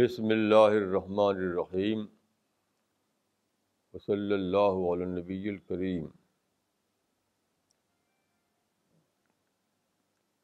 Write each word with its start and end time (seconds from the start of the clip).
بسم 0.00 0.24
اللہ 0.24 0.74
الرحمن 0.74 1.36
الرحیم 1.36 2.04
وصلی 3.94 4.34
اللہ 4.34 4.78
علی 4.92 5.04
نبی 5.04 5.48
الکریم 5.48 6.06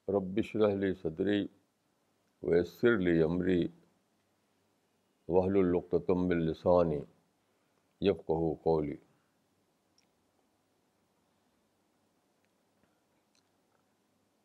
ربش 0.09 0.55
لی 0.55 0.93
صدری 0.95 1.47
ویسر 2.43 2.97
لی 2.99 3.23
عمری 3.23 3.67
وحل 5.29 5.57
القتم 5.59 6.29
السانی 6.31 7.01
یفقہ 8.01 8.53
قولی 8.63 8.97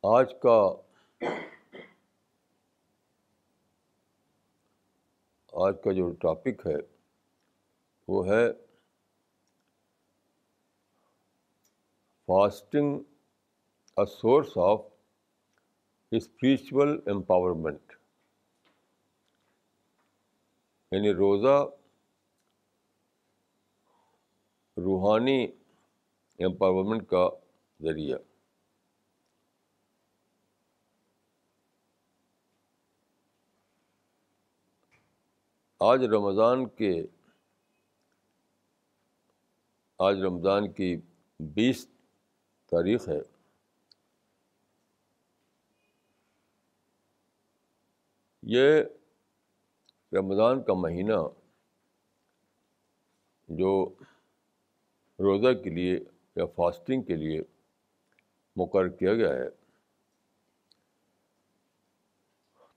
آج 0.04 0.34
کا 0.40 0.59
آج 5.52 5.76
کا 5.84 5.91
جو 5.91 6.12
ٹاپک 6.12 6.68
ہے 6.68 6.76
وہ 8.08 8.28
ہے 8.28 8.54
fasting 12.26 13.00
a 13.98 14.05
source 14.05 14.58
of 14.58 14.86
spiritual 16.12 17.00
empowerment. 17.05 17.94
یعنی 20.91 21.14
روزہ 21.14 21.66
روحانی 24.77 25.46
امپاورمنٹ 26.40 27.07
کا 27.07 27.29
ذریعہ۔ 27.82 28.18
آج 35.82 36.04
رمضان 36.04 36.70
کے 36.70 37.04
آج 39.98 40.21
رمضان 40.21 40.71
کی 40.71 40.98
بیس 41.40 41.88
تاریخ 42.65 43.10
ہے۔ 43.10 43.21
یہ 48.43 48.84
رمضان 50.13 50.63
کا 50.63 50.73
مہینہ 50.73 51.27
جو 53.48 53.90
روزہ 55.20 55.63
کے 55.63 55.70
لیے 55.70 55.99
یا 56.35 56.45
فاسٹنگ 56.45 57.01
کے 57.01 57.16
لیے 57.16 57.41
مقرر 58.55 58.90
کیا 58.90 59.13
گیا 59.13 59.29
ہے۔ 59.29 59.49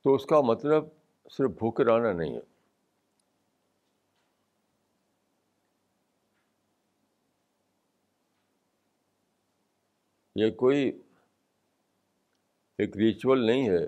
تو 0.02 0.14
اس 0.14 0.26
کا 0.26 0.40
مطلب 0.40 0.84
صرف 1.30 1.50
بھوکے 1.50 1.84
رہنا 1.84 2.12
نہیں 2.12 2.34
ہے۔ 2.34 2.53
یہ 10.34 10.50
کوئی 10.50 11.02
ایک 12.78 12.96
ریچول 12.96 13.46
نہیں 13.46 13.70
ہے 13.70 13.86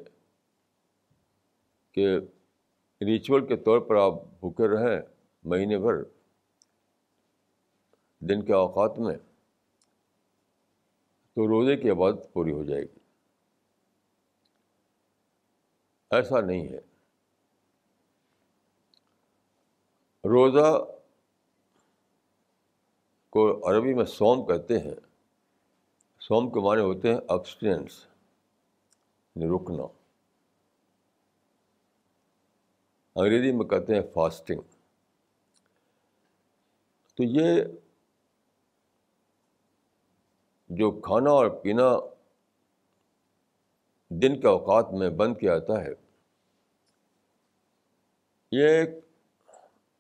کہ 1.93 2.17
ریچول 3.01 3.47
کے 3.47 3.57
طور 3.57 3.79
پر 3.79 3.97
آپ 3.97 4.13
بھوکے 4.13 4.69
رہیں 4.69 5.01
مہینے 5.45 5.79
بھر، 5.79 6.03
دن 8.21 8.45
کے 8.45 8.53
اوقات 8.53 8.99
میں، 8.99 9.17
تو 11.35 11.49
روزے 11.49 11.77
کی 11.77 11.91
عبادت 11.91 12.33
پوری 12.33 12.53
ہو 12.53 12.65
جائے 12.65 12.83
گی۔ 12.83 12.99
ایسا 16.11 16.41
نہیں 16.41 16.69
ہے۔ 16.69 16.79
روزہ 20.25 20.85
کو 23.31 23.71
عربی 23.71 23.95
میں 23.95 24.05
سوم 24.05 24.47
کہتے 24.47 24.79
ہیں۔ 24.79 25.06
سوم 26.29 26.51
کے 26.51 26.61
معنی 26.61 26.81
ہوتے 26.81 27.09
ہیں 27.09 27.21
ابسٹینس 27.29 28.07
یعنی 29.35 29.57
رکنا۔ 29.57 29.83
انگریزی 33.15 33.53
میں 33.53 33.67
کہتے 33.67 33.95
ہیں 33.95 34.03
فاسٹنگ 34.15 34.61
تو 37.15 37.23
یہ 37.23 37.63
جو 40.69 40.91
کھانا 40.91 41.31
اور 41.31 41.47
پینا 41.47 41.89
دن 44.09 44.41
کے 44.41 44.47
اوقات 44.47 44.87
میں 44.93 45.11
بند 45.11 45.37
کیا 45.41 45.59
جاتا 45.59 45.85
ہے، 45.85 45.93
یہ 48.53 48.69
ایک 48.69 48.89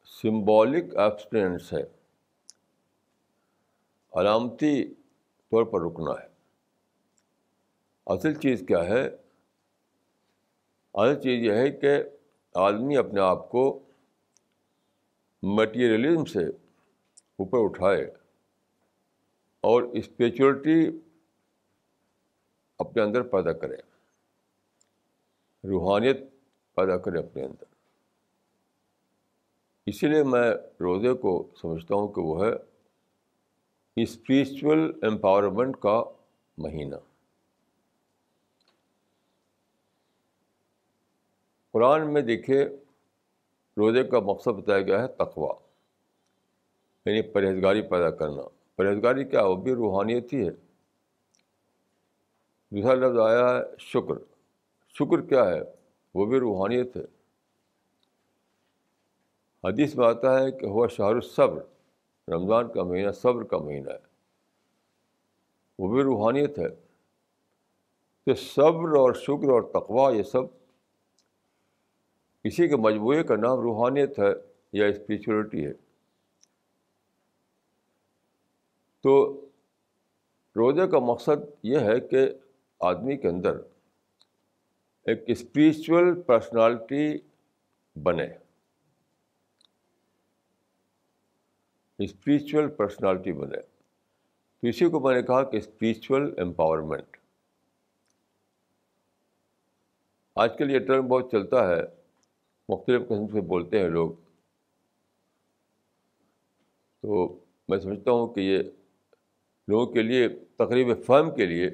سمبولک 0.05 0.97
ایبسٹینس 0.97 1.73
ہے۔ 1.73 1.83
علامتی 4.13 4.95
طور 5.51 5.65
پر 5.65 5.81
رکنا 5.81 6.23
ہے۔ 6.23 6.29
اصل 8.07 8.35
چیز 8.35 8.65
کیا 8.69 8.85
ہے؟ 8.85 9.09
اصل 10.95 11.21
چیز 11.21 11.43
یہ 11.43 11.53
ہے 11.53 11.71
کہ 11.71 12.03
آدمی 12.55 12.97
اپنے 12.97 13.21
آپ 13.21 13.51
کو 13.51 13.83
مٹیریلزم 15.43 16.25
سے 16.25 16.45
اوپر 17.37 17.59
اٹھائے 17.63 18.05
اور 19.61 19.83
اسپریچولیٹی 19.83 20.99
اپنے 22.79 23.03
اندر 23.03 23.23
پیدا 23.23 23.53
کرے۔ 23.53 23.77
روحانیت 25.65 26.17
پیدا 26.75 26.97
کرے 26.97 27.19
اپنے 27.19 27.45
اندر۔ 27.45 27.65
اسی 29.87 30.07
لیے 30.07 30.23
میں 30.23 30.55
روزے 30.81 31.13
کو 31.13 31.51
سمجھتا 31.61 31.95
ہوں 31.95 32.09
کہ 32.09 32.21
وہ 32.21 32.47
ہے 32.47 32.76
اسپریچول 33.97 34.99
امپاورمنٹ 35.03 35.77
کا 35.81 36.05
مہینہ 36.59 36.97
قرآن 41.73 42.13
میں 42.13 42.23
دیکھیے 42.23 42.65
روزے 43.77 44.05
کا 44.05 44.21
مقصد 44.21 44.49
بتایا 44.49 44.81
گیا 44.81 45.03
ہے 45.03 45.09
تقوا 45.09 45.55
یعنی 47.07 47.23
پرہیزگاری 47.23 47.83
پیدا 47.83 48.11
کرنا۔ 48.11 48.43
پرہیزگاری 48.77 49.25
کیا؟ 49.25 49.43
وہ 49.43 49.57
بھی 49.57 49.75
روحانیت 49.75 50.33
ہی 50.33 50.47
ہے۔ 50.47 50.53
دوسرا 52.71 52.95
لفظ 52.95 53.19
آیا 53.19 53.55
ہے 53.55 53.63
شکر۔ 53.79 54.15
شکر 54.89 55.21
کیا 55.21 55.49
ہے؟ 55.49 55.61
وہ 56.15 56.27
بھی 56.27 56.39
روحانیت 56.39 56.97
ہے۔ 56.97 57.05
حدیث 59.65 59.97
میں 59.97 60.07
آتا 60.07 60.41
ہے 60.41 60.53
کہ 60.53 60.67
وہ 60.67 60.89
شاہ 60.89 61.07
الصبر۔ 61.07 61.76
رمضان 62.29 62.73
کا 62.73 62.83
مہینہ 62.83 63.11
صبر 63.11 63.45
کا 63.45 63.59
مہینہ 63.59 63.91
ہے۔ 63.91 64.07
وہ 65.79 65.95
بھی 65.95 66.03
روحانیت 66.03 66.59
ہے 66.59 66.69
کہ 68.27 68.35
صبر 68.35 68.89
اور 68.89 69.15
شکر 69.15 69.51
اور 69.51 69.63
تقوا 69.63 70.13
یہ 70.15 70.23
سب 70.23 70.43
کسی 72.43 72.69
کے 72.69 72.77
مجموعے 72.77 73.23
کا 73.23 73.37
نام 73.37 73.61
روحانیت 73.61 74.19
ہے 74.19 74.33
یا 74.73 74.87
اسپریچولیٹی 74.87 75.67
ہے۔ 75.67 75.73
تو 79.01 79.41
روزے 80.57 80.89
کا 80.89 80.99
مقصد 80.99 81.51
یہ 81.63 81.79
ہے 81.79 82.01
کہ 82.01 82.29
آدمی 82.81 83.17
کے 83.17 83.29
اندر 83.29 83.57
ایک 85.05 85.25
اسپریچول 85.27 86.23
پرسنالٹی 86.23 87.19
بنے۔ 88.03 88.46
اسپریچول 91.99 92.71
پرسنالٹی 92.71 93.33
بنے۔ 93.33 93.61
تو 94.61 94.67
اسی 94.67 94.89
کو 94.89 95.01
میں 95.01 95.15
نے 95.15 95.23
کہا 95.23 95.43
کہ 95.43 95.57
اسپریچول 95.57 96.35
امپاورمنٹ 96.39 97.17
آج 100.35 100.59
کل 100.59 100.71
یہ 100.71 100.79
ٹرم 100.79 101.09
بہت 101.09 101.31
چلتا 101.33 101.69
ہے۔ 101.69 101.83
مختلف 102.69 103.09
قسم 103.09 103.29
سے 103.29 103.41
بولتے 103.41 103.79
ہیں 103.79 103.89
لوگ۔ 103.89 104.11
تو 107.01 107.39
میں 107.69 107.79
سمجھتا 107.79 108.11
ہوں 108.11 108.35
کہ 108.35 108.41
یہ 108.41 108.59
لوگوں 109.69 109.87
کے 109.87 110.03
لیے 110.03 110.29
تقریب 110.29 111.05
فہم 111.07 111.35
کے 111.35 111.47
لیے 111.47 111.71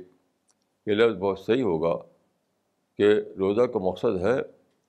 یہ 0.86 0.94
لفظ 0.94 1.16
بہت 1.18 1.38
صحیح 1.38 1.62
ہوگا 1.62 1.96
کہ 2.98 3.14
روزہ 3.38 3.62
کا 3.62 3.78
مقصد 3.78 4.20
ہے 4.20 4.40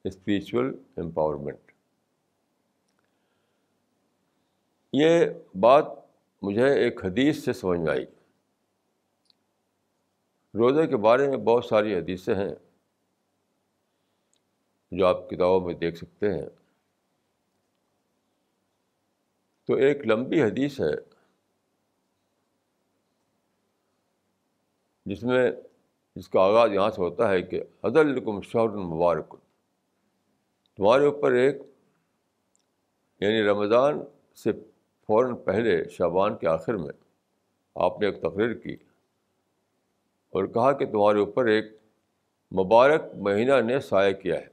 اسپریچول 0.04 0.78
امپاورمنٹ 0.98 1.73
یہ 4.94 5.26
بات 5.60 5.86
مجھے 6.42 6.74
ایک 6.74 7.06
حدیث 7.06 7.46
سے 7.46 7.54
سمجھ 7.54 7.80
میں 7.80 7.92
آئی۔ 7.92 8.06
روزے 10.54 10.88
کے 10.88 10.98
بارے 10.98 11.30
میں 11.30 11.38
بہت 11.38 11.66
ساری 11.66 11.96
حدیثیں 11.96 12.36
ہیں 12.36 12.56
جو 14.92 15.06
آپ 15.06 15.30
کتابوں 15.30 15.62
میں 15.62 15.74
دیکھ 15.74 15.98
سکتے 15.98 16.34
ہیں۔ 16.34 16.50
تو 19.68 19.74
ایک 19.74 20.08
لمبی 20.08 20.44
حدیث 20.44 20.82
ہے 20.82 20.96
جس 25.06 25.24
میں 25.24 25.52
جس 26.16 26.30
کا 26.30 26.42
آغاز 26.42 26.72
یہاں 26.72 26.90
سے 26.90 27.02
ہوتا 27.02 27.30
ہے 27.30 27.42
کہ 27.42 27.64
حضر 27.86 28.00
الکم 28.00 28.42
شہر 28.42 28.62
المبارک 28.62 29.36
تمہارے 30.78 31.06
اوپر 31.06 31.32
ایک 31.32 31.56
یعنی 33.20 33.42
رمضان 33.44 34.00
سے 34.36 34.52
فوراً 35.08 35.36
پہلے 35.36 35.90
شابان 35.90 36.38
کے 36.38 36.48
آخر 36.48 36.74
میں 36.74 36.92
آپ 37.76 38.00
نے 38.00 38.06
ایک 38.06 38.22
تقریر 38.22 38.54
کی 38.54 38.74
اور 40.30 40.46
کہا 40.46 40.72
کہ 40.72 40.86
تمہارے 40.86 41.20
اوپر 41.20 41.46
ایک 41.46 41.66
مبارک 42.52 43.02
مہینہ 43.16 43.62
نے 43.68 43.80
سایہ 43.80 44.14
کیا 44.14 44.36
ہے۔ 44.36 44.48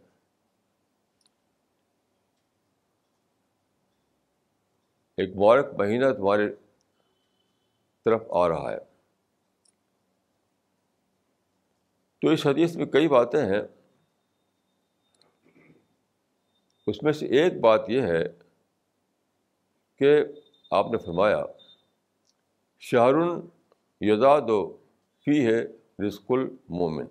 ایک 5.16 5.36
مبارک 5.36 5.66
مہینہ 5.78 6.04
تمہارے 6.16 6.54
طرف 8.04 8.22
آ 8.30 8.48
رہا 8.48 8.72
ہے۔ 8.72 8.78
تو 12.22 12.28
اس 12.28 12.46
حدیث 12.46 12.76
میں 12.76 12.86
کئی 12.86 13.08
باتیں 13.08 13.46
ہیں۔ 13.46 13.62
اس 16.86 17.02
میں 17.02 17.12
سے 17.12 17.26
ایک 17.26 17.60
بات 17.60 17.80
یہ 17.88 18.02
ہے 18.02 18.24
کہ 19.96 20.24
آپ 20.70 20.86
نے 20.90 20.98
فرمایا 20.98 21.44
شہرن 22.78 23.40
یزاد 24.00 24.40
و 24.48 24.76
فی 25.24 25.46
ہے 25.46 25.64
رزق 26.06 26.22
المومن۔ 26.28 27.04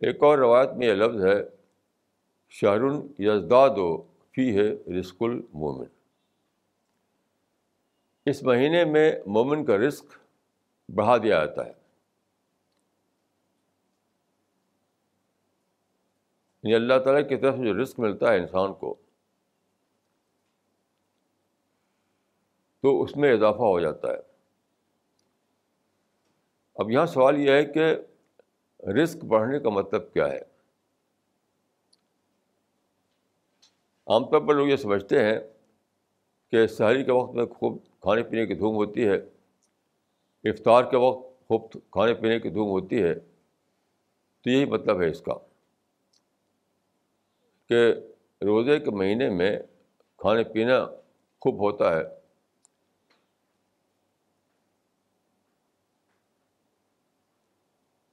ایک 0.00 0.22
اور 0.22 0.38
روایت 0.38 0.70
میں 0.70 0.86
یہ 0.86 0.92
لفظ 0.92 1.24
ہے 1.24 1.56
شہرن 2.48 3.06
یزداد 3.18 3.70
و 3.70 4.02
فی 4.02 4.58
ہے 4.58 4.98
رزق 4.98 5.16
المومن۔ 5.20 5.86
اس 8.26 8.42
مہینے 8.42 8.84
میں 8.84 9.12
مومن 9.26 9.64
کا 9.64 9.76
رزق 9.76 10.04
بڑھا 10.94 11.16
دیا 11.16 11.44
جاتا 11.44 11.66
ہے۔ 11.66 11.72
یعنی 16.62 16.74
اللہ 16.74 16.94
تعالیٰ 17.04 17.28
کی 17.28 17.36
طرف 17.36 17.54
سے 17.54 17.66
جو 17.66 17.82
رزق 17.82 18.00
ملتا 18.00 18.32
ہے 18.32 18.38
انسان 18.38 18.74
کو 18.74 18.94
تو 22.82 23.02
اس 23.02 23.16
میں 23.16 23.32
اضافہ 23.32 23.62
ہو 23.62 23.80
جاتا 23.80 24.08
ہے۔ 24.08 24.18
اب 26.74 26.90
یہاں 26.90 27.06
سوال 27.06 27.38
یہ 27.38 27.50
ہے 27.50 27.64
کہ 27.64 27.94
رزق 28.90 29.24
بڑھنے 29.24 29.60
کا 29.60 29.68
مطلب 29.68 30.12
کیا 30.12 30.28
ہے؟ 30.28 30.40
عام 34.06 34.24
طور 34.24 34.40
پر 34.40 34.54
لوگ 34.54 34.68
یہ 34.68 34.76
سمجھتے 34.76 35.24
ہیں 35.24 35.38
کہ 36.50 36.66
شہری 36.66 37.04
کے 37.04 37.12
وقت 37.12 37.34
میں 37.34 37.46
خوب 37.46 37.78
کھانے 38.00 38.22
پینے 38.22 38.46
کی 38.46 38.54
دھوم 38.54 38.74
ہوتی 38.74 39.08
ہے، 39.08 39.16
افطار 40.50 40.84
کے 40.84 40.96
وقت 40.96 41.48
خوب 41.48 41.72
کھانے 41.72 42.14
پینے 42.14 42.40
کی 42.40 42.50
دھوم 42.50 42.68
ہوتی 42.68 43.02
ہے، 43.02 43.14
تو 44.40 44.50
یہی 44.50 44.64
مطلب 44.64 45.02
ہے 45.02 45.08
اس 45.08 45.20
کا 45.20 45.34
کہ 47.68 47.94
روزے 48.44 48.80
کے 48.80 48.90
مہینے 48.90 49.30
میں 49.30 49.58
کھانے 50.16 50.44
پینا 50.44 50.86
خوب 51.40 51.58
ہوتا 51.58 51.96
ہے۔ 51.96 52.17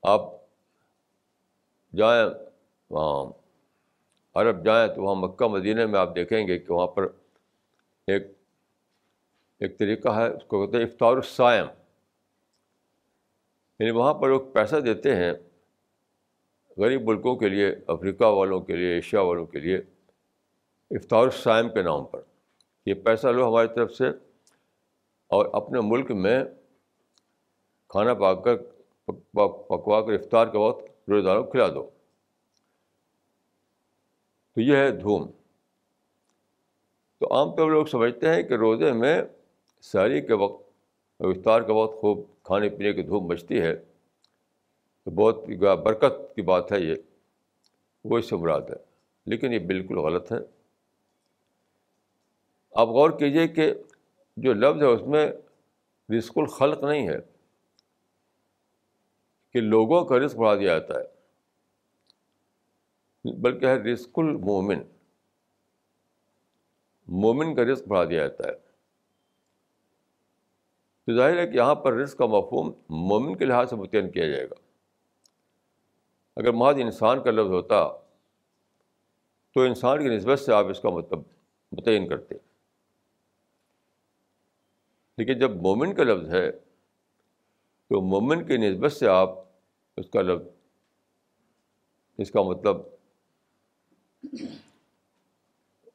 آپ 0.06 0.22
جائیں، 1.94 2.26
وہاں 2.90 3.26
عرب 4.36 4.64
جائیں 4.66 4.88
تو 4.96 5.02
وہاں 5.02 5.16
مکہ، 5.16 5.48
مدینہ 5.48 5.86
میں 5.86 6.00
آپ 6.00 6.16
دیکھیں 6.16 6.48
گے 6.48 6.58
کہ 6.60 6.74
وہاں 6.74 6.88
پر 6.88 7.08
ایک 8.08 8.24
ایک 9.62 9.78
طریقہ 9.80 10.10
ہے، 10.16 10.28
اس 10.28 10.44
کو 10.48 10.66
کہتے 10.66 10.78
ہیں 10.78 10.86
افطار 10.86 11.16
السائم 11.16 11.68
یعنی 13.80 13.92
وہاں 13.92 14.14
پر 14.14 14.30
لوگ 14.30 14.42
پیسہ 14.54 14.76
دیتے 14.76 15.16
ہیں 15.16 15.32
غریب 16.78 17.02
ملکوں 17.08 17.36
کے 17.36 17.50
لیے، 17.50 17.68
افریقہ 17.88 18.26
والوں 18.26 18.60
کے 18.60 18.76
لیے، 18.76 18.94
ایشیا 18.94 19.22
والوں 19.22 19.46
کے 19.46 19.60
لیے 19.60 19.78
افطار 20.92 21.24
السائم 21.24 21.70
کے 21.70 21.82
نام 21.82 22.06
پر۔ 22.06 22.22
یہ 22.86 22.94
پیسہ 22.94 23.28
لو 23.28 23.48
ہماری 23.48 23.68
طرف 23.76 23.92
سے 23.92 24.10
اور 25.32 25.46
اپنے 25.54 25.80
ملک 25.84 26.12
میں 26.12 26.44
کھانا 27.88 28.14
پا 28.14 28.34
کر 28.34 28.56
پکوا 29.08 30.06
کر 30.06 30.14
افطار 30.14 30.48
کے 30.48 30.58
وقت 30.58 31.10
روزے 31.10 31.26
داروں 31.26 31.44
کو 31.44 31.52
کھلا 31.52 31.68
دو۔ 31.68 31.90
تو 34.56 34.62
یہ 34.62 34.76
ہے 34.76 34.92
دھوم۔ 34.92 35.28
تو 37.20 37.36
عام 37.36 37.56
طور 37.56 37.72
لوگ 37.72 37.86
سمجھتے 37.86 38.30
ہیں 38.30 38.44
کہ 38.44 38.54
روزے 38.54 38.92
میں 38.92 39.22
ساری 39.82 40.22
کے 40.22 40.34
وقت 40.34 40.64
افطار 41.20 41.62
کے 41.62 41.72
وقت 41.72 42.02
خوب 42.02 42.20
کھانے 42.44 42.70
پینے 42.70 42.94
کی 42.94 43.02
دھوم 43.02 43.26
مچتی 43.26 43.62
ہے۔ 43.62 43.76
تو 45.04 45.12
بہت 45.12 45.38
برکت 45.60 46.36
کی 46.36 46.42
بات 46.42 46.72
ہے 46.72 46.80
یہ۔ 46.80 46.96
وہ 48.04 48.18
اس 48.18 48.30
سے 48.30 48.36
مراد 48.36 48.62
ہے۔ 48.62 48.76
لیکن 49.26 49.54
یہ 49.54 49.60
بالکل 49.60 49.98
غلط 49.98 50.32
ہے۔ 50.32 50.38
آپ 52.72 52.88
غور 52.88 53.10
کیجیے 53.10 53.48
کہ 53.48 53.74
جو 54.38 54.54
لفظ 54.54 54.82
ہے 54.82 54.88
اس 54.88 55.02
میں 55.02 55.28
رزق 56.18 56.38
الخلق 56.38 56.84
نہیں 56.84 57.10
ہے۔ 57.10 57.35
کہ 59.56 59.62
لوگوں 59.62 60.06
کا 60.06 60.20
رزق 60.20 60.36
بڑھا 60.36 60.56
دیا 60.56 60.80
جاتا 60.80 60.94
ہے۔ 61.00 61.06
بلکہ 63.38 63.66
ہے 63.66 63.76
رزق 63.76 64.20
المومن 64.20 64.78
مومن 67.08 67.56
کا 67.56 67.64
رزق 67.64 67.88
بڑھا 67.88 68.04
دیا 68.04 68.28
جاتا 68.28 68.48
ہے۔ 68.48 68.54
تو 71.06 71.16
ظاہر 71.18 71.38
ہے 71.38 71.48
کہ 71.48 71.58
یہاں 71.58 71.76
پر 71.76 71.94
رزق 71.94 72.18
کا 72.18 72.26
مفہوم 72.26 72.68
مومن 72.90 73.38
کے 73.38 73.46
لحاظ 73.46 73.70
سے 73.70 73.76
متعین 73.76 74.12
کیا 74.12 74.28
جائے 74.28 74.50
گا۔ 74.50 74.56
اگر 76.36 76.52
محض 76.52 76.76
انسان 76.80 77.24
کا 77.24 77.32
لفظ 77.32 77.50
ہوتا 77.50 77.88
تو 79.54 79.62
انسان 79.62 80.00
کی 80.00 80.16
نسبت 80.16 80.40
سے 80.40 80.54
آپ 80.54 80.66
اس 80.66 80.80
کا 80.80 80.90
مطلب 80.90 81.20
متعین 81.72 82.10
کرتے۔ 82.10 82.36
لیکن 85.18 85.40
جب 85.40 85.52
مومن 85.56 85.96
کا 85.96 86.04
لفظ 86.04 86.34
ہے 86.34 86.52
تو 87.90 88.02
مومن 88.02 88.48
کی 88.48 88.58
نسبت 88.58 88.92
سے 88.92 89.08
آپ 89.08 89.45
اس 89.98 90.10
کا 90.10 90.22
لفظ 90.22 90.48
اس 92.18 92.32
کا 92.32 92.42
مطلب 92.42 92.78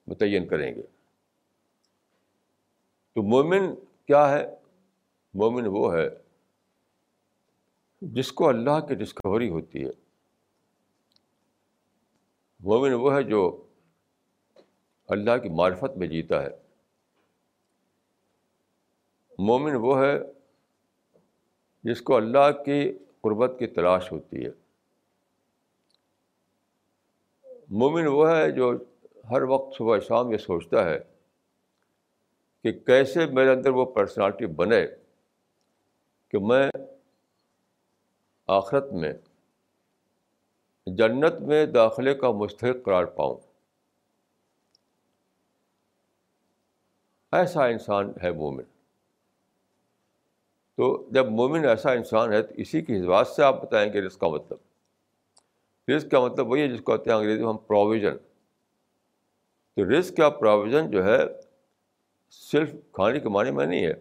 متعین 0.06 0.48
کریں 0.48 0.74
گے۔ 0.74 0.82
تو 3.14 3.22
مومن 3.22 3.74
کیا 4.06 4.30
ہے؟ 4.30 4.46
مومن 5.34 5.66
وہ 5.66 5.94
ہے 5.94 6.08
جس 8.02 8.32
کو 8.32 8.48
اللہ 8.48 8.86
کی 8.86 8.94
ڈسکوری 8.94 9.48
ہوتی 9.48 9.84
ہے۔ 9.84 9.90
مومن 12.60 12.92
وہ 12.92 13.14
ہے 13.14 13.22
جو 13.22 13.66
اللہ 15.08 15.36
کی 15.42 15.48
معرفت 15.48 15.96
میں 15.96 16.06
جیتا 16.06 16.42
ہے۔ 16.42 16.50
مومن 19.38 19.74
وہ 19.74 19.98
ہے 19.98 20.18
جس 21.82 22.02
کو 22.02 22.16
اللہ 22.16 22.62
کی 22.64 22.92
قربت 23.20 23.58
کی 23.58 23.66
تلاش 23.66 24.12
ہوتی 24.12 24.46
ہے۔ 24.46 24.50
مومن 27.68 28.06
وہ 28.06 28.30
ہے 28.30 28.50
جو 28.50 28.72
ہر 29.30 29.42
وقت 29.42 29.76
صبح 29.76 29.98
شام 29.98 30.32
یہ 30.32 30.36
سوچتا 30.36 30.84
ہے 30.84 30.98
کہ 32.62 32.72
کیسے 32.72 33.26
میرے 33.26 33.50
اندر 33.50 33.70
وہ 33.70 33.84
پرسنالٹی 33.84 34.46
بنے 34.46 34.86
کہ 36.28 36.38
میں 36.38 36.70
آخرت 38.46 38.92
میں 38.92 39.12
جنت 40.86 41.40
میں 41.40 41.66
داخلے 41.66 42.14
کا 42.14 42.30
مستحق 42.30 42.84
قرار 42.84 43.04
پاؤں۔ 43.04 43.36
ایسا 47.32 47.66
انسان 47.66 48.12
ہے 48.22 48.30
مومن۔ 48.30 48.79
تو 50.80 51.08
جب 51.10 51.26
مومن 51.30 51.64
ایسا 51.64 51.92
انسان 51.92 52.32
ہے 52.32 52.42
تو 52.42 52.54
اسی 52.56 52.80
کی 52.80 53.00
حساب 53.00 53.28
سے 53.28 53.42
آپ 53.42 53.62
بتائیں 53.62 53.92
گے 53.92 54.00
رزق 54.00 54.20
کا 54.20 54.28
مطلب۔ 54.28 54.58
رزق 55.90 56.10
کا 56.10 56.20
مطلب 56.20 56.48
وہی 56.48 56.60
ہے 56.60 56.68
جس 56.68 56.80
کو 56.80 56.96
کہتے 56.96 57.10
ہیں 57.10 57.16
انگریزی 57.16 57.42
میں 57.42 57.48
ہم 57.48 57.58
پروویژن 57.58 58.16
تو 59.76 59.98
رزق 59.98 60.16
کا 60.16 60.30
پروویژن 60.30 60.90
جو 60.90 61.04
ہے 61.04 61.18
صرف 62.30 62.74
کھانے 62.92 63.20
کے 63.20 63.28
معنی 63.28 63.50
میں 63.50 63.66
نہیں 63.66 63.86
ہے۔ 63.86 63.94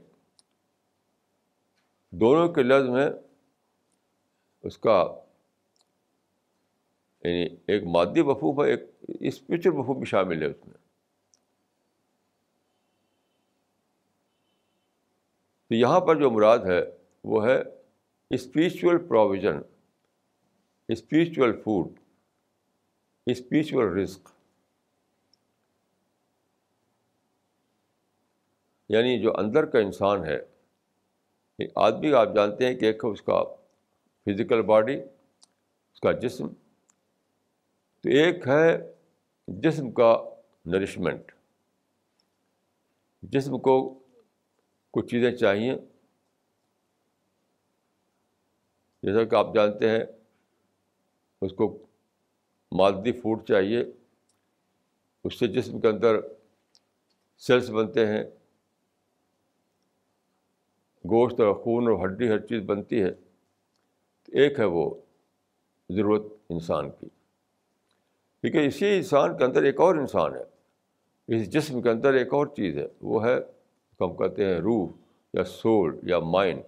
دونوں 2.12 2.50
کے 2.50 2.64
لفظ 2.64 2.90
میں 2.90 3.10
اس 4.64 4.78
کا 4.78 5.20
یعنی 7.24 7.56
ایک 7.68 7.84
مادی 7.84 8.22
مفہوم 8.22 8.64
ہے، 8.64 8.70
ایک 8.70 8.84
اسپریچل 9.20 9.70
مفہوم 9.70 9.98
بھی 9.98 10.06
شامل 10.06 10.42
ہے 10.42 10.48
اس 10.48 10.68
میں۔ 10.68 10.79
تو 15.70 15.76
یہاں 15.76 16.00
پر 16.00 16.16
جو 16.16 16.32
مراد 16.32 16.60
ہے، 16.60 16.82
وہ 17.24 17.48
ہے 17.48 17.58
spiritual 18.30 19.08
provision 19.08 19.60
spiritual 20.88 21.62
food 21.62 21.88
spiritual 23.28 23.98
risk 23.98 24.30
یعنی 28.90 29.20
جو 29.22 29.34
اندر 29.38 29.66
کا 29.66 29.80
انسان 29.80 30.26
ہے 30.26 30.40
آدمی 31.76 32.14
آپ 32.14 32.28
جانتے 32.36 32.68
ہیں 32.68 32.76
کہ 32.76 32.86
ایک 32.86 33.06
اس 33.06 33.22
کا 33.22 33.44
فزیکل 34.26 34.62
باڈی 34.62 34.96
اس 34.96 36.02
کا 36.02 36.12
جسم، 36.12 36.48
تو 38.04 38.10
ایک 38.10 38.48
ہے 38.48 38.94
جسم 39.48 39.92
کا 39.92 40.30
نرشمنٹ 40.66 41.32
جسم 43.22 43.60
کو 43.60 44.00
کچھ 45.02 45.12
چیزیں 45.12 45.32
چاہیے۔ 45.32 45.74
جیسا 49.04 49.24
کہ 49.24 49.36
آپ 49.36 49.56
جانتے 49.56 49.90
ہیں، 49.90 50.04
اس 51.42 51.52
کو 51.54 51.86
مادی 52.72 53.12
فوڈ 53.12 53.44
چاہیے۔ 53.48 53.84
اس 55.24 55.40
سے 55.40 55.48
جسم 55.48 55.80
کے 55.80 55.88
اندر 55.88 56.16
سیلس 57.38 57.70
بنتے 57.70 58.08
ہیں۔ 58.08 58.24
گوشت 61.06 61.40
اور 61.40 61.54
خون 61.54 61.88
اور 61.88 62.10
ہڈی 62.10 62.30
ہر 62.30 62.40
چیز 62.40 62.64
بنتی 62.66 63.04
ہے۔ 63.04 63.10
ایک 64.28 64.60
ہے 64.60 64.66
وہ 64.66 64.96
ضرورت 65.90 66.24
انسان 66.50 66.90
کی۔ 66.90 67.10
کیونکہ 68.42 68.68
اسی 68.68 68.98
انسان 68.98 69.38
کے 69.38 69.44
اندر 69.44 69.64
ایک 69.64 69.80
اور 69.80 69.96
انسان 69.96 70.36
ہے۔ 70.36 70.44
اس 71.28 71.50
جسم 71.50 71.82
کے 71.82 71.90
اندر 71.90 72.14
ایک 72.14 72.34
اور 72.34 72.48
چیز 72.48 72.78
ہے، 72.78 72.88
وہ 73.02 73.26
ہے 73.26 73.59
ہم 74.02 74.18
کہتے 74.18 74.46
ہیں 74.46 74.60
روح 74.60 74.90
یا 75.34 75.44
سول 75.44 76.00
یا 76.04 76.20
مائنڈ، 76.20 76.62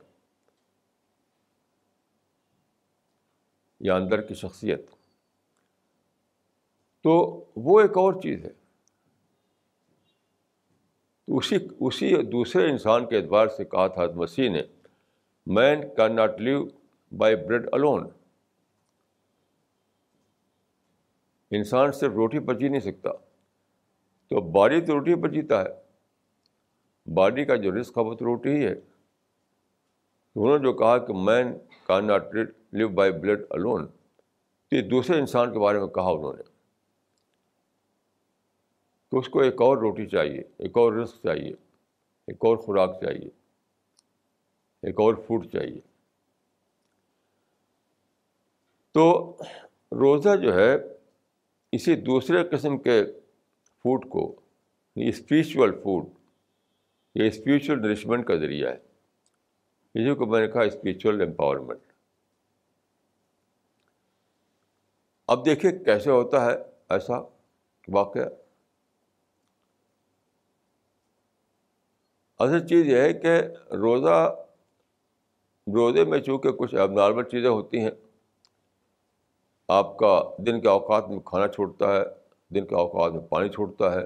یا 3.79 3.95
اندر 3.95 4.21
کی 4.21 4.33
شخصیت۔ 4.33 4.89
تو 7.03 7.45
وہ 7.55 7.81
ایک 7.81 7.97
اور 7.97 8.13
چیز 8.13 8.45
ہے۔ 8.45 8.51
اسی 11.27 11.57
اسی 11.79 12.15
دوسرے 12.15 12.71
انسان 12.71 13.09
کے 13.09 13.17
اعتبار 13.17 13.47
سے 13.47 13.65
کہا 13.65 13.88
تھا 13.88 14.01
مسیح 14.15 14.50
نے 14.50 14.61
man 15.45 15.81
can 15.95 16.15
not 16.15 16.41
live 16.41 16.65
by 17.17 17.35
bread 17.35 17.69
alone 17.71 18.09
انسان 21.51 21.91
صرف 21.91 22.11
روٹی 22.11 22.39
پر 22.39 22.53
جی 22.53 22.67
نہیں 22.69 22.79
سکتا۔ 22.79 23.09
تو 24.27 24.41
باڈی 24.41 24.81
تو 24.81 24.93
روٹی 24.93 25.15
پر 25.15 25.29
جیتا 25.29 25.61
ہے۔ 25.61 25.90
باڈی 27.05 27.46
کا 27.46 27.55
جو 27.55 27.81
رسک 27.81 27.98
ہے 27.98 28.03
وہ 28.03 28.13
تو 28.13 28.25
روٹی 28.25 28.50
ہی 28.50 28.65
ہے۔ 28.65 28.75
انہوں 30.36 30.58
نے 30.58 30.63
جو 30.63 30.74
کہا 30.74 30.98
کہ 30.98 31.13
man 31.13 31.58
can 31.88 32.08
not 32.08 32.34
live 32.72 32.89
by 32.89 33.12
blood 33.12 33.41
alone. 33.50 33.88
تو 34.67 34.75
یہ 34.75 34.81
دوسرے 34.81 35.20
انسان 35.20 35.53
کے 35.53 35.60
بارے 35.60 35.79
میں 35.79 35.88
کہا 35.88 36.10
انہوں 36.10 36.34
نے۔ 36.34 36.43
تو 39.12 39.20
اس 39.20 39.29
کو 39.29 39.39
ایک 39.39 39.62
اور 39.62 39.77
روٹی 39.77 40.05
چاہیے، 40.05 40.41
ایک 40.58 40.77
اور 40.77 40.93
رسک 40.93 41.24
چاہیے، 41.24 41.51
ایک 42.27 42.38
اور 42.39 42.58
خوراک 42.58 43.01
چاہیے، 43.01 43.29
ایک 44.84 45.00
اور 45.00 45.13
فوڈ 45.27 45.48
چاہیے۔ 45.48 45.79
تو 48.91 49.38
روزہ 49.91 50.36
جو 50.36 50.55
ہے، 50.55 50.75
اسی 51.72 51.96
دوسرے 51.96 52.50
قسم 52.50 52.77
کے 52.77 53.03
فوڈ 53.84 54.10
کو 54.10 54.36
یعنی 54.96 55.10
اسپریچول 55.10 55.81
فوڈ 55.84 56.05
یہ 57.15 57.27
اسپریچول 57.27 57.82
نرشمنٹ 57.82 58.27
کا 58.27 58.36
ذریعہ 58.36 58.70
ہے۔ 58.70 58.77
اسی 59.94 60.15
کو 60.15 60.25
میں 60.25 60.41
نے 60.41 60.48
کہا 60.48 60.62
اسپریچول 60.62 61.22
امپاورمنٹ 61.22 61.80
اب 65.27 65.46
دیکھیے 65.46 65.72
کیسے 65.86 66.12
ہوتا 66.12 66.46
ہے 66.46 66.51
ایسا 66.89 67.13
واقعہ۔ 67.88 68.25
اصل 72.39 72.68
چیز 72.68 72.86
یہ 72.86 72.98
ہے 72.98 73.13
کہ 73.13 73.39
روزہ، 73.72 74.36
روزے 75.68 76.06
میں 76.06 76.20
چونکہ 76.20 76.51
کچھ 76.51 76.75
اب 76.75 76.91
نارمل 76.91 77.24
چیزیں 77.24 77.50
ہوتی 77.50 77.80
ہیں، 77.80 77.91
آپ 79.68 79.98
کا 79.98 80.24
دن 80.38 80.62
کے 80.62 80.68
اوقات 80.68 81.10
میں 81.10 81.20
کھانا 81.20 81.48
چھوٹتا 81.48 81.94
ہے، 81.94 82.03
دن 82.50 82.65
کے 82.65 82.75
اوقات 82.75 83.12
میں 83.12 83.27
پانی 83.27 83.50
چھوٹتا 83.50 83.94
ہے، 83.94 84.06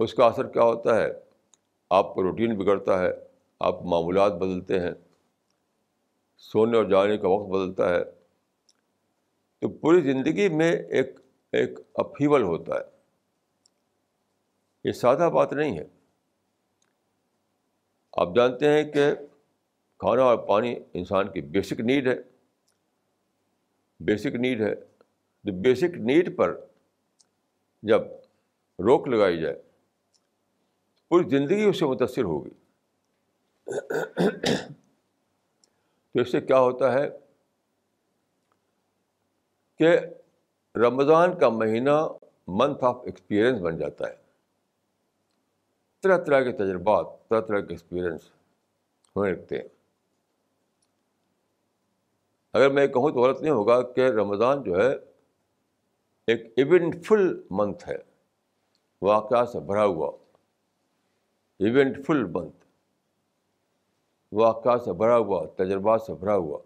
اس 0.00 0.14
کا 0.14 0.26
اثر 0.26 0.48
کیا 0.48 0.62
ہوتا 0.62 0.96
ہے؟ 0.96 1.31
آپ 1.92 2.14
کا 2.14 2.22
روٹین 2.22 2.58
بگڑتا 2.58 3.02
ہے، 3.02 3.10
آپ 3.60 3.82
معمولات 3.82 4.32
بدلتے 4.32 4.80
ہیں، 4.80 4.90
سونے 6.36 6.76
اور 6.76 6.84
جانے 6.84 7.18
کا 7.18 7.28
وقت 7.28 7.50
بدلتا 7.50 7.90
ہے۔ 7.90 8.04
تو 9.58 9.68
پوری 9.68 10.00
زندگی 10.00 10.48
میں 10.48 10.72
ایک 10.72 11.20
ایک 11.52 11.78
اپھیول 11.94 12.42
ہوتا 12.42 12.74
ہے۔ 12.74 12.84
یہ 14.84 14.92
سادہ 14.92 15.30
بات 15.34 15.52
نہیں 15.52 15.78
ہے۔ 15.78 15.84
آپ 18.12 18.28
جانتے 18.36 18.68
ہیں 18.68 18.92
کہ 18.92 19.14
کھانا 19.98 20.22
اور 20.22 20.38
پانی 20.38 20.76
انسان 20.94 21.32
کی 21.32 21.40
بیسک 21.40 21.80
نیڈ 21.80 22.08
ہے۔ 22.08 22.16
بیسک 24.00 24.26
نیڈ 24.26 24.60
ہے۔ 24.60 24.74
تو 24.74 25.60
بیسک 25.60 25.96
نیڈ 25.96 26.36
پر 26.36 26.60
جب 27.82 28.00
روک 28.78 29.08
لگائی 29.08 29.40
جائے 29.40 29.62
پوری 31.12 31.28
زندگی 31.28 31.64
اس 31.64 31.78
سے 31.78 31.84
متاثر 31.84 32.22
ہوگی۔ 32.22 32.50
تو 36.12 36.20
اس 36.20 36.32
سے 36.32 36.40
کیا 36.40 36.60
ہوتا 36.60 36.92
ہے 36.92 37.10
کہ 39.78 39.98
رمضان 40.78 41.38
کا 41.38 41.48
مہینہ 41.48 41.90
منتھ 42.46 42.84
آف 42.84 42.96
ایکسپیرئنس 43.04 43.60
بن 43.60 43.78
جاتا 43.78 44.08
ہے۔ 44.08 44.14
طرح 46.02 46.24
طرح 46.24 46.40
کے 46.40 46.52
تجربات، 46.52 47.06
طرح 47.28 47.40
طرح 47.40 47.60
کے 47.60 47.66
ایکسپیرئنس 47.70 48.20
ہونے 49.16 49.32
لگتے 49.32 49.58
ہیں۔ 49.58 49.68
اگر 52.52 52.70
میں 52.70 52.86
کہوں 52.86 53.10
تو 53.10 53.20
غلط 53.20 53.40
نہیں 53.40 53.52
ہوگا 53.52 53.92
کہ 53.92 54.00
رمضان 54.00 54.62
جو 54.62 54.76
ہے 54.76 54.94
ایک 56.26 56.52
ایونٹ 56.56 57.04
فل 57.04 57.42
منتھ 57.50 57.88
ہے۔ 57.88 57.96
واقعات 59.02 59.48
سے 59.48 59.60
بھرا 59.60 59.84
ہوا۔ 59.84 60.10
ایونٹ 61.62 62.06
فل 62.06 62.24
منتھ 62.24 62.64
واقعات 64.32 64.82
سے 64.82 64.92
بھرا 64.92 65.16
ہوا 65.16 65.46
تجربات 65.46 66.02
سے 66.02 66.14
بھرا 66.14 66.36
ہوا 66.36 66.58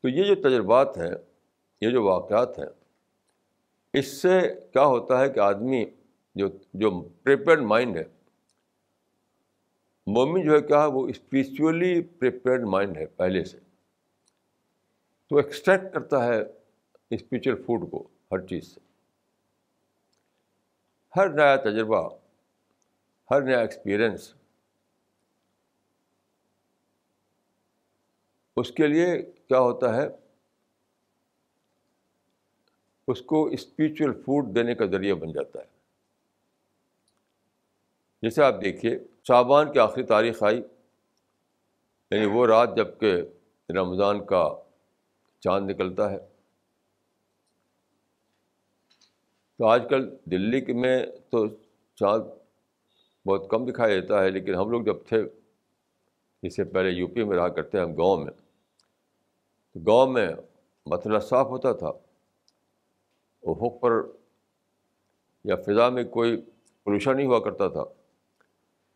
تو 0.00 0.08
یہ 0.08 0.24
جو 0.24 0.34
تجربات 0.34 0.98
ہیں، 0.98 1.14
یہ 1.80 1.90
جو 1.90 2.02
واقعات 2.04 2.58
ہیں، 2.58 2.66
اس 3.92 4.06
سے 4.22 4.40
کیا 4.72 4.84
ہوتا 4.84 5.20
ہے 5.20 5.28
کہ 5.28 5.40
آدمی 5.40 5.84
جو 6.34 6.48
جو 6.74 7.00
پریپیئرڈ 7.00 7.60
مائنڈ 7.62 7.96
ہے، 7.96 8.04
مومن 10.06 10.44
جو 10.44 10.52
ہے 10.52 10.60
کیا 10.60 10.82
ہے 10.82 10.86
وہ 10.86 11.08
اسپریچولی 11.08 12.02
پریپیئرڈ 12.02 12.64
مائنڈ 12.64 12.96
ہے 12.96 13.06
پہلے 13.06 13.44
سے۔ 13.44 13.58
تو 15.30 15.36
ایکسٹریکٹ 15.36 15.94
کرتا 15.94 16.24
ہے 16.24 16.42
اسپریچل 17.10 17.62
فوڈ 17.62 17.90
کو 17.90 18.08
ہر 18.32 18.46
چیز 18.46 18.74
سے۔ 18.74 18.87
ہر 21.18 21.28
نیا 21.28 21.56
تجربہ، 21.56 22.16
ہر 23.30 23.42
نیا 23.42 23.60
ایکسپیرئنس 23.60 24.34
اس 28.56 28.70
کے 28.70 28.86
لیے 28.86 29.22
کیا 29.22 29.60
ہوتا 29.60 29.96
ہے؟ 29.96 30.08
اس 33.08 33.22
کو 33.22 33.46
اسپریچل 33.46 34.12
فوڈ 34.12 34.54
دینے 34.54 34.74
کا 34.74 34.86
ذریعہ 34.86 35.14
بن 35.14 35.32
جاتا 35.32 35.60
ہے۔ 35.60 35.66
جیسے 38.22 38.42
آپ 38.42 38.54
دیکھیے، 38.64 38.98
شعبان 39.28 39.72
کی 39.72 39.78
آخری 39.78 40.02
تاریخ 40.02 40.42
آئی 40.42 40.62
یعنی 42.10 42.26
وہ 42.26 42.46
رات 42.46 42.76
جبکہ 42.76 43.22
رمضان 43.70 44.24
کا 44.24 44.62
چاند 45.40 45.70
نکلتا 45.70 46.10
ہے۔ 46.10 46.27
تو 49.58 49.66
آج 49.66 49.82
کل 49.90 50.16
دلی 50.24 50.60
کے 50.60 50.72
میں 50.72 51.06
تو 51.30 51.48
چاند 51.94 52.22
بہت 53.28 53.50
کم 53.50 53.66
دکھائی 53.66 54.00
دیتا 54.00 54.24
ہے، 54.24 54.30
لیکن 54.30 54.54
ہم 54.54 54.70
لوگ 54.70 54.82
جب 54.82 54.96
تھے، 55.08 55.22
اس 56.42 56.56
سے 56.56 56.64
پہلے 56.64 56.90
یو 56.90 57.06
پی 57.06 57.24
میں 57.24 57.36
رہا 57.36 57.48
کرتے 57.48 57.78
ہیں 57.78 57.84
ہم 57.84 57.94
گاؤں 57.94 58.16
میں۔ 58.16 58.32
تو 59.72 59.80
گاؤں 59.80 60.12
میں 60.12 60.28
مسئلہ 60.86 61.18
صاف 61.18 61.46
ہوتا 61.46 61.72
تھا۔ 61.72 61.88
افق 63.42 63.80
پر 63.80 63.92
یا 65.44 65.56
فضا 65.56 65.88
میں 65.88 66.04
کوئی 66.04 66.42
پولوشن 66.84 67.16
نہیں 67.16 67.26
ہوا 67.26 67.40
کرتا 67.40 67.68
تھا۔ 67.68 67.84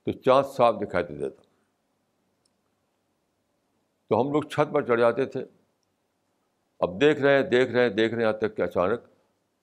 تو 0.05 0.13
چاند 0.13 0.47
صاف 0.47 0.75
دکھائی 0.83 1.05
دیتا 1.05 1.29
تھا 1.29 1.43
تو 4.09 4.21
ہم 4.21 4.33
لوگ 4.33 4.43
چھت 4.43 4.73
پر 4.73 4.87
چڑھ 4.87 5.01
جاتے 5.01 5.27
تھے۔ 5.27 5.45
اب 6.81 7.01
دیکھ 7.01 7.21
رہے 7.21 7.37
ہیں، 7.37 7.43
دیکھ 7.43 7.73
رہے 7.73 7.83
ہیں، 7.83 7.91
دیکھ 7.91 8.15
رہے 8.15 8.25
ہیں 8.25 8.33
تک 8.33 8.57
کہ 8.57 8.63
اچانک 8.63 9.12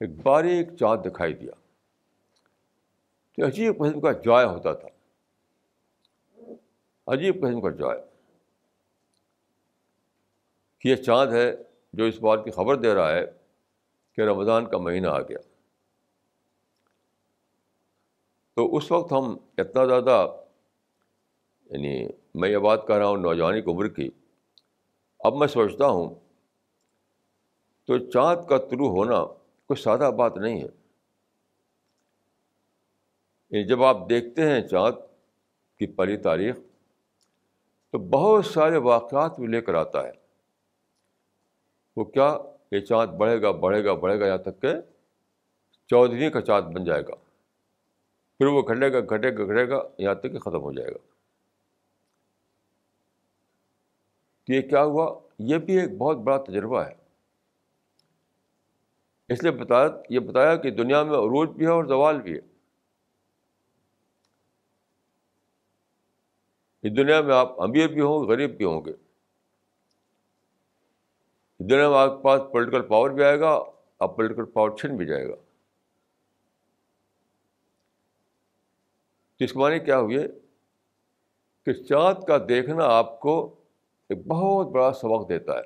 ایک 0.00 0.10
باریک 0.22 0.76
چاند 0.76 1.06
دکھائی 1.06 1.34
دیا۔ 1.34 1.52
تو 3.32 3.46
عجیب 3.46 3.78
قسم 3.78 4.00
کا 4.00 4.12
جوائے 4.12 4.46
ہوتا 4.46 4.72
تھا۔ 4.72 4.88
عجیب 7.06 7.34
قسم 7.34 7.60
کا 7.60 7.70
جوائے 7.70 8.02
کہ 10.78 10.88
یہ 10.88 10.96
چاند 10.96 11.32
ہے 11.32 11.56
جو 11.92 12.04
اس 12.04 12.20
بات 12.20 12.44
کی 12.44 12.50
خبر 12.50 12.76
دے 12.76 12.94
رہا 12.94 13.12
ہے 13.12 13.26
کہ 14.12 14.20
رمضان 14.20 14.70
کا 14.70 14.78
مہینہ 14.78 15.06
آ 15.06 15.20
گیا۔ 15.20 15.38
تو 18.54 18.76
اس 18.76 18.92
وقت 18.92 19.12
ہم 19.12 19.36
اتنا 19.58 19.84
زیادہ 19.86 20.36
یعنی 21.70 22.08
میں 22.34 22.48
یہ 22.48 22.58
بات 22.58 22.86
کر 22.86 22.98
رہا 22.98 23.06
ہوں 23.06 23.16
نوجوانی 23.16 23.62
کی 23.62 23.70
عمر 23.70 23.88
کی، 23.88 24.10
اب 25.18 25.34
میں 25.34 25.48
سوچتا 25.48 25.86
ہوں 25.86 26.14
تو 27.84 27.98
چاند 27.98 28.46
کا 28.48 28.58
طلوع 28.58 28.88
ہونا 28.88 29.39
کوئی 29.70 29.82
سادہ 29.82 30.10
بات 30.16 30.36
نہیں 30.36 30.56
ہے۔ 30.56 30.68
یعنی 33.50 33.66
جب 33.66 33.82
آپ 33.82 33.96
دیکھتے 34.10 34.50
ہیں 34.50 34.68
چاند 34.68 34.94
کی 35.78 35.86
پہلی 35.86 36.16
تاریخ، 36.16 36.56
تو 37.90 37.98
بہت 37.98 38.46
سارے 38.46 38.76
واقعات 38.76 39.38
بھی 39.38 39.46
لے 39.46 39.60
کر 39.60 39.74
آتا 39.74 40.06
ہے۔ 40.06 40.12
وہ 41.96 42.04
کیا؟ 42.04 42.38
یہ 42.72 42.80
چاند 42.80 43.10
بڑھے 43.10 43.42
گا 43.42 43.50
بڑھے 43.50 43.84
گا 43.84 43.94
بڑھے 43.94 44.20
گا، 44.20 44.26
یہاں 44.26 44.38
تک 44.38 44.62
کہ 44.62 44.68
چودھویں 45.86 46.30
کا 46.30 46.40
چاند 46.40 46.74
بن 46.74 46.84
جائے 46.84 47.02
گا۔ 47.02 47.14
پھر 48.38 48.46
وہ 48.46 48.62
گھٹے 48.62 48.92
گا 48.92 49.00
گھٹے 49.00 49.38
گا 49.38 49.44
گھٹے 49.44 49.68
گا، 49.68 49.82
یہاں 49.98 50.14
تک 50.14 50.32
کہ 50.32 50.38
ختم 50.38 50.62
ہو 50.62 50.72
جائے 50.72 50.90
گا۔ 50.90 50.98
تو 54.46 54.52
یہ 54.52 54.62
کیا 54.62 54.84
ہوا؟ 54.84 55.20
یہ 55.38 55.58
بھی 55.58 55.80
ایک 55.80 55.98
بہت 55.98 56.16
بڑا 56.16 56.36
تجربہ 56.36 56.82
ہے۔ 56.82 56.99
اس 59.30 59.42
لیے 59.42 59.52
بتایا 59.52 59.88
یہ 60.08 60.18
بتایا 60.18 60.56
کہ 60.56 60.70
دنیا 60.70 61.02
میں 61.02 61.18
عروج 61.18 61.48
بھی 61.48 61.66
ہے 61.66 61.70
اور 61.70 61.84
زوال 61.84 62.20
بھی 62.20 62.32
ہے۔ 62.32 62.40
اس 66.82 66.96
دنیا 66.96 67.20
میں 67.20 67.34
آپ 67.34 67.62
امیر 67.62 67.88
بھی 67.88 68.00
ہوں، 68.00 68.26
غریب 68.26 68.56
بھی 68.56 68.64
ہوں 68.64 68.84
گے۔ 68.84 68.90
اس 71.60 71.70
دنیا 71.70 71.90
میں 71.90 71.98
آپ 71.98 72.08
کے 72.08 72.22
پاس 72.22 72.40
پولیٹیکل 72.52 72.88
پاور 72.88 73.10
بھی 73.10 73.24
آئے 73.24 73.40
گا 73.40 73.62
آپ 73.98 74.16
پولیٹیکل 74.16 74.44
پاور 74.44 74.76
چھن 74.76 74.96
بھی 74.96 75.06
جائے 75.06 75.28
گا۔ 75.28 75.34
اس 79.40 79.56
معنی 79.56 79.78
کیا 79.78 79.98
ہوئے 79.98 80.28
کہ 81.66 81.72
چاند 81.72 82.24
کا 82.24 82.38
دیکھنا 82.48 82.84
آپ 82.84 83.20
کو 83.20 83.60
ایک 84.08 84.26
بہت 84.26 84.66
بڑا 84.66 84.92
سبق 84.92 85.28
دیتا 85.28 85.58
ہے 85.58 85.62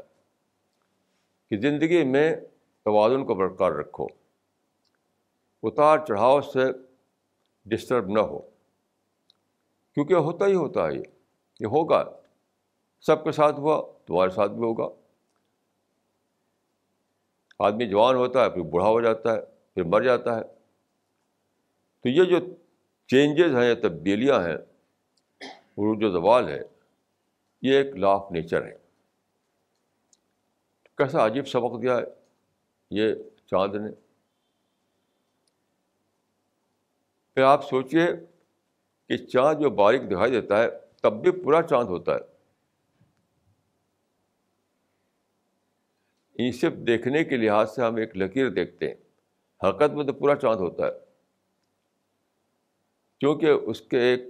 کہ 1.51 1.57
زندگی 1.57 2.05
میں 2.05 2.37
توازن 2.85 3.25
کو 3.25 3.35
برقرار 3.35 3.73
رکھو۔ 3.73 4.07
اتار 5.63 5.99
چڑھاؤ 5.99 6.41
سے 6.41 6.61
ڈسٹرب 7.65 8.09
نہ 8.09 8.21
ہو۔ 8.21 8.39
کیونکہ 9.95 10.15
ہوتا 10.15 10.47
ہی 10.47 10.55
ہوتا 10.55 10.87
ہے، 10.87 10.93
یہ 11.61 11.67
ہوگا۔ 11.67 12.05
سب 13.01 13.25
کے 13.25 13.33
ساتھ 13.33 13.57
ہوا، 13.57 13.93
تمہارے 14.07 14.31
ساتھ 14.31 14.53
بھی 14.53 14.61
ہوگا۔ 14.61 14.95
آدمی 17.59 17.87
جوان 17.87 18.15
ہوتا 18.15 18.45
ہے، 18.45 18.51
پھر 18.51 18.63
بوڑھا 18.63 18.89
ہو 18.89 19.01
جاتا 19.01 19.33
ہے، 19.33 19.41
پھر 19.75 19.83
مر 19.83 20.03
جاتا 20.03 20.37
ہے۔ 20.37 20.43
تو 22.01 22.09
یہ 22.09 22.25
جو 22.25 22.37
چینجز 23.07 23.57
ہیں 23.57 23.69
یا 23.69 23.75
تبدیلیاں 23.75 24.41
ہیں 24.41 24.57
عروج 25.43 26.05
و 26.05 26.11
زوال 26.11 26.49
ہے 26.49 26.61
یہ 27.63 27.77
ایک 27.77 27.97
لا 27.97 28.09
آف 28.09 28.33
نیچر 28.33 28.67
ہے 28.67 28.77
کیسا 30.99 31.27
عجیب 31.27 31.49
سبق 31.49 31.83
دیا 31.83 31.97
ہے۔ 31.97 32.24
یہ 32.95 33.15
چاند 33.47 33.75
نے۔ 33.75 33.91
پھر 37.35 37.43
آپ 37.43 37.69
سوچیے 37.69 38.07
کہ 39.09 39.17
چاند 39.17 39.63
جو 39.63 39.71
باریک 39.71 40.11
دکھائی 40.11 40.31
دیتا 40.31 40.63
ہے، 40.63 40.69
تب 41.03 41.13
بھی 41.23 41.31
پورا 41.31 41.63
چاند 41.63 41.89
ہوتا 41.89 42.15
ہے۔ 42.15 42.35
ان 46.35 46.53
صرف 46.53 46.73
دیکھنے 46.87 47.25
کے 47.25 47.37
لحاظ 47.37 47.75
سے 47.75 47.83
ہم 47.83 47.97
ایک 47.97 48.17
لکیر 48.17 48.51
دیکھتے 48.51 48.89
ہیں۔ 48.89 48.95
حقیقت 49.69 49.91
میں 49.91 50.05
تو 50.05 50.13
پورا 50.13 50.37
چاند 50.37 50.61
ہوتا 50.61 50.87
ہے۔ 50.87 50.91
کیونکہ 53.19 53.47
اس 53.47 53.81
کے 53.81 53.99
ایک 54.01 54.21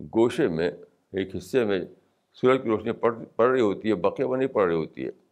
گوشے 0.00 0.48
میں، 0.48 0.70
ایک 1.12 1.36
حصے 1.36 1.64
میں 1.64 1.80
سورج 2.32 2.62
کی 2.62 2.68
روشنی 2.68 2.92
پڑ 2.92 3.24
پڑ 3.24 3.50
رہی 3.50 3.60
ہوتی 3.60 3.88
ہے، 3.88 3.94
بقیہ 3.94 4.26
میں 4.26 4.38
نہیں 4.38 4.48
پڑ 4.48 4.66
رہی 4.66 4.74
ہوتی 4.74 5.06
ہے۔ 5.06 5.25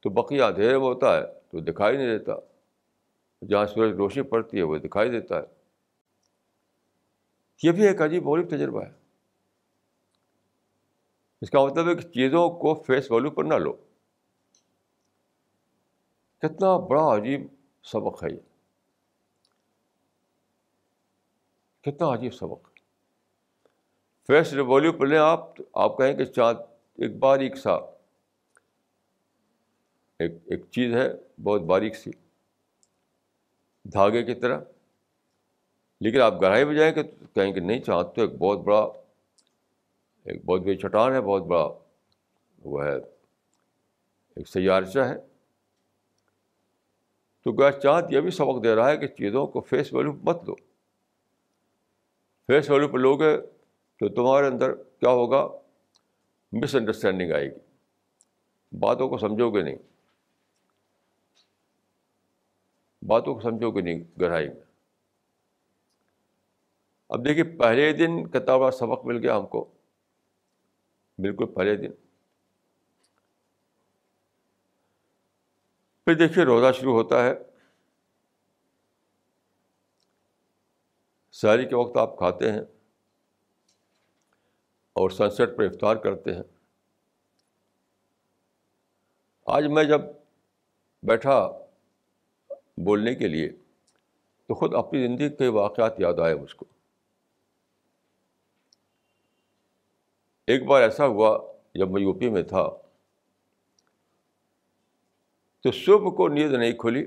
تو 0.00 0.10
بقیہ 0.10 0.42
اندھیرے 0.42 0.78
میں 0.78 0.86
ہوتا 0.86 1.16
ہے، 1.16 1.26
تو 1.26 1.60
دکھائی 1.60 1.96
نہیں 1.96 2.18
دیتا۔ 2.18 2.32
جہاں 3.46 3.66
سورج 3.66 3.90
روشنی 3.90 4.22
پڑتی 4.22 4.56
ہے، 4.56 4.62
وہ 4.62 4.78
دکھائی 4.78 5.10
دیتا 5.10 5.36
ہے۔ 5.36 5.46
یہ 7.62 7.72
بھی 7.72 7.86
ایک 7.86 8.02
عجیب 8.02 8.28
غریب 8.28 8.48
تجربہ 8.48 8.84
ہے۔ 8.84 8.90
اس 11.40 11.50
کا 11.50 11.64
مطلب 11.64 11.88
ہے 11.88 11.94
کہ 11.94 12.08
چیزوں 12.08 12.50
کو 12.50 12.74
فیس 12.74 13.10
ویلو 13.10 13.30
پر 13.30 13.44
نہ 13.44 13.54
لو۔ 13.54 13.72
کتنا 16.38 16.76
بڑا 16.76 17.14
عجیب 17.14 17.46
سبق 17.82 18.24
ہے 18.24 18.28
یہ۔ 18.32 18.40
کتنا 21.84 22.14
عجیب 22.14 22.34
سبق 22.34 22.68
فیس 24.26 24.52
ویلو 24.52 24.92
پر 24.92 25.06
لیں 25.06 25.18
آپ 25.18 25.50
آپ 25.72 25.98
کہیں 25.98 26.14
کہ 26.14 26.24
چاند 26.24 26.58
ایک 26.94 27.18
باریک 27.18 27.56
سا۔ 27.56 27.97
ایک 30.18 30.32
ایک 30.44 30.64
چیز 30.70 30.94
ہے، 30.94 31.08
بہت 31.42 31.60
باریک 31.60 31.96
سی۔ 31.96 32.10
دھاگے 33.84 34.22
کی 34.22 34.34
طرح۔ 34.34 34.60
لیکن 36.00 36.20
آپ 36.20 36.42
گہرائی 36.42 36.64
میں 36.64 36.74
جائیں 36.74 36.92
کہ 36.94 37.02
کہیں 37.34 37.52
کہ 37.52 37.60
نہیں، 37.60 37.80
چاند 37.80 38.16
تو 38.16 38.22
ایک 38.22 38.30
بہت 38.30 38.58
بڑا، 38.58 38.80
ایک 40.24 40.44
بہت 40.44 40.60
بڑی 40.60 40.76
چٹان 40.76 41.12
ہے، 41.12 41.20
بہت 41.20 41.42
بڑا 41.42 41.68
وہ 42.64 42.84
ہے، 42.84 42.96
ایک 44.36 44.48
سیارچہ 44.48 44.98
ہے۔ 44.98 45.14
تو 47.44 47.52
گیا 47.52 47.70
چاند 47.70 48.12
یہ 48.12 48.20
بھی 48.20 48.30
سبق 48.30 48.64
دے 48.64 48.74
رہا 48.74 48.90
ہے 48.90 48.96
کہ 48.96 49.06
چیزوں 49.06 49.46
کو 49.46 49.60
فیس 49.60 49.94
ویلو 49.94 50.12
مت 50.12 50.44
لو۔ 50.44 50.54
فیس 52.46 52.70
ویلو 52.70 52.88
پہ 52.88 52.96
لوگے 52.96 53.36
تو 53.98 54.08
تمہارے 54.08 54.46
اندر 54.46 54.74
کیا 54.74 55.10
ہوگا؟ 55.10 55.48
مس 56.52 56.74
انڈرسٹینڈنگ 56.74 57.32
آئے 57.32 57.44
گی۔ 57.44 57.76
باتوں 58.78 59.08
کو 59.08 59.18
سمجھو 59.18 59.50
گے 59.50 59.62
نہیں۔ 59.62 59.76
باتوں 63.02 63.34
کو 63.34 63.40
سمجھو 63.40 63.70
گے 63.70 63.80
نہیں، 63.80 64.20
گہرائی 64.20 64.48
میں۔ 64.48 64.62
اب 67.08 67.24
دیکھیے، 67.24 67.58
پہلے 67.58 67.92
دن 67.92 68.28
کتنا 68.30 68.56
بڑا 68.56 68.70
سبق 68.70 69.04
مل 69.04 69.16
گیا 69.16 69.36
ہم 69.36 69.46
کو۔ 69.46 69.74
بالکل 71.18 71.54
پہلے 71.54 71.76
دن۔ 71.76 71.90
پھر 76.04 76.14
دیکھیے، 76.14 76.44
روزہ 76.44 76.72
شروع 76.72 76.92
ہوتا 76.92 77.24
ہے۔ 77.24 77.34
ساری 81.32 81.68
کے 81.68 81.74
وقت 81.74 81.96
آپ 81.96 82.18
کھاتے 82.18 82.52
ہیں 82.52 82.60
اور 84.92 85.10
سن 85.10 85.30
سیٹ 85.30 85.48
پر 85.56 85.64
افطار 85.64 85.96
کرتے 85.96 86.34
ہیں۔ 86.34 86.42
آج 89.46 89.64
میں 89.66 89.84
جب 89.84 90.00
بیٹھا 91.02 91.67
بولنے 92.84 93.14
کے 93.14 93.28
لیے، 93.28 93.50
تو 94.46 94.54
خود 94.54 94.74
اپنی 94.74 95.06
زندگی 95.06 95.28
کے 95.28 95.48
واقعات 95.48 96.00
یاد 96.00 96.14
آئے 96.22 96.34
مجھ 96.34 96.56
کو۔ 96.56 96.64
ایک 100.46 100.64
بار 100.64 100.82
ایسا 100.82 101.06
ہوا، 101.06 101.52
جب 101.74 101.90
میں 101.90 102.02
یو 102.02 102.12
پی 102.12 102.30
میں 102.30 102.42
تھا، 102.42 102.68
تو 105.60 105.72
صبح 105.72 106.10
کو 106.10 106.28
نیند 106.28 106.52
نہیں 106.52 106.72
کھلی۔ 106.72 107.00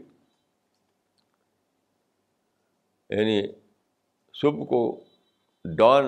یعنی 3.09 3.47
صبح 4.33 4.65
کو 4.65 5.03
ڈان 5.77 6.03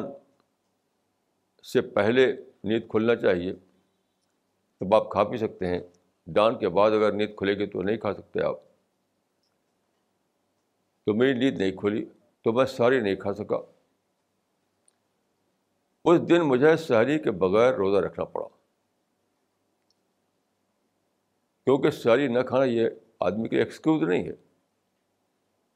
سے 1.63 1.81
پہلے 1.81 2.35
نیند 2.63 2.89
کھلنا 2.89 3.15
چاہیے۔ 3.15 3.53
تب 4.79 4.95
آپ 4.95 5.09
کھا 5.11 5.23
پی 5.23 5.37
سکتے 5.37 5.67
ہیں۔ 5.67 5.79
ڈان 6.27 6.59
کے 6.59 6.69
بعد 6.69 6.91
اگر 6.91 7.11
نیند 7.11 7.35
کھلے 7.37 7.53
گی 7.53 7.65
تو 7.65 7.81
نہیں 7.81 7.97
کھا 7.97 8.13
سکتے 8.13 8.43
آپ۔ 8.43 8.72
تو 11.05 11.13
میری 11.13 11.33
نیند 11.33 11.57
نہیں 11.57 11.71
کھلی 11.71 12.05
تو 12.41 12.53
میں 12.53 12.65
ساری 12.65 12.99
نہیں 12.99 13.15
کھا 13.15 13.33
سکا۔ 13.33 13.57
اس 16.05 16.29
دن 16.29 16.41
مجھے 16.41 16.77
سحری 16.77 17.19
کے 17.19 17.31
بغیر 17.31 17.73
روزہ 17.73 18.05
رکھنا 18.05 18.25
پڑا۔ 18.25 18.47
کیونکہ 21.63 21.89
سحری 21.89 22.27
نہ 22.27 22.39
کھانا 22.39 22.63
یہ 22.63 22.89
آدمی 23.19 23.49
کی 23.49 23.55
ایکسکیوز 23.55 24.03
نہیں 24.03 24.23
ہے۔ 24.23 24.33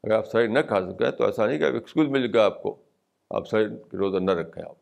اگر 0.03 0.11
آپ 0.11 0.25
ساری 0.27 0.47
نہ 0.47 0.59
کھا 0.59 0.81
سکیں 0.81 1.11
تو 1.11 1.25
ایسا 1.25 1.45
نہیں 1.45 1.59
کہ 1.59 1.63
ایکسکیوز 1.63 2.07
مل 2.07 2.35
گیا 2.35 2.45
آپ 2.45 2.63
کو۔ 2.63 2.83
آپ 3.29 3.47
ساری 3.47 3.65
روزہ 3.93 4.17
نہ 4.17 4.31
رکھیں 4.31 4.63
آپ۔ 4.69 4.75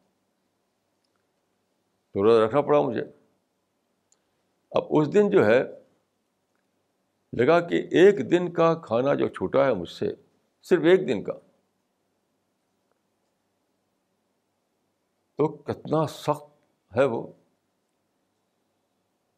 تو 2.13 2.23
روزہ 2.23 2.41
رکھنا 2.41 2.61
پڑا 2.61 2.81
مجھے۔ 2.81 3.03
اب 4.71 4.83
اس 4.89 5.13
دن 5.13 5.29
جو 5.29 5.45
ہے، 5.45 5.63
لگا 7.33 7.59
کہ 7.59 7.75
ایک 7.91 8.31
دن 8.31 8.53
کا 8.53 8.73
کھانا 8.73 9.13
جو 9.13 9.27
چھوٹا 9.27 9.65
ہے 9.65 9.73
مجھ 9.73 9.89
سے 9.89 10.13
صرف 10.69 10.83
ایک 10.83 11.07
دن 11.07 11.23
کا۔ 11.23 11.33
تو 15.35 15.47
کتنا 15.47 16.07
سخت 16.07 16.43
ہے 16.97 17.03
وہ۔ 17.05 17.27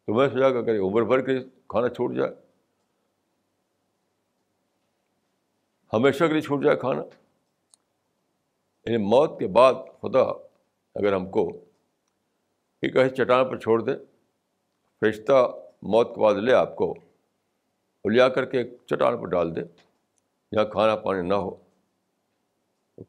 تو 0.06 0.14
میں 0.14 0.30
سوچا 0.30 0.50
کہ 0.50 0.58
اگر 0.58 0.80
عمر 0.80 1.02
بھر 1.02 1.22
کے 1.22 1.40
کھانا 1.68 1.90
چھوٹ 1.90 2.16
جائے۔ 2.16 2.32
ہمیشہ 5.94 6.24
کے 6.24 6.32
لیے 6.32 6.42
چھوٹ 6.42 6.64
جائے 6.64 6.78
کھانا۔ 6.78 7.02
یعنی 8.86 8.98
موت 8.98 9.40
کے 9.40 9.48
بعد 9.48 9.74
خدا 9.74 10.24
اگر 10.96 11.14
ہم 11.14 11.32
کو 11.32 11.52
کہ 12.82 12.90
کہیں 12.90 13.10
چٹان 13.10 13.50
پر 13.50 13.60
چھوڑ 13.60 13.82
دے، 13.82 13.92
فرشتہ 15.00 15.52
موت 15.82 16.08
کے 16.16 16.22
بعد 16.22 16.34
لے 16.34 16.54
آپ 16.54 16.76
کو 16.76 16.94
لیا 18.12 18.30
کر 18.30 18.46
کے 18.46 18.64
چٹان 18.86 19.22
پر 19.22 19.28
ڈال 19.28 19.56
دے۔ 19.56 19.87
جہاں 20.52 20.66
کھانا 20.66 20.96
پانی 20.96 21.28
نہ 21.28 21.34
ہو۔ 21.34 21.56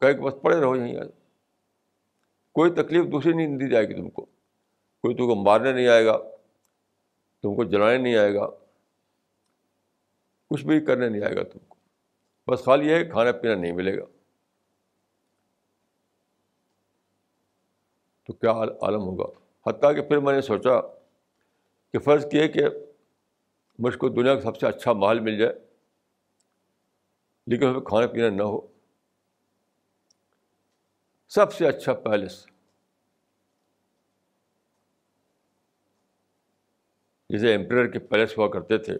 کہے 0.00 0.14
کہ 0.14 0.20
بس 0.20 0.34
پڑے 0.42 0.60
رہو 0.60 0.76
یہیں 0.76 1.00
کوئی 2.52 2.70
تکلیف 2.70 3.04
دوسری 3.12 3.32
نہیں 3.32 3.46
دی 3.46 3.70
جائے 3.70 3.88
گی 3.88 3.94
تم 3.94 4.10
کو۔ 4.10 4.24
کوئی 5.02 5.14
تم 5.14 5.26
کو 5.26 5.34
مارنے 5.34 5.72
نہیں 5.72 5.88
آئے 5.88 6.06
گا۔ 6.06 6.18
تم 7.42 7.56
کو 7.56 7.64
جلانے 7.64 7.98
نہیں 7.98 8.16
آئے 8.16 8.34
گا۔ 8.34 8.46
کچھ 10.50 10.64
بھی 10.64 10.84
کرنے 10.84 11.08
نہیں 11.08 11.22
آئے 11.22 11.36
گا 11.36 11.42
تم 11.42 11.58
کو۔ 11.68 11.76
بس 12.46 12.64
خالی 12.64 12.94
ہے 12.94 13.04
کھانا 13.04 13.32
پینا 13.32 13.54
نہیں 13.54 13.72
ملے 13.72 13.98
گا۔ 13.98 14.04
تو 18.26 18.32
کیا 18.32 18.50
عالم 18.50 19.00
ہوگا؟ 19.00 19.24
حتیٰ 19.70 19.94
کہ 19.94 20.02
پھر 20.02 20.18
میں 20.18 20.34
نے 20.34 20.40
سوچا 20.40 20.80
کہ 21.92 21.98
فرض 21.98 22.30
کیے 22.30 22.48
کہ 22.48 22.60
مجھ 23.78 23.98
کو 23.98 24.08
دنیا 24.08 24.34
کا 24.34 24.40
سب 24.40 24.56
سے 24.56 24.66
اچھا 24.66 24.92
محل 24.92 25.20
مل 25.20 25.38
جائے۔ 25.38 25.67
لیکن 27.48 27.66
ہمیں 27.66 27.80
کھانا 27.80 28.06
پینا 28.06 28.28
نہ 28.28 28.42
ہو۔ 28.42 28.60
سب 31.28 31.52
سے 31.52 31.66
اچھا 31.66 31.94
پیلس۔ 31.94 32.46
جسے 37.28 37.54
امپریئر 37.54 37.86
کے 37.86 37.98
پیلس 37.98 38.38
ہوا 38.38 38.48
کرتے 38.48 38.78
تھے۔ 38.78 38.98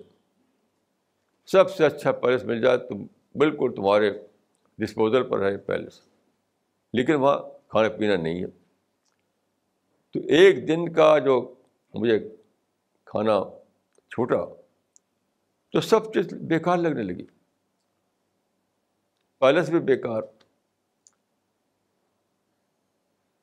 سب 1.46 1.70
سے 1.70 1.86
اچھا 1.86 2.12
پیلس 2.12 2.44
مل 2.44 2.60
جائے 2.60 2.78
تو 2.78 2.94
بالکل 3.38 3.72
تمہارے 3.76 4.10
ڈسپوزل 4.78 5.28
پر 5.28 5.50
ہے 5.50 5.56
پیلس۔ 5.56 6.00
لیکن 6.92 7.14
وہاں 7.14 7.38
کھانا 7.68 7.88
پینا 7.88 8.16
نہیں 8.16 8.40
ہے۔ 8.40 8.46
تو 10.10 10.20
ایک 10.28 10.68
دن 10.68 10.92
کا 10.92 11.18
جو 11.18 11.54
مجھے 11.94 12.18
کھانا 13.04 13.40
چھوٹا 14.08 14.44
تو 15.72 15.80
سب 15.80 16.14
چیز 16.14 16.34
بیکار 16.34 16.76
لگنے 16.76 17.02
لگی۔ 17.02 17.26
پیلس 19.38 19.68
بھی 19.68 19.80
بیکار، 19.80 20.22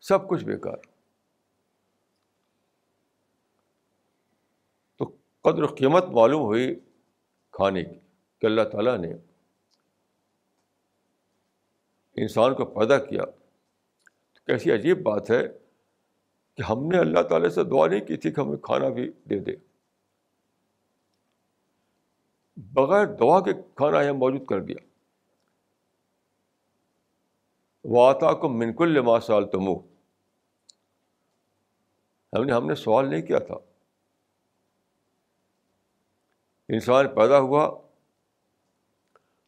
سب 0.02 0.30
کچھ 0.30 0.46
بیکار۔ 0.46 0.78
تو 4.98 5.06
قدر 5.42 5.64
و 5.64 5.68
قیمت 5.68 6.04
معلوم 6.04 6.42
ہوئی 6.42 6.76
کھانے 7.52 7.84
کی 7.84 8.00
کہ 8.40 8.46
اللہ 8.46 8.62
تعالیٰ 8.72 8.98
نے 8.98 9.14
انسان 12.16 12.56
کو 12.56 12.66
پیدا 12.66 12.98
کیا۔ 12.98 13.26
تو 14.34 14.44
کیسی 14.46 14.72
عجیب 14.72 15.04
بات 15.04 15.32
ہے 15.32 15.48
کہ 16.56 16.62
ہم 16.62 16.88
نے 16.88 16.98
اللہ 16.98 17.22
تعالیٰ 17.22 17.50
سے 17.50 17.64
دعا 17.64 17.88
نہیں 17.88 18.06
کی 18.06 18.18
تھی 18.18 18.32
کہ 18.32 18.42
ہمیں 18.42 18.58
کھانا 18.58 18.90
بھی 18.90 19.12
دے 19.12 19.40
دے۔ 19.40 19.52
بغیر 22.58 23.06
دعا 23.06 23.40
کے 23.40 23.54
کھانا 23.76 24.02
یہاں 24.02 24.14
موجود 24.14 24.46
کر 24.46 24.62
دیا۔ 24.62 24.95
واتا 27.90 28.34
کو 28.34 28.50
منکل 28.50 28.90
لما 28.90 29.20
سال 29.20 29.50
تمو 29.50 29.96
ہم 32.34 32.44
نے 32.44 32.54
ہم 32.54 32.68
نے 32.68 32.76
سوال 32.76 33.10
نہیں 33.10 33.22
کیا 33.22 33.40
تھا۔ 33.40 33.56
انسان 36.70 37.16
پیدا 37.16 37.40
ہوا 37.40 37.82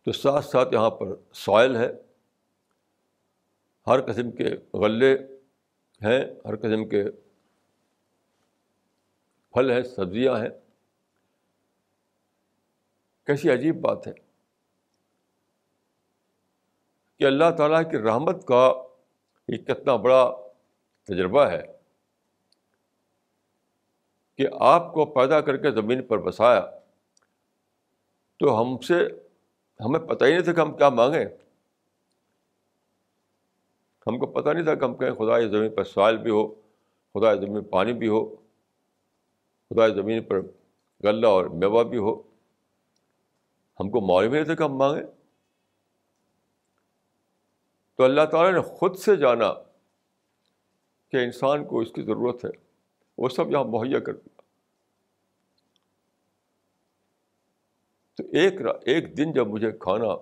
تو 0.01 0.11
ساتھ 0.11 0.45
ساتھ 0.45 0.73
یہاں 0.73 0.89
پر 0.89 1.07
سوائل 1.33 1.75
ہے۔ 1.75 1.89
ہر 3.87 4.11
قسم 4.11 4.31
کے 4.31 4.77
غلے 4.77 5.13
ہیں، 6.03 6.25
ہر 6.45 6.55
قسم 6.55 6.89
کے 6.89 7.03
پھل 9.51 9.71
ہیں، 9.71 9.83
سبزیاں 9.83 10.35
ہیں۔ 10.35 10.49
کیسی 13.25 13.49
عجیب 13.49 13.81
بات 13.81 14.07
ہے۔ 14.07 14.26
کہ 17.19 17.23
اللہ 17.23 17.51
تعالیٰ 17.57 17.91
کی 17.91 17.97
رحمت 17.97 18.47
کا 18.47 18.67
ایک 19.47 19.67
کتنا 19.67 19.95
بڑا 19.95 20.35
تجربہ 21.03 21.45
ہے 21.45 21.61
کہ 24.35 24.47
آپ 24.59 24.93
کو 24.93 25.05
پیدا 25.05 25.41
کر 25.41 25.57
کے 25.57 25.71
زمین 25.71 26.07
پر 26.07 26.17
بسایا 26.17 26.61
تو 28.39 28.61
ہم 28.61 28.77
سے 28.77 28.93
ہمیں 29.85 29.99
پتہ 29.99 30.25
ہی 30.25 30.29
نہیں 30.29 30.41
تھا 30.41 30.53
کہ 30.53 30.59
ہم 30.59 30.77
کیا 30.77 30.89
مانگیں۔ 30.89 31.25
ہم 34.07 34.19
کو 34.19 34.25
پتہ 34.25 34.49
نہیں 34.49 34.63
تھا 34.63 34.75
کہ 34.75 34.83
ہم 34.83 34.97
کہیں 34.97 35.11
خدا 35.11 35.47
زمین 35.47 35.75
پر 35.75 35.83
سائل 35.83 36.17
بھی 36.17 36.31
ہو، 36.31 36.47
خدا 37.13 37.33
زمین 37.33 37.63
پانی 37.63 37.93
بھی 37.93 38.07
ہو، 38.07 38.35
خدا 39.69 39.87
زمین 39.87 40.23
پر 40.23 40.41
غلہ 41.03 41.27
اور 41.27 41.45
میوہ 41.45 41.83
بھی 41.83 41.97
ہو۔ 41.97 42.21
ہم 43.79 43.89
کو 43.89 44.01
معلوم 44.01 44.33
نہیں 44.33 44.43
تھا 44.43 44.55
کہ 44.55 44.63
ہم 44.63 44.77
مانگیں۔ 44.77 45.16
تو 47.97 48.03
اللہ 48.03 48.21
تعالیٰ 48.31 48.53
نے 48.53 48.61
خود 48.61 48.95
سے 48.95 49.15
جانا 49.15 49.53
کہ 51.11 51.17
انسان 51.17 51.65
کو 51.65 51.79
اس 51.79 51.91
کی 51.91 52.01
ضرورت 52.01 52.45
ہے۔ 52.45 52.49
وہ 53.17 53.29
سب 53.29 53.51
یہاں 53.51 53.63
مہیا 53.63 53.99
کر 53.99 54.13
دیا۔ 54.13 54.41
تو 58.17 58.23
ایک 58.33 58.53
ایک 58.85 59.17
دن 59.17 59.33
جب 59.33 59.47
مجھے 59.47 59.71
کھانا 59.71 60.15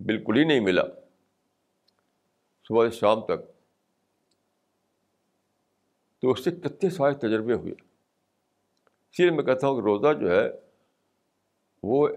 بالکل 0.00 0.38
ہی 0.38 0.44
نہیں 0.44 0.60
ملا، 0.60 0.82
صبح 2.68 2.88
سے 2.88 2.96
شام 2.96 3.20
تک، 3.20 3.52
تو 6.20 6.30
اس 6.30 6.44
سے 6.44 6.50
کتنے 6.50 6.90
سارے 6.90 7.14
تجربے 7.14 7.54
ہوئے۔ 7.54 7.72
اسی 9.10 9.22
لیے 9.22 9.30
میں 9.30 9.44
کہتا 9.44 9.66
ہوں 9.66 9.76
کہ 9.76 9.80
روزہ 9.80 10.20
جو 10.20 10.30
ہے، 10.30 10.50
وہ 11.82 12.08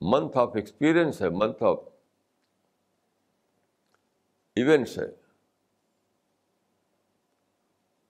منتھ 0.00 0.38
آف 0.38 0.50
ایکسپیرئنس 0.54 1.22
ہے 1.22 1.28
منتھ 1.28 1.62
آف 1.62 1.78
ایونٹس 4.56 4.98
ہے 4.98 5.04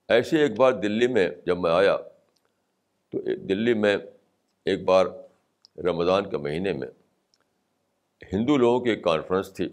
ایسے 0.07 0.41
ایک 0.41 0.57
بار 0.57 0.71
دلی 0.71 1.07
میں 1.07 1.29
جب 1.45 1.59
میں 1.59 1.71
آیا، 1.71 1.97
تو 3.09 3.35
دلی 3.35 3.73
میں 3.73 3.97
ایک 4.65 4.83
بار 4.83 5.05
رمضان 5.77 6.29
کے 6.29 6.37
مہینے 6.37 6.73
میں 6.73 6.87
ہندو 8.33 8.57
لوگوں 8.57 8.79
کی 8.79 8.89
ایک 8.89 9.03
کانفرنس 9.03 9.53
تھی۔ 9.53 9.65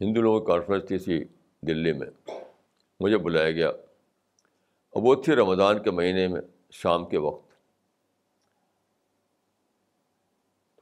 ہندو 0.00 0.20
لوگوں 0.20 0.40
کی 0.40 0.46
کانفرنس 0.46 0.88
تھی 0.88 0.96
اسی 0.96 1.24
دلی 1.60 1.92
میں۔ 1.92 2.30
مجھے 3.00 3.18
بلایا 3.18 3.50
گیا۔ 3.50 3.68
اور 3.68 5.02
وہ 5.02 5.22
تھی 5.22 5.34
رمضان 5.34 5.82
کے 5.82 5.90
مہینے 5.90 6.28
میں 6.28 6.40
شام 6.70 7.06
کے 7.06 7.18
وقت۔ 7.18 7.46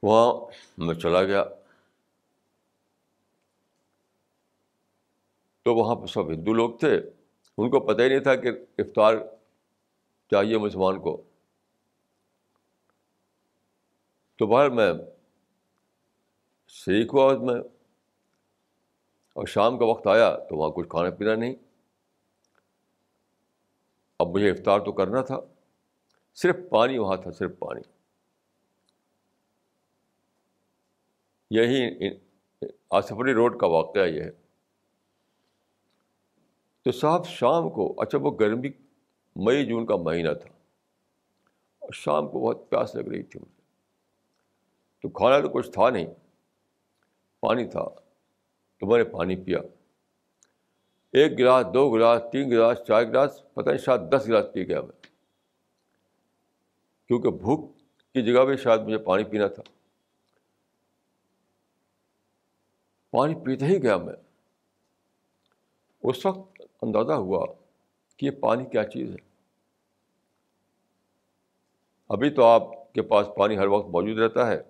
وہاں 0.03 0.33
میں 0.77 0.95
چلا 0.95 1.23
گیا۔ 1.23 1.43
تو 5.65 5.75
وہاں 5.75 5.95
پہ 5.95 6.05
سب 6.05 6.31
ہندو 6.31 6.53
لوگ 6.53 6.77
تھے۔ 6.77 6.97
ان 7.57 7.69
کو 7.69 7.79
پتہ 7.79 8.01
ہی 8.01 8.09
نہیں 8.09 8.19
تھا 8.19 8.35
کہ 8.35 8.47
افطار 8.77 9.13
چاہیے 10.31 10.57
مسلمان 10.57 11.01
کو۔ 11.01 11.21
تو 14.35 14.47
باہر 14.47 14.69
میں 14.69 14.93
شریک 16.67 17.09
ہوا 17.13 17.33
اس 17.33 17.41
میں۔ 17.41 17.55
اور 19.33 19.45
شام 19.45 19.79
کا 19.79 19.85
وقت 19.85 20.07
آیا 20.07 20.37
تو 20.49 20.57
وہاں 20.57 20.69
کچھ 20.69 20.89
کھانا 20.89 21.09
پینا 21.09 21.35
نہیں۔ 21.35 21.55
اب 24.19 24.27
مجھے 24.27 24.49
افطار 24.51 24.79
تو 24.79 24.91
کرنا 24.91 25.21
تھا۔ 25.21 25.37
صرف 26.35 26.55
پانی 26.69 26.97
وہاں 26.97 27.17
تھا، 27.17 27.31
صرف 27.31 27.51
پانی۔ 27.59 27.81
یہی 31.49 32.09
آصفری 32.89 33.33
روڈ 33.33 33.59
کا 33.59 33.67
واقعہ 33.67 34.05
یہ 34.05 34.21
ہے۔ 34.21 34.44
تو 36.85 36.91
صاحب 36.91 37.25
شام 37.25 37.69
کو 37.69 38.01
اچھا 38.01 38.17
وہ 38.17 38.37
گرمی 38.39 38.69
مئی، 39.35 39.65
جون 39.65 39.85
کا 39.85 39.95
مہینہ 39.95 40.33
تھا۔ 40.33 40.49
اور 41.79 41.89
شام 41.93 42.27
کو 42.27 42.39
بہت 42.39 42.69
پیاس 42.69 42.95
لگ 42.95 43.01
رہی 43.01 43.23
تھی 43.23 43.39
مجھے۔ 43.39 43.61
تو 45.01 45.09
کھانا 45.09 45.39
تو 45.39 45.49
کچھ 45.49 45.71
تھا 45.71 45.89
نہیں، 45.89 46.05
پانی 47.39 47.67
تھا۔ 47.67 47.83
تو 48.79 48.87
میں 48.87 48.97
نے 48.97 49.03
پانی 49.03 49.35
پیا۔ 49.35 49.59
ایک 51.11 51.39
گلاس، 51.39 51.65
دو 51.73 51.93
گلاس، 51.93 52.21
تین 52.31 52.49
گلاس، 52.49 52.77
چار 52.87 53.03
گلاس، 53.03 53.43
پتہ 53.53 53.69
نہیں 53.69 53.77
شاید 53.77 54.01
دس 54.11 54.27
گلاس 54.27 54.45
پی 54.53 54.67
گیا 54.67 54.81
میں۔ 54.81 55.07
کیونکہ 57.07 57.29
بھوک 57.29 57.77
کی 58.13 58.33
جگہ 58.33 58.45
بھی 58.45 58.57
شاید 58.57 58.81
مجھے 58.81 58.97
پانی 58.97 59.23
پینا 59.23 59.47
تھا۔ 59.47 59.63
پانی 63.11 63.35
پیتے 63.35 63.65
ہی 63.65 63.83
گیا 63.83 63.97
میں۔ 63.97 64.13
اس 66.03 66.25
وقت 66.25 66.54
اندازہ 66.81 67.13
ہوا 67.13 67.45
کہ 68.17 68.25
یہ 68.25 68.31
پانی 68.31 68.65
کیا 68.65 68.83
چیز 68.83 69.09
ہے۔ 69.09 69.35
ابھی 72.09 72.29
تو 72.29 72.43
آپ 72.45 72.93
کے 72.93 73.01
پاس 73.01 73.27
پانی 73.37 73.57
ہر 73.57 73.67
وقت 73.67 73.87
موجود 73.87 74.17
رہتا 74.17 74.47
ہے، 74.47 74.63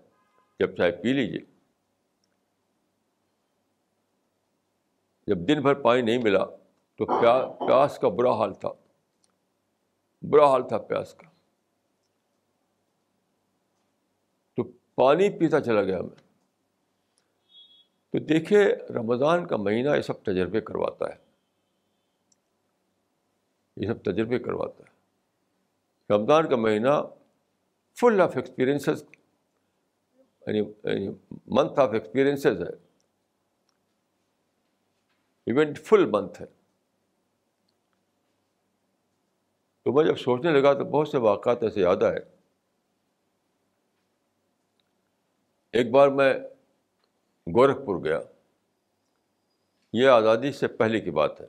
جب 0.59 0.77
چاہے 0.77 0.91
پی 0.91 1.13
لیجیے 1.13 1.39
جب 5.27 5.37
دن 5.47 5.61
بھر 5.61 5.73
پانی 5.73 6.01
نہیں 6.01 6.17
ملا 6.17 6.45
تو 6.97 7.05
پیاس 7.05 7.99
کا 7.99 8.09
برا 8.09 8.31
حال 8.31 8.53
تھا۔ 8.53 8.69
برا 10.21 10.49
حال 10.49 10.67
تھا 10.67 10.77
پیاس 10.77 11.13
کا۔ 11.13 11.27
تو 14.55 14.63
پانی 14.95 15.39
پیتا 15.39 15.61
چلا 15.61 15.83
گیا 15.83 16.01
میں۔ 16.01 16.15
تو 18.09 18.19
دیکھیے، 18.19 18.75
رمضان 18.75 19.47
کا 19.47 19.57
مہینہ 19.57 19.89
یہ 19.95 20.01
سب 20.01 20.23
تجربے 20.23 20.61
کرواتا 20.61 21.05
ہے۔ 21.09 21.24
یہ 23.75 23.87
سب 23.87 24.03
تجربے 24.03 24.39
کرواتا 24.39 24.83
ہے۔ 24.83 24.95
رمضان 26.13 26.49
کا 26.49 26.55
مہینہ 26.55 26.89
فل 27.99 28.21
آف 28.21 28.35
ایکسپیرئنسز 28.35 29.03
یعنی 30.47 30.61
منتھ 31.47 31.79
آف 31.79 31.89
ایکسپیرئنسز 31.93 32.61
ہے۔ 32.61 32.85
ایونٹ 35.45 35.79
فل 35.79 36.05
منتھ 36.05 36.41
ہے۔ 36.41 36.47
تو 39.83 39.93
میں 39.93 40.05
جب 40.05 40.17
سوچنے 40.17 40.51
لگا 40.51 40.73
تو 40.73 40.83
بہت 40.83 41.07
سے 41.07 41.17
واقعات 41.17 41.63
ایسے 41.63 41.81
یاد 41.81 42.03
آئے۔ 42.03 42.19
ایک 45.71 45.91
بار 45.91 46.07
میں 46.07 46.33
گورکھپور 47.55 48.03
گیا۔ 48.03 48.19
یہ 49.93 50.09
آزادی 50.09 50.51
سے 50.51 50.67
پہلے 50.67 50.99
کی 50.99 51.11
بات 51.11 51.41
ہے۔ 51.41 51.45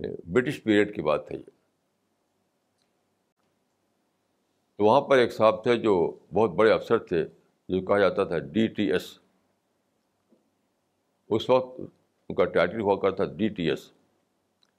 برٹش 0.00 0.62
پیریڈ 0.62 0.94
کی 0.94 1.02
بات 1.02 1.32
ہے 1.32 1.36
یہ۔ 1.36 1.50
تو 4.76 4.84
وہاں 4.84 5.00
پر 5.00 5.16
ایک 5.16 5.32
صاحب 5.32 5.62
تھے 5.62 5.76
جو 5.76 6.18
بہت 6.34 6.50
بڑے 6.50 6.72
افسر 6.72 6.98
تھے 6.98 7.24
جو 7.68 7.86
کہا 7.86 7.98
جاتا 7.98 8.24
تھا 8.24 8.38
ڈی 8.38 8.66
ٹی 8.66 8.92
ایس۔ 8.92 9.18
اس 11.28 11.50
وقت 11.50 11.80
ان 12.28 12.34
کا 12.34 12.44
ٹائٹل 12.44 12.80
ہوا 12.80 13.00
کرتا 13.00 13.24
تھا 13.24 13.34
ڈی 13.34 13.48
ٹی 13.48 13.70
ایس۔ 13.70 13.92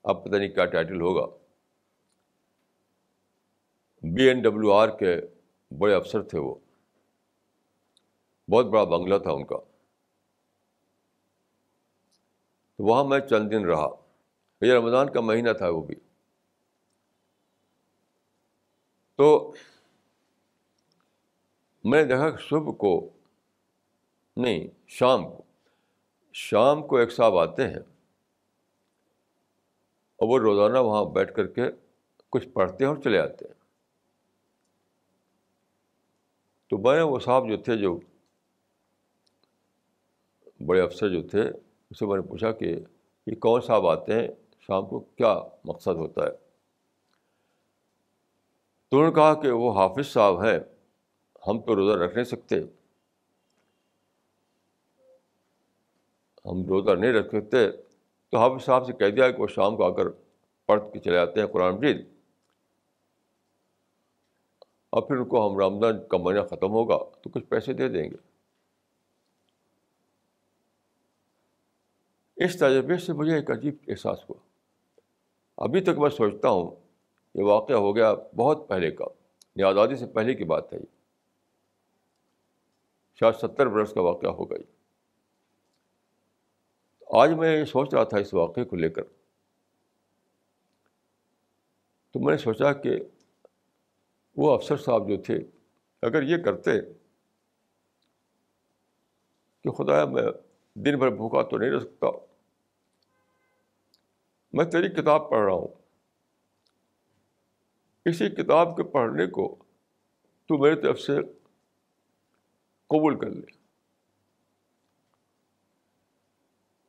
اب 0.03 0.25
پتہ 0.25 0.35
نہیں 0.35 0.49
کیا 0.49 0.65
ٹائٹل 0.65 1.01
ہوگا۔ 1.01 1.37
بی 4.01 4.27
این 4.27 4.41
ڈبلیو 4.41 4.71
آر 4.71 4.89
کے 4.89 5.15
بڑے 5.77 5.93
افسر 5.93 6.23
تھے 6.23 6.39
وہ۔ 6.39 6.55
بہت 8.51 8.65
بڑا 8.65 8.83
بنگلہ 8.83 9.17
تھا 9.17 9.31
ان 9.31 9.45
کا۔ 9.45 9.57
تو 12.75 12.83
وہاں 12.83 13.03
میں 13.03 13.19
چند 13.19 13.51
دن 13.51 13.65
رہا۔ 13.65 14.04
یہ 14.61 14.73
رمضان 14.73 15.13
کا 15.13 15.21
مہینہ 15.21 15.49
تھا 15.57 15.69
وہ 15.69 15.81
بھی۔ 15.81 15.95
تو 19.15 19.53
میں 21.83 22.01
نے 22.01 22.07
دیکھا 22.07 22.29
کہ 22.29 22.37
صبح 22.49 22.71
کو، 22.71 23.09
نہیں، 24.37 24.67
شام 24.87 25.23
کو 25.23 25.43
شام 26.33 26.87
کو 26.87 26.97
ایک 26.97 27.11
صاحب 27.11 27.37
آتے 27.37 27.67
ہیں 27.67 27.83
اور 30.15 30.29
وہ 30.29 30.39
روزانہ 30.39 30.77
وہاں 30.77 31.05
بیٹھ 31.05 31.35
کر 31.35 31.47
کے 31.47 31.61
کچھ 32.29 32.47
پڑھتے 32.49 32.85
ہیں 32.85 32.91
اور 32.91 33.01
چلے 33.01 33.19
آتے 33.19 33.45
ہیں۔ 33.45 33.53
تو 36.69 36.77
میں 36.77 36.95
نے 36.95 37.01
وہ 37.01 37.19
صاحب 37.19 37.49
جو 37.49 37.57
تھے، 37.57 37.77
جو 37.77 37.99
بڑے 40.65 40.81
افسر 40.81 41.09
جو 41.09 41.27
تھے، 41.27 41.41
اس 41.89 41.99
سے 41.99 42.05
میں 42.05 42.15
نے 42.15 42.21
پوچھا 42.21 42.51
کہ 42.51 42.75
یہ 43.27 43.35
کون 43.35 43.61
صاحب 43.61 43.87
آتے 43.87 44.13
ہیں؟ 44.13 44.27
شام 44.67 44.85
کو 44.85 44.99
کیا 44.99 45.39
مقصد 45.65 45.95
ہوتا 45.95 46.23
ہے؟ 46.23 46.31
تو 48.89 48.97
انہوں 48.97 49.09
نے 49.09 49.15
کہا 49.15 49.41
کہ 49.41 49.51
وہ 49.51 49.73
حافظ 49.73 50.07
صاحب 50.07 50.43
ہیں، 50.43 50.59
ہم 51.47 51.61
تو 51.61 51.75
روزہ 51.75 51.97
رکھ 51.99 52.13
نہیں 52.13 52.23
سکتے۔ 52.23 52.55
ہم 56.45 56.65
روزہ 56.65 56.91
نہیں 56.91 57.13
رکھ 57.13 57.27
سکتے۔ 57.27 57.71
تو 58.29 58.37
حافظ 58.37 58.65
صاحب 58.65 58.85
سے 58.85 58.93
کہہ 58.93 59.15
دیا 59.15 59.31
کہ 59.31 59.41
وہ 59.41 59.47
شام 59.47 59.75
کو 59.75 59.91
آ 59.91 59.95
کر 59.95 60.05
پڑھ 60.65 60.83
کے 60.93 60.99
چلے 60.99 61.17
آتے 61.17 61.39
ہیں 61.39 61.47
قرآن 61.47 61.75
مجید۔ 61.75 62.05
اور 64.89 65.01
پھر 65.01 65.15
ان 65.15 65.25
کو 65.25 65.49
ہم 65.49 65.59
رمضان 65.59 66.07
کا 66.07 66.17
مہینہ 66.17 66.41
ختم 66.41 66.71
ہوگا 66.71 66.97
تو 66.97 67.29
کچھ 67.29 67.43
پیسے 67.43 67.73
دے 67.73 67.89
دیں 67.89 68.09
گے۔ 68.11 68.15
اس 72.45 72.55
تجربے 72.55 72.97
سے 72.97 73.13
مجھے 73.13 73.35
ایک 73.35 73.51
عجیب 73.51 73.75
احساس 73.87 74.29
ہوا۔ 74.29 74.44
ابھی 75.57 75.81
تک 75.81 75.89
میں 75.89 76.09
سوچتا 76.09 76.49
ہوں 76.49 76.75
یہ 77.33 77.43
واقعہ 77.43 77.75
ہو 77.75 77.95
گیا 77.95 78.13
بہت 78.35 78.67
پہلے 78.69 78.91
کا 78.91 79.05
یہ 79.55 79.65
آزادی 79.65 79.95
سے 79.95 80.05
پہلے 80.05 80.33
کی 80.33 80.43
بات 80.43 80.73
ہے 80.73 80.77
یہ۔ 80.77 80.85
شاید 83.19 83.35
ستر 83.35 83.67
برس 83.67 83.93
کا 83.93 84.01
واقعہ 84.01 84.29
ہو 84.29 84.51
گئی۔ 84.51 84.63
آج 87.07 87.29
میں 87.29 87.59
یہ 87.59 87.65
سوچ 87.65 87.93
رہا 87.93 88.03
تھا 88.03 88.17
اس 88.17 88.33
واقعے 88.33 88.63
کو 88.63 88.75
لے 88.75 88.89
کر۔ 88.89 89.03
تو 92.11 92.19
میں 92.19 92.31
نے 92.31 92.37
سوچا 92.37 92.73
کہ 92.73 92.89
وہ 94.35 94.53
افسر 94.53 94.77
صاحب 94.77 95.09
جو 95.09 95.21
تھے، 95.21 95.37
اگر 96.01 96.21
یہ 96.21 96.43
کرتے 96.43 96.71
کہ 99.63 99.71
خدا 99.71 100.05
میں 100.05 100.23
دن 100.73 100.99
بھر 100.99 101.09
بھوکا 101.09 101.41
تو 101.41 101.57
نہیں 101.57 101.71
رہ 101.71 101.79
سکتا۔ 101.79 102.24
میں 104.55 104.65
تیری 104.65 104.89
کتاب 104.89 105.29
پڑھ 105.29 105.45
رہا 105.45 105.53
ہوں۔ 105.53 105.67
اسی 108.05 108.29
کتاب 108.29 108.77
کے 108.77 108.83
پڑھنے 108.83 109.27
کو 109.27 109.55
تو 110.45 110.57
میری 110.57 110.81
طرف 110.81 110.99
سے 110.99 111.17
قبول 112.87 113.19
کر 113.19 113.29
لے۔ 113.29 113.41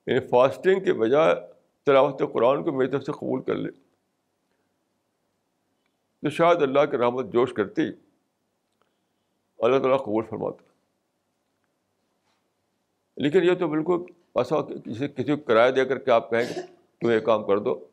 یعنی 0.07 0.29
فاسٹنگ 0.29 0.85
کے 0.85 0.93
بجائے 0.93 1.35
تلاوت 1.87 2.23
قرآن 2.33 2.65
کو 2.65 2.73
میری 2.73 2.91
طرف 2.91 3.03
سے 3.03 3.13
قبول 3.13 3.43
کر 3.43 3.55
لے۔ 3.55 3.71
تو 6.23 6.31
شاید 6.31 6.63
اللہ 6.63 6.87
کی 6.91 6.97
رحمت 6.97 7.25
جوش 7.33 7.53
کرتی، 7.53 7.83
اللہ 9.59 9.79
تعالیٰ 9.79 9.99
قبول 9.99 10.25
فرماتا۔ 10.31 10.63
لیکن 13.17 13.43
یہ 13.43 13.55
تو 13.55 13.69
بالکل 13.69 14.13
ایسا 14.35 14.63
کسی 14.63 15.09
کسی 15.09 15.37
کو 15.37 15.37
کرایہ 15.37 15.73
دے 15.73 15.85
کر 15.85 15.99
کے 15.99 16.11
آپ 16.11 16.31
کہیں 16.31 16.55
گے۔ 16.57 16.76
تم 17.01 17.11
یہ 17.11 17.21
کام 17.21 17.47
کر 17.47 17.59
دو۔ 17.59 17.89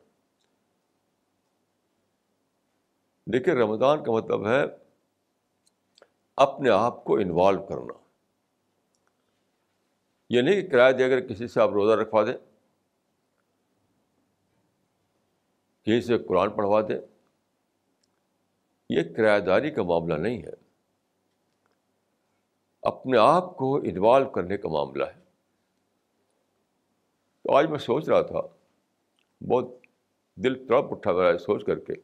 دیکھیے، 3.26 3.54
رمضان 3.54 4.04
کا 4.04 4.12
مطلب 4.12 4.46
ہے 4.46 4.62
اپنے 6.36 6.70
آپ 6.70 7.04
کو 7.04 7.16
انوالو 7.16 7.62
کرنا۔ 7.62 7.92
یہ 10.30 10.42
نہیں 10.42 10.60
کہ 10.60 10.68
کرایہ 10.68 10.92
دے 10.92 11.10
کر 11.10 11.28
کسی 11.28 11.48
سے 11.48 11.60
آپ 11.60 11.68
روزہ 11.68 12.00
رکھوا 12.00 12.24
دیں 12.24 12.36
کسی 15.82 16.00
سے 16.00 16.18
قرآن 16.18 16.50
پڑھوا 16.50 16.80
دیں، 16.80 17.00
یہ 18.88 19.14
کرایہ 19.16 19.40
داری 19.40 19.70
کا 19.70 19.82
معاملہ 19.82 20.14
نہیں 20.14 20.42
ہے۔ 20.42 20.52
اپنے 22.82 23.18
آپ 23.18 23.56
کو 23.56 23.76
انوالو 23.76 24.30
کرنے 24.30 24.56
کا 24.56 24.68
معاملہ 24.68 25.04
ہے۔ 25.04 25.20
تو 27.42 27.56
آج 27.56 27.66
میں 27.66 27.78
سوچ 27.78 28.08
رہا 28.08 28.22
تھا 28.22 28.53
بہت 29.48 29.64
دل 30.34 30.66
تڑپ 30.66 30.84
اٹھا 30.90 31.12
میرا 31.12 31.38
سوچ 31.38 31.66
کر 31.66 31.78
کے 31.78 31.94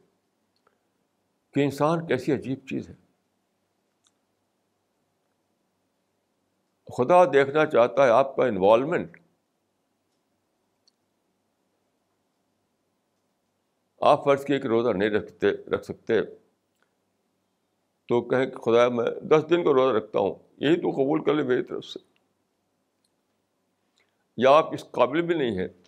کہ 1.54 1.64
انسان 1.64 2.06
کیسی 2.06 2.32
عجیب 2.32 2.58
چیز 2.58 2.88
ہے۔ 2.88 2.94
خدا 6.96 7.24
دیکھنا 7.24 7.66
چاہتا 7.66 8.04
ہے 8.04 8.10
آپ 8.10 8.36
کا 8.36 8.46
انوالومنٹ 8.46 9.20
آپ 14.00 14.24
فرض 14.24 14.44
کیے 14.44 14.58
کہ 14.58 14.66
روزہ 14.66 14.90
نہیں 14.90 15.10
رکھتے، 15.10 15.50
رکھ 15.50 15.84
سکتے۔ 15.84 16.22
تو 18.08 18.28
کہیں 18.28 18.46
کہ 18.46 18.56
خدا 18.56 18.88
میں 18.88 19.04
دس 19.04 19.50
دن 19.50 19.64
کا 19.64 19.70
روزہ 19.72 19.96
رکھتا 19.96 20.18
ہوں، 20.18 20.34
یہی 20.56 20.76
تو 20.76 20.90
قبول 20.90 21.24
کر 21.24 21.34
لے 21.34 21.42
میری 21.42 21.64
طرف 21.64 21.84
سے۔ 21.84 21.98
یا 24.36 24.50
آپ 24.50 24.74
اس 24.74 24.84
قابل 24.90 25.22
بھی 25.22 25.34
نہیں 25.34 25.58
ہیں۔ 25.58 25.79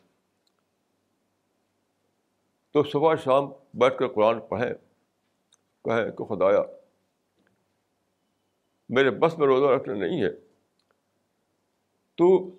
تو 2.73 2.83
صبح 2.83 3.15
شام 3.15 3.45
بیٹھ 3.75 3.99
کر 3.99 4.09
قرآن 4.09 4.41
پڑھیں، 4.41 4.75
کہیں 5.85 6.17
کہ 6.17 6.25
خدایا، 6.25 6.63
میرے 8.89 9.11
بس 9.11 9.39
میں 9.39 9.47
روزہ 9.47 9.67
رکھنا 9.67 9.95
نہیں 9.95 10.23
ہے۔ 10.23 10.31
تو 12.15 12.57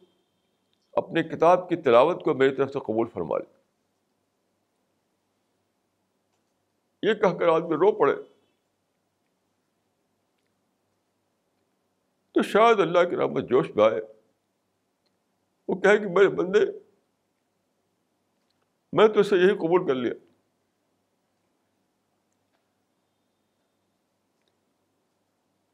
اپنی 0.93 1.23
کتاب 1.23 1.69
کی 1.69 1.75
تلاوت 1.75 2.23
کو 2.23 2.33
میری 2.33 2.55
طرف 2.55 2.71
سے 2.71 2.79
قبول 2.79 3.07
فرما 3.07 3.37
لے۔ 3.37 3.63
یہ 7.09 7.13
کہہ 7.13 7.37
کر 7.37 7.47
آدمی 7.47 7.75
رو 7.75 7.91
پڑے۔ 7.91 8.15
تو 12.31 12.41
شاید 12.41 12.79
اللہ 12.79 12.99
کی 13.09 13.15
رحمت 13.15 13.43
جوش 13.49 13.71
میں 13.75 13.83
آئے۔ 13.83 14.01
وہ 15.67 15.81
کہے 15.81 15.97
کہ 15.97 16.05
میرے 16.07 16.27
بندے 16.27 16.59
میں 18.93 19.07
تو 19.07 19.19
اسے 19.19 19.35
یہی 19.35 19.55
قبول 19.55 19.87
کر 19.87 19.95
لیا۔ 19.95 20.13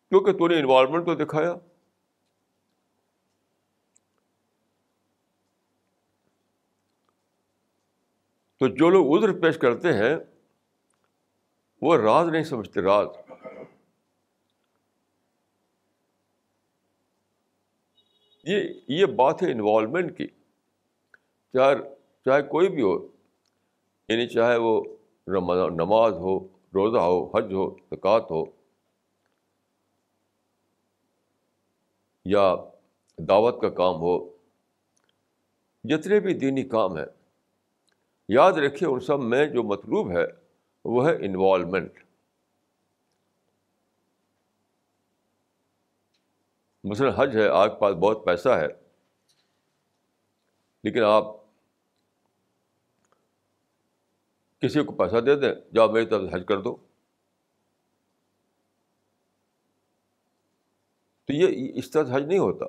کیونکہ 0.09 0.31
تو 0.31 0.47
نے 0.47 0.59
انوالومنٹ 0.59 1.05
تو 1.05 1.15
دکھایا۔ 1.15 1.53
تو 8.57 8.67
جو 8.67 8.89
لوگ 8.89 9.17
عذر 9.17 9.41
پیش 9.41 9.57
کرتے 9.57 9.93
ہیں، 9.93 10.17
وہ 11.81 11.97
راز 11.97 12.27
نہیں 12.29 12.43
سمجھتے، 12.43 12.81
راز۔ 12.81 13.07
یہ 18.43 18.81
یہ 18.87 19.05
بات 19.05 19.43
ہے 19.43 19.51
انوالومنٹ 19.51 20.17
کی۔ 20.17 20.27
چاہے 21.53 21.98
چاہے 22.29 22.41
کوئی 22.41 22.69
بھی 22.69 22.81
ہو 22.81 22.95
یعنی 24.09 24.27
چاہے 24.27 24.57
وہ 24.57 24.73
رمضان، 25.27 25.73
نماز 25.73 26.13
ہو، 26.13 26.37
روزہ 26.73 26.97
ہو، 26.97 27.23
حج 27.27 27.53
ہو، 27.53 27.69
زکوٰۃ 27.91 28.31
ہو، 28.31 28.43
یا 32.25 32.43
دعوت 33.17 33.61
کا 33.61 33.69
کام 33.69 33.95
ہو، 34.01 34.17
جتنے 35.83 36.19
بھی 36.19 36.33
دینی 36.33 36.63
کام 36.63 36.97
ہیں، 36.97 37.05
یاد 38.29 38.53
رکھیے 38.57 38.89
ان 38.89 38.99
سب 38.99 39.19
میں 39.23 39.45
جو 39.45 39.63
مطلوب 39.63 40.11
ہے، 40.11 40.25
وہ 40.85 41.07
ہے 41.07 41.15
انوالومنٹ 41.25 41.97
مثلاً 46.83 47.13
حج 47.17 47.37
ہے، 47.37 47.47
آپ 47.47 47.73
کے 47.73 47.79
پاس 47.79 47.95
بہت 47.95 48.25
پیسہ 48.25 48.49
ہے، 48.49 48.67
لیکن 50.83 51.03
آپ 51.03 51.38
کسی 54.59 54.83
کو 54.83 54.91
پیسہ 54.91 55.17
دے 55.17 55.35
دیں، 55.35 55.53
جاؤ 55.75 55.91
میری 55.91 56.05
طرف 56.05 56.21
سے 56.21 56.35
حج 56.35 56.43
کر 56.47 56.61
دو۔ 56.61 56.77
تو 61.25 61.33
یہ 61.33 61.71
اس 61.75 61.91
طرح 61.91 62.03
سے 62.03 62.11
حج 62.13 62.23
نہیں 62.23 62.39
ہوتا۔ 62.39 62.65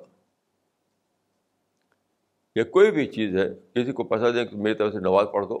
یا 2.55 2.63
کوئی 2.63 2.91
بھی 2.91 3.07
چیز 3.07 3.35
ہے، 3.35 3.49
کسی 3.73 3.91
کو 3.91 4.03
پیسہ 4.03 4.31
دیں 4.31 4.45
کہ 4.45 4.57
میری 4.57 4.75
طرف 4.75 4.93
سے 4.93 4.99
نماز 4.99 5.27
پڑھ 5.33 5.45
دو۔ 5.45 5.59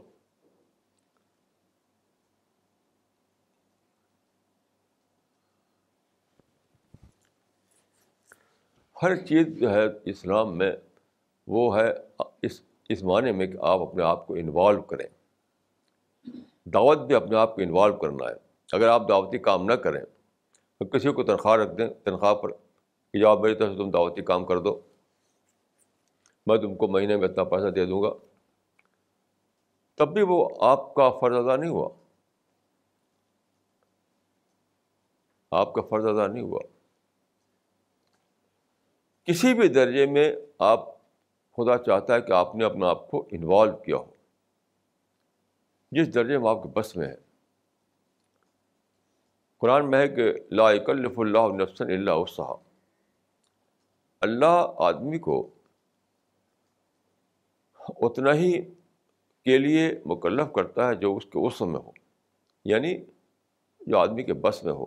ہر 9.03 9.15
چیز 9.25 9.59
جو 9.59 9.69
ہے 9.69 9.83
اسلام 10.05 10.57
میں، 10.57 10.71
وہ 11.47 11.77
ہے 11.77 11.93
اس 12.41 12.61
اس 12.89 13.03
معنی 13.03 13.31
میں 13.31 13.47
کہ 13.47 13.57
آپ 13.61 13.79
اپنے 13.79 14.03
آپ 14.03 14.27
کو 14.27 14.35
انوالو 14.35 14.81
کریں۔ 14.81 15.20
دعوت 16.65 16.97
بھی 16.97 17.15
اپنے 17.15 17.37
آپ 17.37 17.55
کو 17.55 17.61
انوالو 17.61 17.95
کرنا 17.95 18.29
ہے۔ 18.29 18.51
اگر 18.71 18.87
آپ 18.87 19.09
دعوتی 19.09 19.37
کام 19.37 19.65
نہ 19.65 19.73
کریں، 19.73 20.01
تو 20.79 20.85
کسی 20.85 21.13
کو 21.13 21.23
تنخواہ 21.23 21.55
رکھ 21.55 21.77
دیں، 21.77 21.89
تنخواہ 21.89 22.33
پر 22.33 22.51
کہ 23.13 23.19
جب 23.19 23.39
میری 23.39 23.55
طرف 23.55 23.71
سے 23.71 23.77
تم 23.77 23.91
دعوتی 23.91 24.21
کام 24.21 24.45
کر 24.45 24.59
دو۔ 24.59 24.79
میں 26.45 26.57
تم 26.57 26.75
کو 26.75 26.87
مہینے 26.87 27.17
میں 27.17 27.27
اتنا 27.27 27.43
پیسہ 27.43 27.67
دے 27.67 27.85
دوں 27.85 28.03
گا۔ 28.03 28.09
تب 29.95 30.13
بھی 30.13 30.21
وہ 30.21 30.49
آپ 30.59 30.93
کا 30.93 31.09
فرض 31.09 31.35
ادا 31.35 31.55
نہیں 31.55 31.69
ہوا۔ 31.69 31.89
آپ 35.51 35.73
کا 35.73 35.81
فرض 35.81 36.05
ادا 36.05 36.27
نہیں 36.27 36.43
ہوا۔ 36.43 36.59
کسی 39.23 39.53
بھی 39.53 39.67
درجے 39.67 40.05
میں 40.05 40.35
آپ، 40.59 40.89
خدا 41.51 41.77
چاہتا 41.77 42.15
ہے 42.15 42.21
کہ 42.21 42.31
آپ 42.31 42.55
نے 42.55 42.65
اپنا 42.65 42.89
آپ 42.89 43.11
کو 43.11 43.27
انوالو 43.31 43.77
کیا 43.77 43.97
ہو۔ 43.97 44.20
جس 45.91 46.13
درجے 46.13 46.37
میں 46.37 46.49
آپ 46.49 46.63
کے 46.63 46.69
بس 46.69 46.95
میں 46.97 47.07
ہے۔ 47.07 47.15
قرآن 49.57 49.91
میں 49.91 49.99
ہے 49.99 50.07
کہ 50.07 50.33
لا 50.51 50.69
اکلف 50.69 51.19
اللہ 51.19 51.63
نفسن 51.63 51.83
اللہ 51.83 52.25
صاحب 52.25 52.57
اللہ 54.19 54.73
آدمی 54.77 55.19
کو 55.19 55.49
اتنا 57.79 58.33
ہی 58.33 58.61
کے 59.45 59.57
لیے 59.57 59.91
مکلف 60.05 60.53
کرتا 60.55 60.89
ہے 60.89 60.95
جو 60.95 61.17
اس 61.17 61.25
کے 61.25 61.47
عصم 61.47 61.71
میں 61.71 61.79
ہو 61.79 61.91
یعنی 62.65 63.05
جو 63.81 63.97
آدمی 63.97 64.23
کے 64.23 64.33
بس 64.33 64.63
میں 64.63 64.73
ہو۔ 64.73 64.85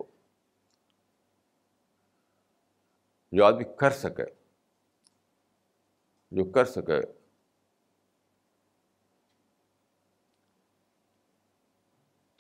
جو 3.33 3.45
آدمی 3.45 3.65
کر 3.77 3.91
سکے، 3.91 4.25
جو 6.31 6.45
کر 6.45 6.65
سکے۔ 6.65 7.24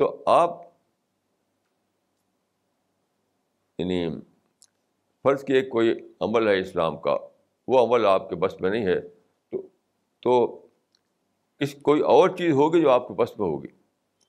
تو 0.04 0.22
آپ 0.26 0.50
یعنی 3.78 4.20
فرض 5.22 5.44
کیے 5.44 5.62
کوئی 5.62 6.14
عمل 6.20 6.48
ہے 6.48 6.60
اسلام 6.60 7.00
کا، 7.00 7.16
وہ 7.68 7.86
عمل 7.86 8.06
آپ 8.06 8.30
کے 8.30 8.36
بس 8.36 8.60
میں 8.60 8.70
نہیں 8.70 8.86
ہے، 8.86 9.00
تو 9.50 9.68
تو 10.20 10.66
کس، 11.58 11.74
کوئی 11.82 12.00
اور 12.00 12.28
چیز 12.28 12.52
ہوگی 12.52 12.82
جو 12.82 12.90
آپ 12.90 13.08
کے 13.08 13.14
بس 13.14 13.38
میں 13.38 13.48
ہوگی، 13.48 13.68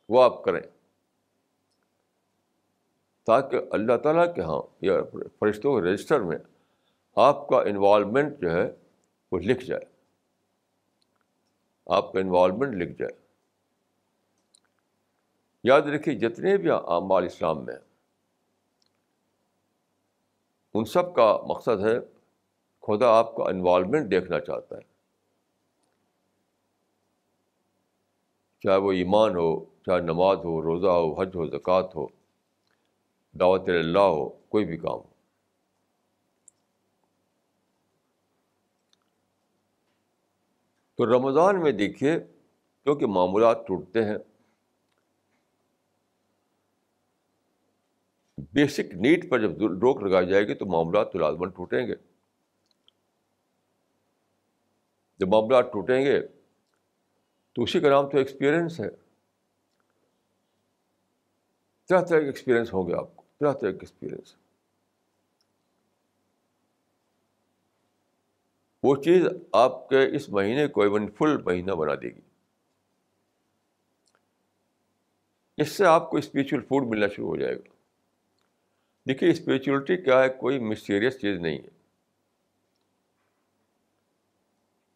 وہ 0.09 0.23
آپ 0.23 0.43
کریں۔ 0.43 0.61
تاکہ 3.25 3.59
اللہ 3.71 3.97
تعالیٰ 3.97 4.35
کے 4.35 4.41
ہاں 4.41 4.61
یا 4.81 4.93
فرشتوں 5.39 5.81
کے 5.81 5.87
رجسٹر 5.87 6.21
میں 6.21 6.37
آپ 7.15 7.47
کا 7.47 7.61
انوالومنٹ 7.61 8.39
جو 8.39 8.51
ہے 8.51 8.71
وہ 9.31 9.39
لکھ 9.39 9.65
جائے۔ 9.65 9.85
آپ 11.87 12.13
کا 12.13 12.19
انوالومنٹ 12.19 12.75
لکھ 12.75 12.99
جائے۔ 12.99 13.24
یاد 15.67 15.81
رکھیے 15.81 16.15
جتنے 16.15 16.57
بھی 16.57 16.69
اعمال 16.69 17.25
اسلام 17.25 17.65
میں 17.65 17.75
ان 20.73 20.85
سب 20.85 21.15
کا 21.15 21.37
مقصد 21.47 21.85
ہے، 21.85 21.99
خدا 22.81 23.07
آپ 23.19 23.35
کا 23.35 23.43
انوالومنٹ 23.43 24.11
دیکھنا 24.11 24.39
چاہتا 24.39 24.77
ہے۔ 24.77 24.81
چاہے 28.59 28.77
وہ 28.77 28.91
ایمان 28.91 29.35
ہو، 29.35 29.65
چاہے 29.65 30.01
نماز 30.01 30.37
ہو، 30.37 30.61
روزہ 30.61 30.87
ہو، 30.87 31.21
حج 31.21 31.35
ہو، 31.35 31.47
زکوٰۃ 31.47 31.95
ہو، 31.95 32.07
دعوت 33.39 33.69
اللہ 33.69 33.99
ہو، 33.99 34.29
کوئی 34.29 34.65
بھی 34.65 34.77
کام 34.77 34.99
ہو۔ 34.99 35.15
تو 40.95 41.05
رمضان 41.05 41.61
میں 41.61 41.71
دیکھیے، 41.71 42.19
کیونکہ 42.83 43.05
معمولات 43.05 43.67
ٹوٹتے 43.67 44.05
ہیں 44.05 44.17
بیسک 48.55 48.95
نیڈ 48.95 49.29
پر 49.29 49.39
جب 49.39 49.63
روک 49.63 50.03
لگائی 50.03 50.29
جائے 50.29 50.47
گی 50.47 50.53
تو 50.53 50.65
معاملات 50.65 51.13
تو 51.13 51.19
لازمن 51.19 51.49
ٹوٹیں 51.49 51.87
گے۔ 51.87 51.95
جب 55.17 55.27
معاملات 55.27 55.73
ٹوٹیں 55.73 56.05
گے 56.05 56.27
تو 57.53 57.63
اسی 57.63 57.79
کا 57.79 57.89
نام 57.89 58.09
تو 58.09 58.17
ایکسپیرئنس 58.17 58.79
ہے۔ 58.79 58.89
طرح 61.89 62.01
طرح 62.01 62.19
کے 62.19 62.25
ایکسپیرئنس 62.25 62.73
ہوں 62.73 62.87
گے 62.87 62.93
آپ 62.93 63.15
کو۔ 63.15 63.23
طرح 63.39 63.53
طرح 63.53 63.71
کے 63.71 63.77
ایکسپیرئنس 63.77 64.35
وہ 68.83 68.95
چیز 68.95 69.23
آپ 69.51 69.89
کے 69.89 70.15
اس 70.15 70.29
مہینے 70.29 70.67
کو 70.67 70.81
ایون 70.81 71.11
فل 71.11 71.37
مہینہ 71.37 71.71
بنا 71.71 71.95
دے 71.95 72.09
گی۔ 72.15 72.21
اس 75.57 75.69
سے 75.69 75.85
آپ 75.85 76.09
کو 76.09 76.17
اسپریچول 76.17 76.61
فوڈ 76.61 76.83
ملنا 76.87 77.07
شروع 77.07 77.27
ہو 77.27 77.37
جائے 77.37 77.55
گا۔ 77.55 77.74
دیکھیے 79.07 79.29
اسپریچولیٹی 79.29 79.97
کیا 79.97 80.23
ہے؟ 80.23 80.29
کوئی 80.29 80.59
مسٹیریس 80.59 81.21
چیز 81.21 81.39
نہیں 81.39 81.57
ہے۔ 81.57 81.69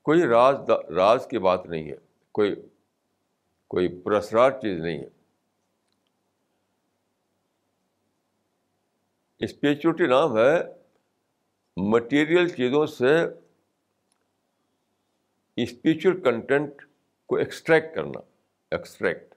کوئی 0.02 0.24
راز 0.24 0.56
راز 0.96 1.28
کی 1.28 1.40
بات 1.40 1.66
نہیں 1.66 1.92
ہے۔ 1.92 1.96
کوئی 2.32 2.56
کوئی 3.68 4.02
پرسرار 4.02 4.52
چیز 4.52 4.80
نہیں 4.80 5.00
ہے۔ 5.00 5.10
اسپریچولیٹی 9.40 10.08
نام 10.08 10.38
ہے 10.38 10.64
مٹیریل 11.78 12.48
چیزوں 12.48 12.86
سے 12.86 13.24
اسپریچل 15.56 16.22
کنٹینٹ 16.22 16.82
کو 17.26 17.36
ایکسٹریکٹ 17.36 17.96
کرنا۔ 17.96 18.20
ایکسٹریکٹ 18.72 19.34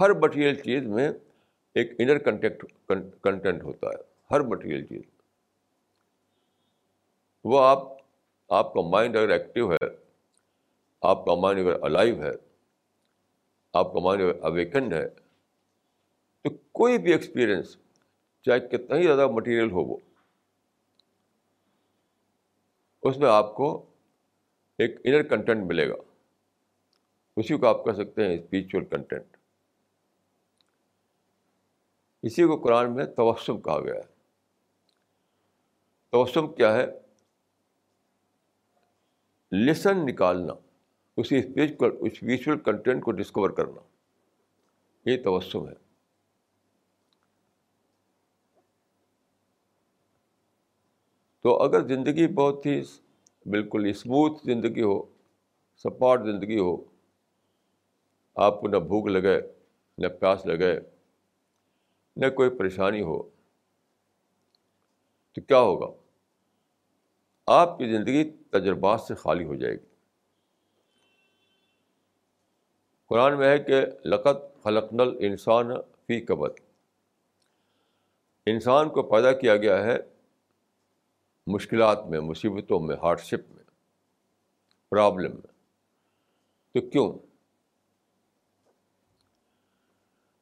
ہر 0.00 0.10
مٹیریل 0.10 0.54
چیز 0.54 0.86
میں 0.86 1.10
ایک 1.76 1.92
انر 1.98 2.18
کنٹیکٹ 2.18 2.64
کنٹینٹ 3.22 3.62
ہوتا 3.62 3.88
ہے، 3.88 4.02
ہر 4.30 4.40
مٹیریل 4.40 4.84
چیز۔ 4.86 5.02
وہ 7.44 7.60
آپ 7.60 7.82
آپ 8.50 8.72
کا 8.74 8.80
مائنڈ 8.80 9.16
اگر 9.16 9.28
ایکٹیو 9.28 9.70
ہے، 9.72 9.86
آپ 11.02 11.24
کا 11.24 11.34
مائنڈ 11.34 11.60
اگر 11.60 11.82
الائیو 11.82 12.22
ہے، 12.22 12.32
آپ 13.74 13.92
کا 13.92 14.00
مائنڈ 14.00 14.22
اگر 14.22 14.42
اویکنڈ 14.42 14.92
ہے، 14.92 15.08
تو 16.44 16.50
کوئی 16.72 16.98
بھی 16.98 17.12
ایکسپیرئنس 17.12 17.76
چاہے 18.46 18.60
کتنا 18.68 18.96
ہی 18.96 19.02
زیادہ 19.02 19.26
مٹیریل 19.30 19.70
ہو 19.70 19.84
وہ، 19.84 19.96
اس 23.02 23.18
میں 23.18 23.28
آپ 23.28 23.54
کو 23.54 23.70
ایک 24.78 25.00
انر 25.04 25.22
کنٹینٹ 25.22 25.66
ملے 25.66 25.88
گا۔ 25.88 25.94
اسی 27.36 27.56
کو 27.58 27.66
آپ 27.66 27.84
کہہ 27.84 28.02
سکتے 28.02 28.26
ہیں 28.26 28.34
اسپریچل 28.34 28.84
کنٹینٹ 28.84 29.35
اسی 32.26 32.44
کو 32.44 32.60
قرآن 32.60 32.94
میں 32.96 33.04
توسم 33.04 33.60
کہا 33.60 33.80
گیا 33.80 33.94
ہے۔ 33.94 34.00
توسم 36.10 36.52
کیا 36.52 36.74
ہے؟ 36.74 36.86
لیسن 39.50 40.06
نکالنا، 40.06 40.52
اسی 41.16 41.38
اسپریچل 41.38 42.58
کنٹینٹ 42.58 43.04
کو 43.04 43.12
ڈسکور 43.12 43.50
کرنا۔ 43.50 43.80
یہ 45.10 45.22
توسم 45.24 45.68
ہے۔ 45.68 45.74
تو 51.40 51.62
اگر 51.62 51.88
زندگی 51.88 52.26
بہت 52.26 52.66
ہی 52.66 52.82
بالکل 53.46 53.86
اسموتھ 53.90 54.46
زندگی 54.46 54.82
ہو، 54.82 55.02
سپاٹ 55.76 56.20
زندگی 56.24 56.58
ہو، 56.58 56.76
آپ 58.34 58.60
کو 58.60 58.68
نہ 58.68 58.76
بھوک 58.76 59.06
لگے، 59.06 59.40
نہ 59.98 60.06
پیاس 60.08 60.46
لگے 60.46 60.95
نہ 62.16 62.30
کوئی 62.30 62.50
پریشانی 62.50 63.02
ہو، 63.02 63.22
تو 65.32 65.40
کیا 65.40 65.58
ہوگا؟ 65.58 65.86
آپ 67.46 67.78
کی 67.78 67.86
زندگی 67.86 68.30
تجربات 68.30 69.00
سے 69.00 69.14
خالی 69.14 69.44
ہو 69.44 69.54
جائے 69.54 69.74
گی۔ 69.74 69.86
قرآن 73.06 73.38
میں 73.38 73.48
ہے 73.48 73.58
کہ 73.58 73.86
لقت 74.04 74.62
خلق 74.62 74.92
نل 74.92 75.16
انسان 75.20 75.66
فی 76.06 76.20
قبت 76.20 76.60
انسان 78.46 78.88
کو 78.88 79.02
پیدا 79.02 79.32
کیا 79.32 79.56
گیا 79.56 79.84
ہے 79.84 79.96
مشکلات 81.46 82.06
میں، 82.06 82.20
مصیبتوں 82.20 82.80
میں 82.80 82.96
ہارڈ 83.02 83.20
شپ 83.20 83.50
میں 83.50 83.64
پرابلم 84.90 85.30
میں۔ 85.30 85.52
تو 86.72 86.90
کیوں؟ 86.90 87.18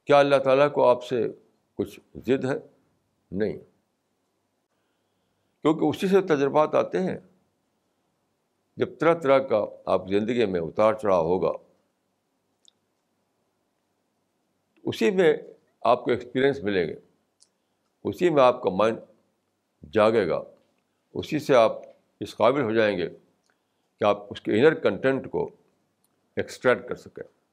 کیا 0.04 0.18
اللہ 0.18 0.36
تعالیٰ 0.36 0.72
کو 0.72 0.88
آپ 0.88 1.04
سے 1.04 1.26
کچھ 1.74 2.00
ضد 2.14 2.44
ہے؟ 2.44 2.56
نہیں۔ 3.30 3.58
کیونکہ 5.62 5.84
اسی 5.84 6.08
سے 6.08 6.22
تجربات 6.22 6.74
آتے 6.74 6.98
ہیں۔ 6.98 7.18
جب 8.76 8.98
طرح 8.98 9.14
طرح 9.14 9.38
کا 9.38 9.66
آپ 9.86 10.08
زندگی 10.08 10.46
میں 10.46 10.60
اتار 10.60 10.94
چڑھاؤ 10.94 11.24
ہوگا۔ 11.24 11.52
اسی 14.84 15.10
میں 15.10 15.36
آپ 15.80 16.04
کو 16.04 16.10
ایکسپیرئنس 16.10 16.60
ملیں 16.62 16.88
گے۔ 16.88 16.94
اسی 18.04 18.30
میں 18.30 18.42
آپ 18.42 18.62
کا 18.62 18.70
مائنڈ 18.70 18.98
جاگے 19.92 20.28
گا۔ 20.28 20.42
اسی 21.14 21.38
سے 21.38 21.54
آپ 21.54 21.72
اس 22.20 22.36
قابل 22.36 22.62
ہو 22.62 22.72
جائیں 22.72 22.98
گے 22.98 23.08
کہ 24.00 24.04
آپ 24.04 24.32
اس 24.32 24.40
کے 24.40 24.52
انر 24.52 24.74
کنٹینٹ 24.74 25.30
کو 25.30 25.50
ایکسٹریکٹ 26.36 26.88
کر 26.88 26.94
سکیں۔ 26.94 27.43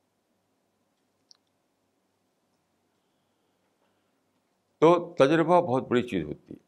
تو 4.82 5.16
تجربہ 5.18 5.62
بہت 5.62 5.88
بڑی 5.88 6.04
چیز 6.04 6.24
ہوتی 6.24 6.54
ہے۔ 6.54 6.60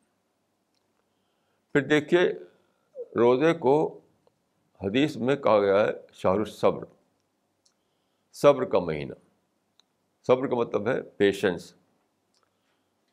پھر 1.71 1.81
دیکھیے، 1.81 2.19
روزے 3.15 3.53
کو 3.53 3.99
حدیث 4.83 5.17
میں 5.17 5.35
کہا 5.35 5.59
گیا 5.59 5.87
ہے 5.87 5.91
شاہ 6.13 6.31
الصبر۔ 6.31 6.83
صبر 8.33 8.65
کا 8.65 8.79
مہینہ۔ 8.79 9.13
صبر 10.27 10.47
کا 10.47 10.55
مطلب 10.55 10.87
ہے 10.87 11.01
پیشنس 11.01 11.73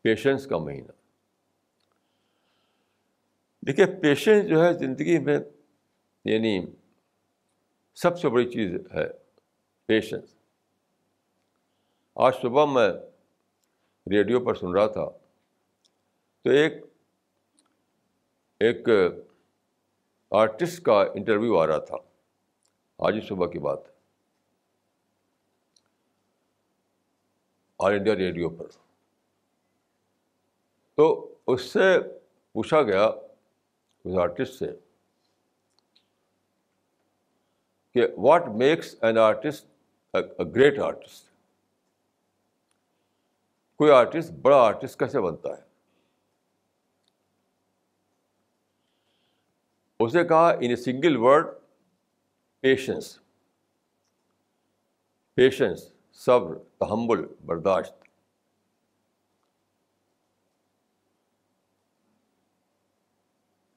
پیشنس 0.02 0.46
کا 0.46 0.58
مہینہ۔ 0.58 0.92
دیکھیے 3.66 3.86
پیشنس 3.86 4.48
جو 4.48 4.64
ہے 4.64 4.72
زندگی 4.72 5.18
میں 5.18 5.38
یعنی 6.24 6.66
سب 7.94 8.18
سے 8.18 8.28
بڑی 8.28 8.50
چیز 8.50 8.74
ہے 8.94 9.04
پیشنس 9.86 10.34
آج 12.14 12.32
صبح 12.42 12.64
میں 12.64 13.09
ریڈیو 14.06 14.44
پر 14.44 14.54
سن 14.54 14.72
رہا 14.72 14.86
تھا۔ 14.86 15.10
تو 16.42 16.50
ایک 16.50 16.72
ایک 18.60 18.88
آرٹسٹ 20.30 20.82
کا 20.82 21.02
انٹرویو 21.02 21.58
آ 21.58 21.66
رہا 21.66 21.78
تھا۔ 21.78 21.96
آج 22.98 23.14
ہی 23.14 23.20
صبح 23.20 23.46
کی 23.50 23.58
بات۔ 23.58 23.78
آل 27.78 27.92
انڈیا 27.92 28.14
ریڈیو 28.14 28.50
پر۔ 28.50 28.66
تو 30.94 31.34
اس 31.46 31.62
سے 31.62 31.98
پوچھا 32.52 32.82
گیا 32.82 33.04
اس 34.04 34.18
آرٹسٹ 34.18 34.54
سے 34.54 34.66
کہ 37.94 38.06
what 38.18 38.42
makes 38.56 38.94
an 39.02 39.18
artist 39.18 39.66
great 40.38 40.78
artist? 40.78 41.29
کوئی 43.80 43.90
آرٹسٹ 43.90 44.32
بڑا 44.32 44.56
آرٹسٹ 44.56 44.98
کیسے 44.98 45.20
بنتا 45.20 45.48
ہے؟ 45.48 45.62
اسے 50.00 50.24
کہا 50.24 50.50
in 50.50 50.70
a 50.70 50.76
single 50.76 51.16
word 51.16 51.46
patience 52.60 53.18
patience 55.34 55.92
صبر، 56.12 56.58
تحمل، 56.78 57.26
برداشت. 57.46 57.94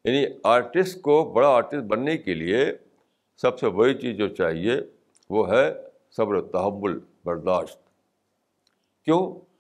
یعنی 0.04 0.26
آرٹسٹ 0.43 1.01
کو 1.01 1.34
بڑا 1.34 1.47
آرٹسٹ 1.47 1.84
بننے 1.84 2.18
کے 2.18 2.34
لیے 2.34 2.66
سب 3.36 3.60
سے 3.60 3.70
بڑی 3.70 3.93
چیز 3.93 4.18
جو 4.18 4.28
چاہیے 4.28 4.76
وہ 5.30 5.49
ہے 5.49 5.74
صبر 6.12 6.41
تحمل، 6.41 6.99
برداشت. 7.24 7.80
کیوں؟ 9.04 9.53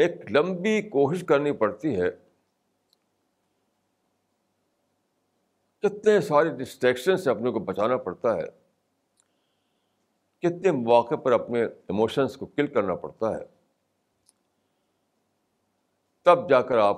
ایک 0.00 0.32
لمبی 0.32 0.82
کوشش 0.82 1.24
کرنی 1.28 1.52
پڑتی 1.52 2.00
ہے۔ 2.00 2.10
کتنے 5.78 6.20
سارے 6.20 6.48
ڈسٹریکشن 6.48 7.16
سے 7.16 7.30
اپنے 7.30 7.50
کو 7.50 7.58
بچانا 7.58 7.96
پڑتا 7.96 8.36
ہے۔ 8.36 8.46
کتنے 10.38 10.72
مواقع 10.72 11.14
پر 11.14 11.32
اپنے 11.32 11.64
ایموشنس 11.64 12.36
کو 12.36 12.46
کل 12.46 12.66
کرنا 12.66 12.94
پڑتا 12.94 13.30
ہے۔ 13.30 13.42
تب 16.22 16.50
جا 16.50 16.62
کر 16.62 16.78
آپ 16.78 16.96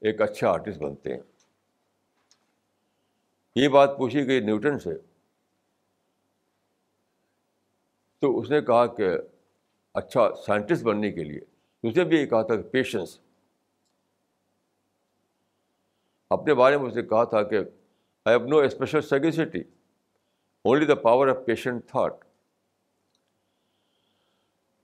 ایک 0.00 0.20
اچھا 0.20 0.48
آرٹسٹ 0.50 0.78
بنتے 0.78 1.14
ہیں۔ 1.14 1.22
یہ 3.56 3.68
بات 3.68 3.90
پوچھی 3.98 4.26
گئی 4.26 4.40
نیوٹن 4.40 4.78
سے۔ 4.78 4.90
تو 8.18 8.38
اس 8.38 8.50
نے 8.50 8.60
کہا 8.60 8.86
کہ 8.86 9.08
اچھا 9.94 10.34
سائنٹسٹ 10.46 10.82
بننے 10.82 11.12
کے 11.12 11.24
لیے۔ 11.24 11.51
اسے 11.82 12.04
بھی 12.04 12.16
یہ 12.16 12.26
کہا 12.26 12.42
تھا 12.42 12.56
کہ 12.56 12.68
پیشنس 12.70 13.18
اپنے 16.30 16.54
بارے 16.54 16.76
میں 16.76 16.86
اسے 16.86 17.02
کہا 17.02 17.24
تھا 17.24 17.42
کہ 17.42 17.58
I 18.26 18.36
have 18.36 18.46
no 18.48 18.58
special 18.58 19.00
sagacity 19.02 19.60
only 20.64 20.86
the 20.86 20.94
power 21.02 21.28
of 21.28 21.44
patient 21.46 21.88
thought 21.88 22.24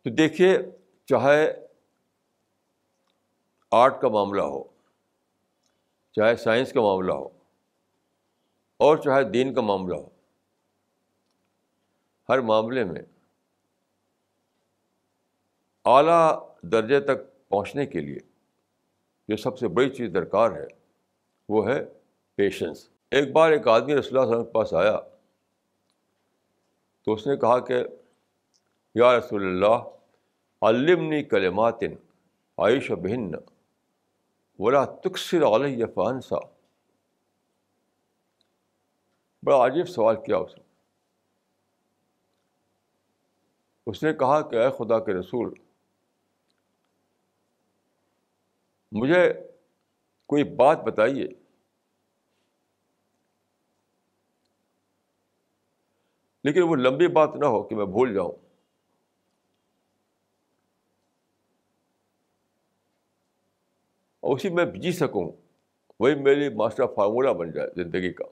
تو 0.02 0.10
دیکھیے، 0.14 0.58
چاہے 1.08 1.52
آرٹ 3.72 4.00
کا 4.00 4.08
معاملہ 4.08 4.42
ہو، 4.42 4.62
چاہے 6.16 6.36
سائنس 6.36 6.72
کا 6.72 6.80
معاملہ 6.80 7.12
ہو، 7.12 7.28
اور 8.80 8.96
چاہے 8.96 9.24
دین 9.30 9.54
کا 9.54 9.60
معاملہ 9.60 9.94
ہو، 9.94 10.08
ہر 12.28 12.40
معاملے 12.50 12.84
میں 12.84 13.02
اعلیٰ 15.88 16.48
درجے 16.62 17.00
تک 17.00 17.48
پہنچنے 17.48 17.86
کے 17.86 18.00
لیے 18.00 18.18
جو 19.28 19.36
سب 19.36 19.58
سے 19.58 19.68
بڑی 19.68 19.90
چیز 19.90 20.10
درکار 20.14 20.50
ہے، 20.50 20.66
وہ 21.48 21.68
ہے 21.68 21.84
پیشنس 22.34 22.88
ایک 23.10 23.32
بار 23.32 23.52
ایک 23.52 23.68
آدمی 23.68 23.94
رسول 23.96 24.18
اللہ 24.18 24.20
علیہ 24.20 24.30
وسلم 24.30 24.44
کے 24.44 24.52
پاس 24.52 24.74
آیا 24.74 25.00
تو 27.04 27.12
اس 27.12 27.26
نے 27.26 27.36
کہا 27.36 27.58
کہ، 27.58 27.84
یا 28.94 29.18
رسول 29.18 29.46
اللہ، 29.46 29.78
علمنی 30.62 31.22
کلمات 31.22 31.82
عائش 32.58 32.90
و 32.90 32.96
بہن، 32.96 33.30
ولا 34.58 34.84
تکسر 34.84 35.42
علیہ 35.42 35.86
فانسا. 35.86 36.36
بڑا 39.42 39.66
عجیب 39.66 39.88
سوال 39.88 40.16
کیا 40.16 40.36
اس 40.36 40.58
نے۔ 40.58 40.64
اس 43.86 44.02
نے 44.02 44.12
کہا 44.12 44.40
کہ، 44.40 44.56
اے 44.56 44.70
خدا 44.70 44.98
کے 44.98 45.12
رسول 45.12 45.54
مجھے 48.92 49.32
کوئی 50.26 50.44
بات 50.44 50.78
بتائیے۔ 50.78 51.28
لیکن 56.44 56.62
وہ 56.62 56.76
لمبی 56.76 57.08
بات 57.08 57.30
نہ 57.34 57.44
ہو 57.44 57.62
کہ 57.62 57.76
میں 57.76 57.86
بھول 57.86 58.14
جاؤں۔ 58.14 58.32
اور 64.20 64.36
اسی 64.36 64.48
میں 64.48 64.64
جی 64.66 64.92
سکوں، 64.92 65.32
وہی 66.00 66.14
میری 66.14 66.48
ماسٹر 66.54 66.86
فارمولہ 66.86 67.30
بن 67.30 67.52
جائے 67.52 67.70
زندگی 67.76 68.12
کا۔ 68.12 68.24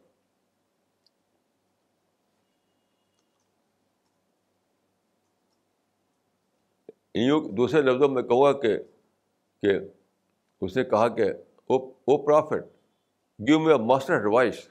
یوں 7.14 7.40
دوسرے 7.56 7.82
لفظوں 7.82 8.08
میں 8.08 8.22
کہوں 8.22 8.42
گا 8.44 8.52
کہ 8.60 8.78
کہ 9.62 9.78
اس 10.60 10.76
نے 10.76 10.84
کہا 10.84 11.08
کہ 11.08 11.32
O 11.66 12.26
prophet 12.26 12.64
give 13.48 13.58
me 13.60 13.72
a 13.72 13.78
master 13.78 14.14
advice 14.14 14.68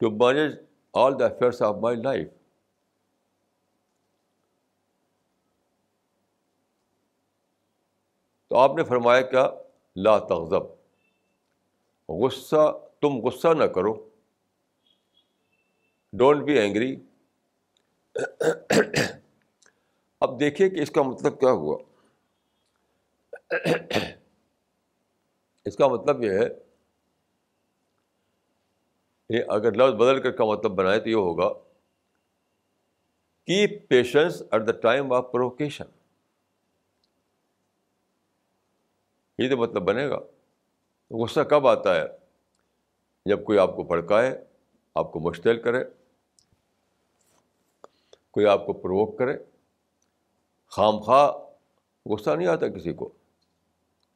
to 0.00 0.10
manage 0.10 0.54
all 0.92 1.18
the 1.18 1.26
affairs 1.26 1.62
of 1.62 1.76
my 1.76 1.96
life 1.96 2.28
تو 8.48 8.56
آپ 8.56 8.76
نے 8.76 8.84
فرمایا 8.84 9.20
کیا؟ 9.20 9.50
لا 9.96 10.18
تغضب، 10.18 10.62
غصہ، 12.08 12.78
تم 13.00 13.08
غصہ 13.08 13.48
نہ 13.48 13.64
کرو۔ 13.64 13.94
ڈونٹ 16.12 16.44
بی 16.44 16.58
اینگری 16.58 16.96
اب 20.20 20.40
دیکھیے 20.40 20.68
کہ 20.70 20.80
اس 20.80 20.90
کا 20.90 21.02
مطلب 21.02 21.40
کیا 21.40 21.50
ہوا۔ 21.50 21.78
اس 25.64 25.76
کا 25.76 25.88
مطلب 25.88 26.22
یہ 26.24 26.30
ہے 26.30 26.48
یہ 29.28 29.42
اگر 29.48 29.72
لفظ 29.72 29.94
بدل 29.94 30.22
کر 30.22 30.30
کا 30.30 30.44
مطلب 30.44 30.70
بنائے 30.70 31.00
تو 31.00 31.08
یہ 31.08 31.14
ہوگا 31.14 31.48
کی 33.44 33.78
patience 33.78 34.42
at 34.50 34.66
the 34.66 34.72
time 34.72 35.12
of 35.12 35.24
provocation 35.32 35.84
یہ 39.38 39.50
تو 39.50 39.56
مطلب 39.56 39.82
بنے 39.82 40.08
گا. 40.08 40.18
غصہ 41.10 41.40
کب 41.40 41.66
آتا 41.66 41.94
ہے؟ 41.94 42.04
جب 43.26 43.44
کوئی 43.44 43.58
آپ 43.58 43.76
کو 43.76 43.82
بھڑکائے، 43.82 44.44
آپ 44.94 45.12
کو 45.12 45.20
مشتعل 45.20 45.62
کرے، 45.62 45.84
کوئی 48.30 48.46
آپ 48.46 48.66
کو 48.66 48.72
پروک 48.72 49.18
کرے، 49.18 49.36
خام 50.66 50.98
خواہ 50.98 51.30
غصہ 52.06 52.30
نہیں 52.30 52.48
آتا 52.48 52.68
کسی 52.68 52.92
کو. 52.92 53.12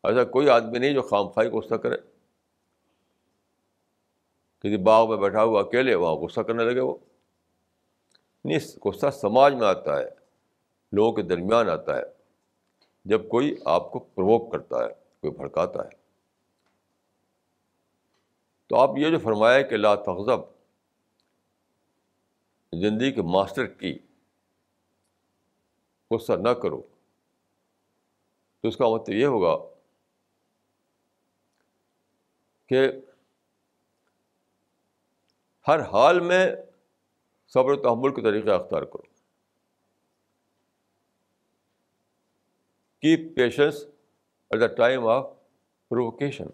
ایسا 0.04 0.24
کوئی 0.24 0.48
آدمی 0.48 0.78
نہیں 0.78 0.94
جو 0.94 1.02
خام 1.02 1.28
خواہ 1.28 1.46
غصہ 1.46 1.74
کرے۔ 1.74 1.96
کسی 4.60 4.76
باغ 4.76 5.08
میں 5.08 5.16
بیٹھا 5.16 5.44
ہوا 5.44 5.60
اکیلے 5.60 5.94
وہاں 5.94 6.14
غصہ 6.14 6.40
کرنے 6.40 6.64
لگے 6.64 6.80
وہ۔ 6.80 6.96
نہیں 8.44 8.58
غصہ 8.84 9.10
سماج 9.10 9.54
میں 9.54 9.66
آتا 9.66 9.98
ہے، 9.98 10.08
لوگوں 10.92 11.12
کے 11.12 11.22
درمیان 11.22 11.68
آتا 11.68 11.96
ہے۔ 11.96 12.02
جب 13.04 13.28
کوئی 13.28 13.56
آپ 13.64 13.92
کو 13.92 13.98
پروک 13.98 14.52
کرتا 14.52 14.76
ہے، 14.84 14.88
کوئی 15.20 15.30
بھڑکاتا 15.30 15.84
ہے۔ 15.84 15.88
تو 18.66 18.76
آپ 18.76 18.90
یہ 18.96 19.10
جو 19.10 19.18
فرمایا 19.18 19.62
کہ 19.62 19.76
لا 19.76 19.94
تغضب، 19.94 20.40
زندگی 22.72 23.12
کے 23.12 23.22
ماسٹر 23.22 23.66
کی، 23.66 23.98
غصہ 26.10 26.32
نہ 26.32 26.48
کرو۔ 26.48 26.82
تو 28.60 28.68
اس 28.68 28.76
کا 28.76 28.88
مطلب 28.88 29.14
یہ 29.14 29.26
ہوگا 29.26 29.69
کہ 32.70 32.88
ہر 35.68 35.80
حال 35.80 36.20
میں 36.20 36.56
صبر 37.48 37.72
و 37.72 37.76
تحمل 37.76 38.14
کے 38.14 38.22
طریقہ 38.22 38.50
اختیار 38.50 38.82
کرو۔ 38.82 39.02
کی 43.00 43.34
patience 43.34 43.84
at 44.50 44.60
the 44.60 44.66
time 44.66 45.06
of 45.06 45.30
provocation 45.88 46.44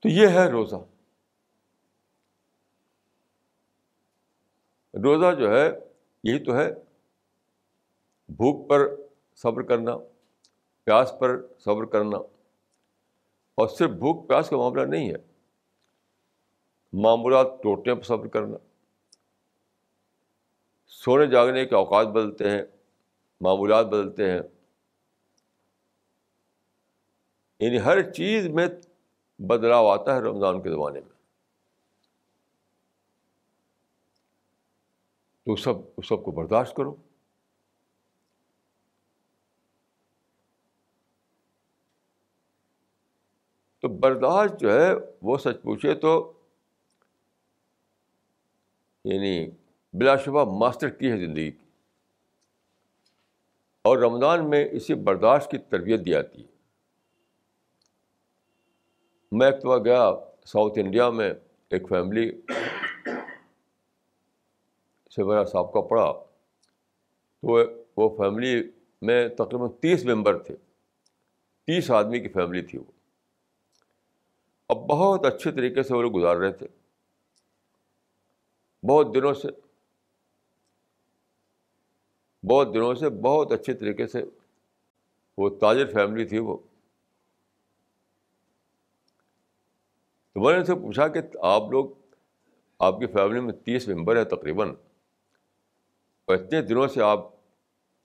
تو 0.00 0.08
یہ 0.08 0.28
ہے 0.28 0.50
روزہ۔ 0.50 0.76
روزہ 4.94 5.40
جو 5.40 5.50
ہے، 5.56 5.70
یہی 6.24 6.44
تو 6.44 6.56
ہے، 6.56 6.74
بھوک 8.28 8.68
پر 8.68 8.96
صبر 9.34 9.62
کرنا، 9.62 9.96
پیاس 10.84 11.12
پر 11.20 11.58
صبر 11.58 11.84
کرنا۔ 11.84 12.33
اور 13.54 13.68
صرف 13.68 13.90
بھوک 13.90 14.28
پیاس 14.28 14.50
کا 14.50 14.56
معاملہ 14.56 14.82
نہیں 14.82 15.10
ہے۔ 15.10 15.34
معمولات 16.92 17.46
ٹوٹنے 17.62 17.94
پر 17.94 18.02
صبر 18.02 18.28
کرنا۔ 18.28 18.56
سونے 20.86 21.26
جاگنے 21.26 21.66
کے 21.66 21.74
اوقات 21.74 22.06
بدلتے 22.06 22.50
ہیں، 22.50 22.62
معمولات 23.40 23.86
بدلتے 23.86 24.30
ہیں۔ 24.30 24.40
یعنی 27.60 27.80
ہر 27.80 28.12
چیز 28.12 28.48
میں 28.48 28.66
بدلاؤ 29.38 29.86
آتا 29.86 30.16
ہے 30.16 30.20
رمضان 30.20 30.62
کے 30.62 30.70
زمانے 30.70 31.00
میں۔ 31.00 31.14
تو 35.44 35.56
سب 35.56 35.74
اس 35.96 36.08
سب 36.08 36.24
کو 36.24 36.30
برداشت 36.30 36.76
کرو۔ 36.76 36.96
تو 43.84 43.88
برداشت 43.88 44.60
جو 44.60 44.72
ہے 44.72 44.92
وہ 45.22 45.38
سچ 45.38 45.62
پوچھے 45.62 45.94
تو 45.94 46.32
یعنی 49.04 49.50
بلا 49.92 50.16
شبہ 50.16 50.58
ماسٹر 50.58 50.90
کی 50.90 51.10
ہے 51.10 51.16
زندگی 51.16 51.50
کی۔ 51.50 51.64
اور 53.82 53.98
رمضان 53.98 54.50
میں 54.50 54.68
اسی 54.72 54.94
برداشت 54.94 55.50
کی 55.50 55.58
تربیت 55.58 56.00
دی 56.06 56.10
جاتی 56.10 56.42
ہے۔ 56.42 56.46
میں 59.32 59.50
ایک 59.50 59.60
دفعہ 59.60 59.78
گیا 59.78 60.10
ساؤتھ 60.46 60.78
انڈیا 60.78 61.10
میں 61.10 61.34
ایک 61.70 61.88
فیملی 61.88 62.40
سے 65.16 65.22
میرا 65.22 65.44
سابقہ 65.44 65.78
پڑا 65.78 66.12
تو 67.42 67.56
وہ 67.96 68.16
فیملی 68.16 68.70
میں 69.02 69.28
تقریباً 69.28 69.68
تیس 69.80 70.04
ممبر 70.04 70.42
تھے۔ 70.42 70.56
تیس 71.66 71.90
آدمی 71.90 72.20
کی 72.20 72.28
فیملی 72.28 72.62
تھی 72.62 72.78
وہ۔ 72.78 72.93
اب 74.68 74.76
بہت 74.76 75.26
اچھے 75.26 75.52
طریقے 75.52 75.82
سے 75.82 75.94
وہ 75.94 76.02
لوگ 76.02 76.16
گزار 76.16 76.36
رہے 76.36 76.52
تھے۔ 76.52 76.66
بہت 78.88 79.14
دنوں 79.14 79.34
سے۔ 79.34 79.48
بہت 82.46 82.74
دنوں 82.74 82.94
سے 82.94 83.10
بہت 83.10 83.52
اچھے 83.52 83.74
طریقے 83.74 84.06
سے 84.06 84.22
وہ 85.38 85.58
تاجر 85.60 85.92
فیملی 85.92 86.24
تھی 86.24 86.38
وہ۔ 86.38 86.56
تو 90.32 90.40
میں 90.40 90.52
نے 90.52 90.58
ان 90.58 90.64
سے 90.64 90.74
پوچھا 90.74 91.08
کہ 91.08 91.20
آپ 91.42 91.62
لوگ، 91.70 91.90
آپ 92.78 92.98
کی 93.00 93.06
فیملی 93.06 93.40
میں 93.40 93.52
تیس 93.52 93.88
ممبر 93.88 94.16
ہیں 94.16 94.24
تقریباً۔ 94.24 94.68
اور 96.24 96.36
اتنے 96.36 96.62
دنوں 96.62 96.88
سے 96.88 97.02
آپ 97.02 97.26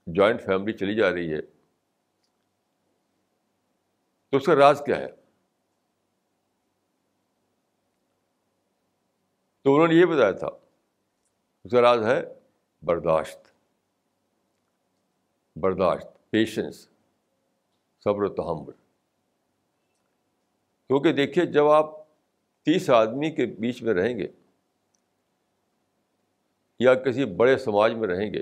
جوائنٹ 0.08 0.42
فیملی 0.42 0.74
چلی 0.74 0.96
جا 0.96 1.12
رہی 1.12 1.34
ہے۔ 1.34 1.42
تو 4.30 4.38
اس 4.38 4.46
کا 4.46 4.56
راز 4.56 4.82
کیا 4.86 4.98
ہے؟ 4.98 5.19
تو 9.70 9.76
انہوں 9.76 9.88
نے 9.88 9.96
یہ 9.96 10.06
بتایا 10.06 10.32
تھا، 10.32 10.48
اس 11.64 11.72
کا 11.72 11.82
راز 11.82 12.06
ہے 12.06 12.22
برداشت۔ 12.86 13.40
برداشت 15.56 16.30
پیشنس 16.30 16.90
صبر 18.04 18.24
و 18.24 18.30
تحمل۔ 18.30 18.74
کیونکہ 20.88 21.14
دیکھیے، 21.14 21.46
جب 21.46 21.68
آپ 21.68 21.86
تیس 22.64 22.90
آدمی 22.90 23.32
کے 23.32 23.46
بیچ 23.46 23.84
میں 23.84 23.94
رہیں 23.94 24.18
گے 24.18 24.28
یا 26.80 26.94
کسی 26.96 27.26
بڑے 27.26 27.58
سماج 27.58 27.94
میں 27.94 28.08
رہیں 28.08 28.34
گے، 28.34 28.42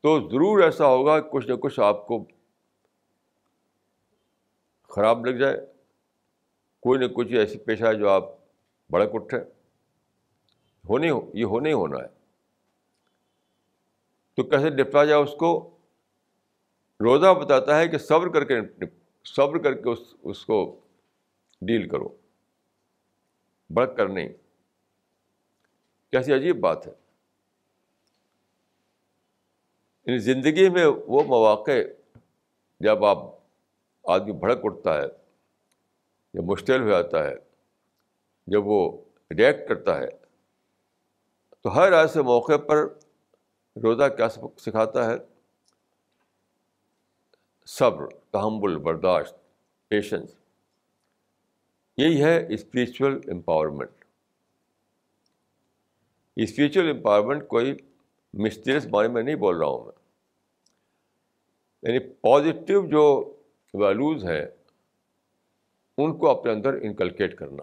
تو 0.00 0.28
ضرور 0.28 0.62
ایسا 0.62 0.86
ہوگا 0.86 1.20
کچھ 1.20 1.48
نہ 1.48 1.54
کچھ 1.54 1.80
آپ 1.80 2.06
کو 2.06 2.24
خراب 4.88 5.26
لگ 5.26 5.38
جائے۔ 5.38 5.77
کوئی 6.88 7.00
نہ 7.00 7.04
کچھ 7.14 7.32
ایسی 7.32 7.58
پیشہ 7.58 7.84
ہے 7.84 7.94
جو 7.94 8.08
آپ 8.08 8.24
بڑے 8.90 9.06
اٹھے۔ 9.12 9.38
ہونے 10.88 11.10
یہ 11.34 11.44
ہونے 11.44 11.68
ہی 11.68 11.74
ہونا 11.74 11.98
ہے۔ 11.98 12.06
تو 14.34 14.42
کیسے 14.42 14.70
نپٹا 14.70 15.04
جائے 15.04 15.22
اس 15.22 15.30
کو؟ 15.38 15.78
روزہ 17.00 17.34
بتاتا 17.34 17.78
ہے 17.78 17.88
کہ 17.88 17.98
صبر 17.98 18.28
کر 18.28 18.44
کے 18.44 18.54
صبر 19.24 19.58
کر 19.58 19.74
کے 19.74 19.90
اس 19.90 19.98
اس 20.22 20.46
کو 20.46 20.80
ڈیل 21.60 21.88
کرو۔ 21.88 22.08
بڑھ 23.70 23.96
کر 23.96 24.08
نہیں۔ 24.08 24.28
کیسی 26.10 26.32
عجیب 26.32 26.60
بات 26.60 26.86
ہے۔ 26.86 26.92
یعنی 30.06 30.18
زندگی 30.18 30.68
میں 30.68 30.86
وہ 30.86 31.22
مواقع 31.24 31.70
جب 32.80 33.04
آپ 33.04 33.18
آدمی 34.04 34.32
بھڑک 34.32 34.58
اٹھتا 34.62 35.02
ہے 35.02 35.27
یا 36.38 36.44
مشتعل 36.44 36.82
ہو 36.82 36.88
جاتا 36.88 37.24
ہے، 37.24 37.34
جب 38.46 38.66
وہ 38.66 39.04
ریئیکٹ 39.38 39.68
کرتا 39.68 40.00
ہے، 40.00 40.08
تو 41.60 41.74
ہر 41.74 41.92
ایسے 41.92 42.22
موقع 42.22 42.56
پر 42.56 42.76
روزہ 43.82 44.08
کیا 44.08 44.28
سکھاتا 44.56 45.10
ہے؟ 45.10 45.14
صبر، 47.66 48.06
تحمل، 48.06 48.76
برداشت 48.76 49.36
پیشنس 49.88 50.36
یہی 51.96 52.24
ہے 52.24 52.54
اسپریچول 52.54 53.20
امپاورمنٹ 53.32 53.90
اسپریچول 56.36 56.90
امپاورمنٹ 56.90 57.48
کوئی 57.48 57.76
مسٹریس 58.32 58.86
بارے 58.86 59.08
میں 59.08 59.22
نہیں 59.22 59.34
بول 59.34 59.56
رہا 59.56 59.66
ہوں 59.66 59.84
میں۔ 59.84 59.92
یعنی 61.82 62.12
پازیٹیو 62.14 62.86
جو 62.86 63.34
ویلوز 63.74 64.24
ہیں 64.24 64.46
ان 65.98 66.18
کو 66.18 66.38
اپنے 66.38 66.52
اندر 66.52 66.72
انکلکیٹ 66.72 67.38
کرنا۔ 67.38 67.62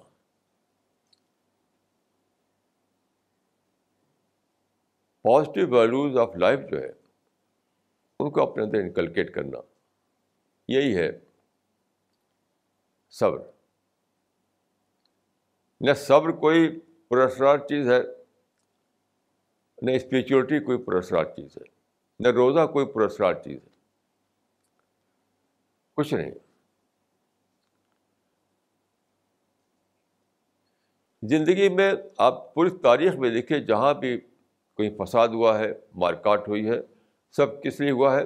پازیٹیو 5.21 5.67
ویلوز 5.69 6.17
آف 6.17 6.35
لائف 6.35 6.59
جو 6.71 6.79
ہے، 6.79 6.91
ان 8.19 8.31
کو 8.31 8.51
اپنے 8.51 8.63
اندر 8.63 8.77
انکلکیٹ 8.77 9.33
کرنا۔ 9.33 9.57
یہی 10.67 10.97
ہے 10.97 11.19
صبر۔ 13.09 13.37
نہ 15.81 15.93
صبر 15.93 16.31
کوئی 16.31 16.79
پرسرار 17.07 17.57
چیز 17.57 17.91
ہے، 17.91 17.99
نہ 19.81 19.91
اسپریچولیٹی 19.91 20.65
کوئی 20.65 20.77
پرسرار 20.77 21.23
چیز 21.23 21.57
ہے، 21.57 21.63
نہ 22.19 22.27
روزہ 22.27 22.67
کوئی 22.67 22.85
پرسرار 22.85 23.33
چیز 23.33 23.59
ہے۔ 23.63 23.69
کچھ 25.93 26.13
نہیں۔ 26.13 26.44
زندگی 31.29 31.69
میں 31.69 31.93
آپ 32.17 32.53
پوری 32.53 32.69
تاریخ 32.69 33.15
میں 33.15 33.29
دیکھیے 33.29 33.59
جہاں 33.59 33.93
بھی 33.93 34.19
کوئی 34.73 34.97
فساد 34.99 35.27
ہوا 35.27 35.59
ہے، 35.59 35.73
مار 35.95 36.13
کاٹ 36.13 36.47
ہوئی 36.47 36.69
ہے، 36.69 36.81
سب 37.31 37.63
کس 37.63 37.79
لیے 37.79 37.91
ہوا 37.91 38.19
ہے؟ 38.19 38.21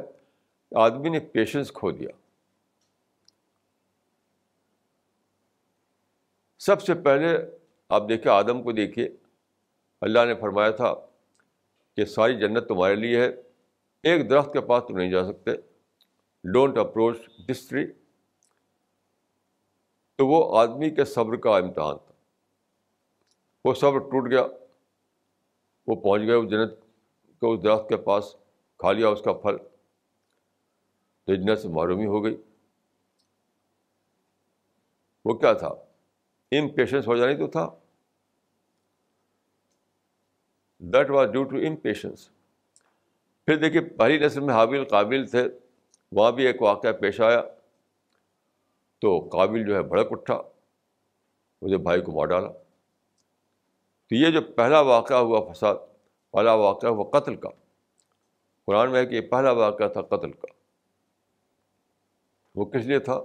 آدمی 0.76 1.10
نے 1.10 1.20
پیشنس 1.20 1.72
کھو 1.72 1.92
دیا۔ 1.92 2.10
سب 6.60 6.82
سے 6.82 6.94
پہلے 6.94 7.38
آپ 7.90 8.10
دیکھیں، 8.10 8.32
آدم 8.32 8.64
کو 8.64 8.72
دیکھیے۔ 8.72 9.10
اللہ 10.02 10.26
نے 10.26 10.36
فرمایا 10.36 10.72
تھا 10.72 10.94
کہ 11.96 12.06
ساری 12.06 12.40
جنت 12.40 12.68
تمہارے 12.68 12.96
لیے 12.96 13.22
ہے، 13.22 13.32
ایک 14.04 14.30
درخت 14.30 14.54
کے 14.54 14.62
پاس 14.62 14.84
تم 14.88 14.98
نہیں 14.98 15.12
جا 15.12 15.24
سکتے۔ 15.24 15.52
ڈونٹ 16.44 16.78
اپروچ 16.78 17.18
دس 17.50 17.68
ٹری 17.68 17.88
تو 20.16 20.28
وہ 20.28 20.60
آدمی 20.60 20.90
کے 20.90 21.06
صبر 21.06 21.36
کا 21.36 21.58
امتحان 21.58 21.98
تھا۔ 21.98 22.09
وہ 23.66 23.74
صبر 23.74 24.00
ٹوٹ 24.00 24.32
گیا۔ 24.32 24.42
وہ 25.88 25.96
پہنچ 25.96 26.22
گئے 26.22 26.34
اس 26.34 26.50
جنت 26.50 26.72
کو 27.40 27.54
اس 27.54 27.64
درخت 27.64 27.90
کے 27.90 27.98
پاس، 27.98 28.36
کھا 28.78 28.92
لیا 28.92 29.08
اس 29.08 29.22
کا 29.22 29.34
پھل۔ 29.34 29.58
تو 31.26 31.36
جنت 31.36 31.60
سے 31.60 31.68
معرومی 31.68 32.06
ہو 32.06 32.24
گئی۔ 32.24 32.42
وہ 35.26 35.34
کیا 35.34 35.54
تھا؟ 35.54 35.70
ان 36.52 36.70
پیشنس 36.70 37.08
ہو 37.08 37.16
جانی 37.16 37.36
تو 37.36 37.48
تھا۔ 37.48 37.70
That 40.80 41.10
was 41.10 41.30
due 41.32 41.44
to 41.44 41.56
impatience 43.46 43.56
دیکھیے 43.56 43.82
پہلی 43.82 44.18
نسل 44.18 44.40
میں 44.40 44.54
حابل 44.54 44.86
قابل 44.86 45.26
تھے۔ 45.26 45.44
وہاں 46.12 46.32
بھی 46.32 46.48
ایک 46.48 46.62
واقعہ 46.62 46.92
پیش 46.92 47.22
آیا۔ 47.22 47.42
تو 49.00 49.30
قابل 49.32 49.66
جو 49.66 49.76
ہے 49.76 49.84
بھڑک 49.84 50.08
اٹھا 50.12 50.42
مجھے 51.62 51.78
بھائی 51.78 52.02
کو 52.02 52.12
مار 52.12 52.26
ڈالا۔ 52.26 52.69
تو 54.10 54.16
یہ 54.16 54.32
جو 54.32 54.42
پہلا 54.42 54.80
واقعہ 54.80 55.18
ہوا 55.18 55.54
فساد، 55.54 55.76
پہلا 56.32 56.54
واقعہ 56.54 56.90
ہوا 56.90 57.20
قتل 57.20 57.36
کا۔ 57.36 57.50
قرآن 58.66 58.92
میں 58.92 59.02
ہے 59.02 59.06
کہ 59.06 59.16
یہ 59.16 59.22
پہلا 59.22 59.52
واقعہ 59.52 59.88
تھا 59.88 60.02
قتل 60.02 60.32
کا۔ 60.32 60.48
وہ 62.56 62.66
کس 62.66 62.86
لیے 62.86 63.00
تھا؟ 63.00 63.22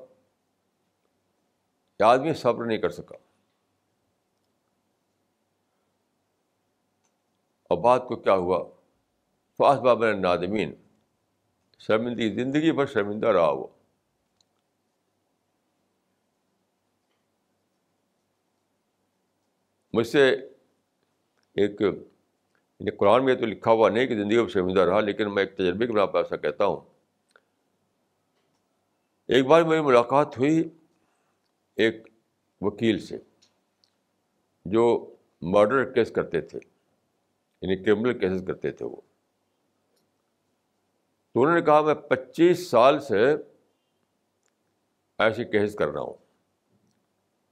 کہ 1.99 2.03
آدمی 2.03 2.35
صبر 2.35 2.65
نہیں 2.65 2.79
کر 2.79 2.91
سکا۔ 2.91 3.15
اور 7.63 7.79
بات 7.79 8.03
کو 8.09 8.17
کیا 8.17 8.35
ہوا؟ 8.35 8.65
فاس 9.57 9.79
بابر 9.79 10.15
نادمین، 10.15 10.75
شرمندگی، 11.79 12.35
زندگی 12.35 12.73
بھر 12.73 12.87
شرمندہ 12.87 13.27
رہا 13.27 13.51
وہ۔ 13.51 13.67
مجھ 19.93 20.07
سے 20.07 20.54
ایک 21.57 21.81
یعنی 21.81 22.91
قرآن 22.91 23.25
میں 23.25 23.35
تو 23.35 23.47
لکھا 23.47 23.71
ہوا 23.71 23.89
نہیں 23.89 24.07
کہ 24.07 24.15
زندگی 24.17 24.37
میں 24.37 24.49
شرمندہ 24.49 24.81
رہا، 24.81 25.01
لیکن 25.01 25.35
میں 25.35 25.43
ایک 25.43 25.57
تجربے 25.57 25.87
کے 25.87 25.93
بنا 25.93 26.07
پہ 26.07 26.19
ایسا 26.19 26.37
کہتا 26.37 26.67
ہوں۔ 26.67 26.81
ایک 29.29 29.47
بار 29.47 29.63
میری 29.63 29.81
ملاقات 29.81 30.39
ہوئی 30.39 30.63
ایک 31.77 32.07
وکیل 32.61 32.99
سے، 32.99 33.19
جو 34.67 34.85
مرڈر 35.43 35.93
کیس 35.93 36.11
کرتے 36.11 36.41
تھے 36.41 36.59
یعنی 37.63 37.77
کرمنل 37.85 38.19
کیسز 38.19 38.45
کرتے 38.47 38.71
تھے 38.71 38.87
وہ۔ 38.87 39.01
تو 41.35 41.43
انہوں 41.43 41.55
نے 41.55 41.63
کہا، 41.63 41.81
میں 41.81 41.95
پچیس 41.95 42.67
سال 42.71 43.01
سے 43.01 43.25
ایسی 45.19 45.45
کیس 45.45 45.75
کر 45.75 45.89
رہا 45.89 46.01
ہوں، 46.01 46.15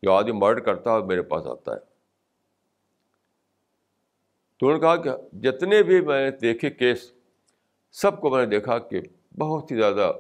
جو 0.03 0.13
آدمی 0.13 0.33
مرڈر 0.33 0.61
کرتا 0.61 0.95
ہے 0.95 1.05
میرے 1.05 1.23
پاس 1.23 1.47
آتا 1.47 1.73
ہے۔ 1.73 1.92
تو 4.63 4.69
انہوں 4.69 4.97
نے 4.97 5.03
کہا 5.03 5.17
کہ 5.17 5.37
جتنے 5.41 5.83
بھی 5.83 6.01
میں 6.01 6.31
نے 6.31 6.37
دیکھے 6.37 6.71
کیس، 6.71 7.13
سب 7.93 8.21
کو 8.21 8.31
میں 8.31 8.47
نے 8.47 8.51
دیکھا 8.51 8.79
کہ 8.79 9.01
بہت 9.39 9.71
ہی 9.71 9.77
زیادہ 9.77 10.13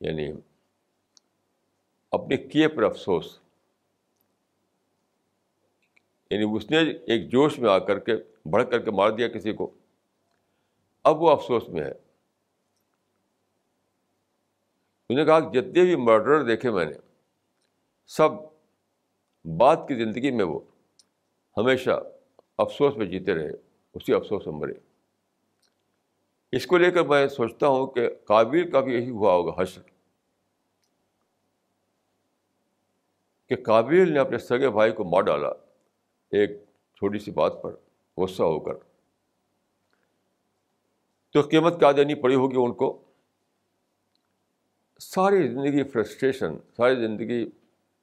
یعنی 0.00 0.32
اپنے 2.10 2.36
کیے 2.36 2.68
پر 2.68 2.82
افسوس۔ 2.82 3.40
یعنی 6.30 6.56
اس 6.56 6.70
نے 6.70 6.78
ایک 6.78 7.30
جوش 7.30 7.58
میں 7.58 7.70
آ 7.70 7.78
کر 7.78 7.98
کے، 7.98 8.12
بڑھ 8.50 8.70
کر 8.70 8.78
کے 8.82 8.90
مار 8.90 9.10
دیا 9.10 9.28
کسی 9.28 9.52
کو۔ 9.52 9.70
اب 11.02 11.22
وہ 11.22 11.30
افسوس 11.30 11.68
میں 11.68 11.82
ہے۔ 11.82 11.92
انہوں 15.08 15.18
نے 15.18 15.24
کہا 15.24 15.40
کہ 15.40 15.60
جتنے 15.60 15.84
بھی 15.84 15.96
مرڈر 15.96 16.42
دیکھے 16.42 16.70
میں 16.70 16.84
نے، 16.84 16.94
سب 18.06 18.28
بعد 19.44 19.76
کی 19.88 19.94
زندگی 19.94 20.30
میں 20.30 20.44
وہ 20.44 20.60
ہمیشہ 21.56 22.02
افسوس 22.60 22.96
میں 22.96 23.06
جیتے 23.06 23.34
رہے، 23.34 23.50
اسی 23.94 24.14
افسوس 24.14 24.46
میں 24.46 24.54
مرے۔ 24.54 24.72
اس 26.52 26.66
کو 26.66 26.76
لے 26.76 26.90
کر 26.90 27.02
میں 27.02 27.28
سوچتا 27.28 27.66
ہوں 27.66 27.86
کہ 27.86 28.08
کابل 28.24 28.70
کا 28.70 28.80
بھی 28.80 28.94
یہی 28.94 29.10
ہوا 29.10 29.32
ہوگا، 29.32 29.62
حشر۔ 29.62 29.80
کہ 33.48 33.56
کابل 33.56 34.12
نے 34.12 34.20
اپنے 34.20 34.38
سگے 34.38 34.70
بھائی 34.70 34.92
کو 34.92 35.04
مار 35.04 35.20
ڈالا، 35.20 35.48
ایک 36.30 36.50
چھوٹی 36.94 37.18
سی 37.18 37.30
بات 37.30 37.62
پر 37.62 37.76
غصہ 38.16 38.42
ہو 38.42 38.60
کر۔ 38.60 38.74
تو 41.32 41.40
قیمت 41.40 41.78
کیا 41.78 41.92
دینی 41.92 42.14
پڑی 42.14 42.34
ہوگی 42.34 42.56
ان 42.56 42.72
کو؟ 42.72 43.02
ساری 45.00 45.48
زندگی 45.48 45.82
فرسٹریشن، 45.82 46.54
ساری 46.76 46.96
زندگی 46.96 47.46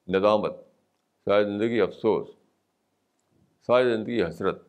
ندامت، 0.08 0.54
ساری 1.26 1.44
زندگی 1.44 1.82
افسوس 1.82 2.37
ساری 3.68 3.96
زندگی 3.96 4.24
حسرت۔ 4.24 4.68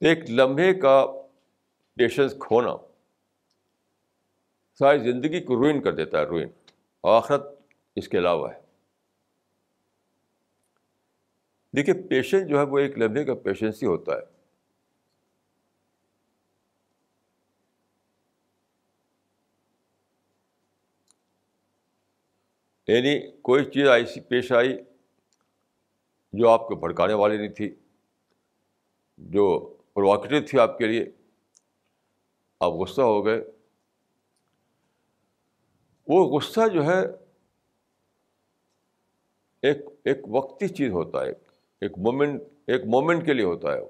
ایک 0.00 0.30
لمحے 0.30 0.74
کا 0.74 1.06
پیشنس 1.94 2.32
کھونا۔ 2.40 2.76
ساری 4.78 4.98
زندگی 4.98 5.40
کو 5.40 5.56
روئن 5.56 5.82
کر 5.82 5.92
دیتا 5.94 6.18
ہے 6.18 6.24
روئن 6.24 6.48
آخرت 7.02 7.42
اس 7.96 8.08
کے 8.08 8.18
علاوہ 8.18 8.52
ہے۔ 8.52 8.60
دیکھیے 11.76 12.08
پیشنس 12.08 12.48
جو 12.48 12.58
ہے 12.58 12.62
وہ 12.62 12.78
ایک 12.78 12.98
لمحے 12.98 13.24
کا 13.24 13.34
پیشنس 13.34 13.82
ہی 13.82 13.88
ہوتا 13.88 14.12
ہے۔ 14.12 14.41
یعنی 22.86 23.30
کوئی 23.30 23.64
چیز 23.64 23.88
ایسی 23.88 24.20
پیش 24.20 24.52
آئی 24.52 24.78
جو 26.32 26.48
آپ 26.48 26.68
کو 26.68 26.74
بھڑکانے 26.74 27.14
والی 27.14 27.36
نہیں 27.36 27.48
تھی، 27.48 27.74
جو 29.18 29.76
پروواکٹیو 29.94 30.40
تھی 30.50 30.58
آپ 30.58 30.78
کے 30.78 30.86
لیے، 30.86 31.12
آپ 32.60 32.72
غصہ 32.72 33.02
ہو 33.02 33.26
گئے۔ 33.26 33.44
وہ 36.08 36.38
غصہ 36.38 36.68
جو 36.74 36.84
ہے 36.84 37.00
ایک 39.62 39.76
ایک 40.04 40.18
وقتی 40.28 40.68
چیز 40.68 40.90
ہوتا 40.90 41.24
ہے، 41.24 41.30
ایک 41.80 41.98
مومنٹ 41.98 42.42
ایک 42.66 42.84
مومنٹ 42.84 43.26
کے 43.26 43.32
لیے 43.32 43.44
ہوتا 43.44 43.72
ہے۔ 43.72 43.80
وہ 43.80 43.88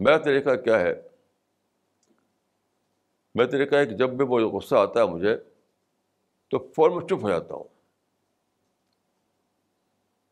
میرا 0.00 0.18
طریقہ 0.18 0.56
کیا 0.56 0.80
ہے؟ 0.80 1.07
میرا 3.38 3.50
طریقہ 3.50 3.74
ہے 3.74 3.86
کہ 3.86 3.96
جب 3.96 4.10
بھی 4.10 4.24
وہ 4.24 4.40
غصہ 4.40 4.74
آتا 4.74 5.00
ہے 5.00 5.06
مجھے، 5.06 5.36
تو 6.48 6.58
فوراً 6.76 6.96
میں 6.96 7.06
چپ 7.06 7.22
ہو 7.22 7.28
جاتا 7.28 7.54
ہوں۔ 7.54 7.64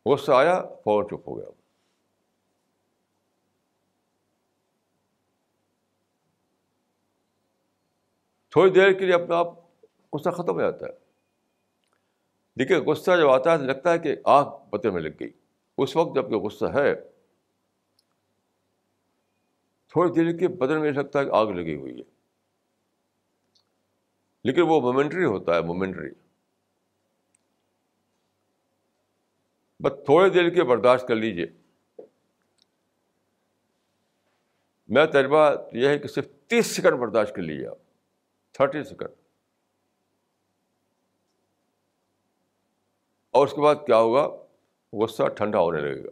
غصہ 0.05 0.31
آیا، 0.31 0.63
فوراً 0.83 1.07
چپ 1.07 1.27
ہو 1.27 1.37
گیا۔ 1.37 1.49
تھوڑی 8.49 8.71
دیر 8.71 8.91
کے 8.91 9.05
لیے 9.05 9.13
اپنا 9.13 9.37
آپ 9.37 9.47
غصہ 10.13 10.29
ختم 10.29 10.55
ہو 10.55 10.61
جاتا 10.61 10.85
ہے۔ 10.85 10.91
دیکھیے، 12.59 12.77
غصہ 12.77 13.11
جب 13.19 13.29
آتا 13.29 13.51
ہے 13.51 13.57
تو 13.57 13.63
لگتا 13.63 13.93
ہے 13.93 13.99
کہ 13.99 14.15
آگ 14.25 14.45
پتے 14.69 14.89
میں 14.89 15.01
لگ 15.01 15.09
گئی۔ 15.19 15.31
اس 15.77 15.95
وقت 15.95 16.15
جبکہ 16.15 16.35
غصہ 16.35 16.65
ہے، 16.65 16.95
تھوڑی 19.87 20.11
دیر 20.13 20.37
کے 20.37 20.47
بدن 20.47 20.81
میں 20.81 20.91
لگتا 20.91 21.19
ہے 21.19 21.25
کہ 21.25 21.29
آگ 21.29 21.47
لگی 21.47 21.75
ہوئی 21.75 21.99
ہے۔ 21.99 22.16
لیکن 24.47 24.61
وہ 24.61 24.81
مومنٹری 24.81 25.25
ہوتا 25.25 25.55
ہے 25.55 25.61
مومنٹری 25.61 26.09
بس 29.79 29.91
تھوڑے 30.05 30.29
دیر 30.29 30.49
کے 30.49 30.63
برداشت 30.63 31.07
کر 31.07 31.15
لیجیے 31.15 31.45
میرا 34.87 35.05
تجربہ 35.05 35.51
یہ 35.73 35.87
ہے 35.87 35.99
کہ 35.99 36.07
صرف 36.07 36.27
تیس 36.47 36.67
سیکنڈ 36.67 36.99
برداشت 36.99 37.35
کر 37.35 37.41
لیجیے 37.41 37.67
آپ۔ 37.67 37.77
Thirty 38.51 38.83
second. 38.83 39.09
اور 43.31 43.47
اس 43.47 43.53
کے 43.53 43.61
بعد 43.61 43.75
کیا 43.75 43.97
ہوگا؟ 43.97 44.27
غصہ 44.93 45.23
ٹھنڈا 45.23 45.59
ہونے 45.59 45.81
لگے 45.81 46.03
گا۔ 46.03 46.11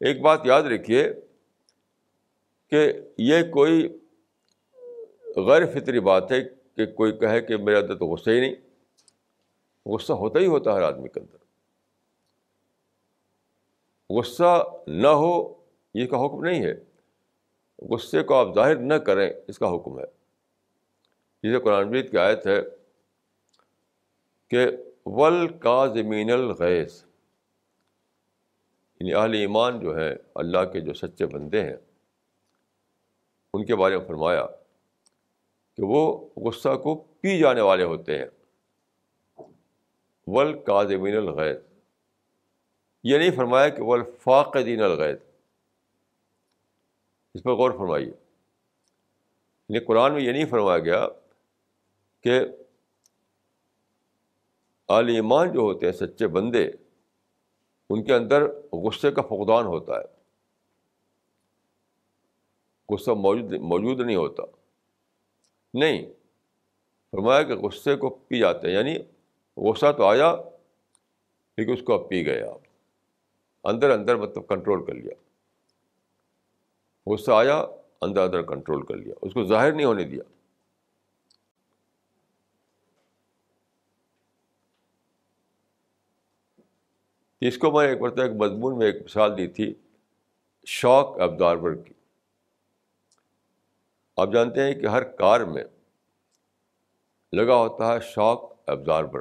ایک 0.00 0.20
بات 0.20 0.40
یاد 0.44 0.62
رکھیے 0.62 1.12
کہ 2.68 2.92
یہ 3.18 3.42
کوئی 3.42 4.01
غیر 5.40 5.66
فطری 5.66 6.00
بات 6.00 6.32
ہے 6.32 6.38
کہ 6.76 6.86
کوئی 6.86 7.12
کہے 7.12 7.40
کہ 7.40 7.56
میرے 7.56 7.76
اندر 7.76 7.94
تو 7.94 8.06
غصہ 8.06 8.30
ہی 8.30 8.40
نہیں۔ 8.40 8.54
غصہ 9.86 10.12
ہوتا 10.12 10.38
ہی 10.38 10.46
ہوتا 10.46 10.70
ہے 10.70 10.76
ہر 10.76 10.82
آدمی 10.82 11.08
کے 11.08 11.20
اندر۔ 11.20 11.36
غصہ 14.10 14.64
نہ 14.86 15.08
ہو، 15.08 15.54
یہ 15.94 16.06
کا 16.06 16.26
حکم 16.26 16.44
نہیں 16.44 16.66
ہے۔ 16.66 16.74
غصے 17.78 18.22
کو 18.22 18.34
آپ 18.34 18.54
ظاہر 18.54 18.76
نہ 18.76 18.94
کریں، 18.94 19.32
اس 19.48 19.58
کا 19.58 19.74
حکم 19.74 19.98
ہے۔ 19.98 20.04
جسے 21.42 21.58
قرآن 21.60 21.88
مجید 21.88 22.10
کی 22.10 22.18
آیت 22.18 22.46
ہے 22.46 22.58
کہ 24.48 24.66
ول 25.06 25.58
کا 25.58 25.86
زمین 25.86 26.30
الغیث 26.30 27.04
یعنی 29.00 29.14
اہل 29.14 29.34
ایمان 29.34 29.80
جو 29.80 29.96
ہے 29.96 30.16
اللہ 30.34 30.64
کے 30.72 30.80
جو 30.80 30.92
سچے 30.92 31.26
بندے 31.26 31.62
ہیں، 31.62 31.76
ان 33.54 33.64
کے 33.64 33.76
بارے 33.76 33.98
میں 33.98 34.06
فرمایا 34.06 34.46
کہ 35.76 35.82
وہ 35.82 36.28
غصہ 36.36 36.76
کو 36.82 36.94
پی 37.20 37.38
جانے 37.38 37.60
والے 37.60 37.84
ہوتے 37.84 38.18
ہیں۔ 38.18 38.26
ول 40.26 40.62
کا 40.62 40.82
زمین 40.82 41.16
الغیث 41.16 41.56
یہ 43.04 43.18
نہیں 43.18 43.30
فرمایا 43.30 43.68
کہ 43.68 43.82
وہ 43.82 43.94
الفاق 43.94 44.54
دین 44.54 44.82
اس 47.34 47.42
پر 47.42 47.52
غور 47.52 47.70
فرمائیے۔ 47.70 48.08
یعنی 48.08 49.78
قرآن 49.78 50.14
میں 50.14 50.22
یہ 50.22 50.32
نہیں 50.32 50.44
فرمایا 50.44 50.78
گیا 50.78 51.06
کہ 52.20 52.40
عال 54.88 55.08
ایمان 55.08 55.52
جو 55.52 55.60
ہوتے 55.60 55.86
ہیں، 55.86 55.92
سچے 55.92 56.26
بندے، 56.26 56.70
ان 57.90 58.04
کے 58.04 58.14
اندر 58.14 58.42
غصے 58.72 59.10
کا 59.10 59.22
فقدان 59.22 59.66
ہوتا 59.66 59.92
ہے۔ 59.92 60.22
غصہ 62.94 63.10
موجود 63.10 63.52
موجود 63.52 64.00
نہیں 64.06 64.16
ہوتا۔ 64.16 64.42
نہیں۔ 65.74 66.12
فرمایا 67.10 67.42
کہ 67.42 67.54
غصے 67.54 67.96
کو 67.96 68.10
پی 68.10 68.38
جاتے 68.38 68.66
ہیں 68.66 68.74
یعنی 68.74 68.96
غصہ 69.56 69.92
تو 69.96 70.04
آیا، 70.04 70.36
لیکن 71.56 71.72
اس 71.72 71.82
کو 71.82 72.02
اب 72.02 72.08
پی 72.08 72.26
گئے 72.26 72.42
آپ۔ 72.42 72.58
اندر 73.64 73.90
اندر 73.90 74.16
مطلب 74.16 74.48
کنٹرول 74.48 74.84
کر 74.84 74.94
لیا۔ 74.94 75.14
غصہ 77.06 77.30
آیا، 77.30 77.66
اندر 78.00 78.20
اندر 78.20 78.42
کنٹرول 78.42 78.86
کر 78.86 78.96
لیا۔ 78.96 79.14
اس 79.22 79.34
کو 79.34 79.44
ظاہر 79.44 79.72
نہیں 79.72 79.86
ہونے 79.86 80.04
دیا۔ 80.04 80.22
اس 87.40 87.58
کو 87.58 87.70
میں 87.70 87.88
ایک 87.88 88.00
مرتبہ 88.00 88.22
ایک 88.22 88.32
مضمون 88.32 88.78
میں 88.78 88.86
ایک 88.86 89.02
مثال 89.02 89.38
دی 89.38 89.46
تھی 89.46 89.74
شاک 90.66 91.20
ابزاربر 91.20 91.74
کی 91.74 91.94
آپ 94.16 94.28
جانتے 94.32 94.62
ہیں 94.62 94.74
کہ 94.74 94.86
ہر 94.86 95.02
کار 95.02 95.40
میں 95.40 95.64
لگا 97.32 97.56
ہوتا 97.56 97.94
ہے 97.94 98.00
شاک 98.00 98.52
ابزاربر 98.66 99.20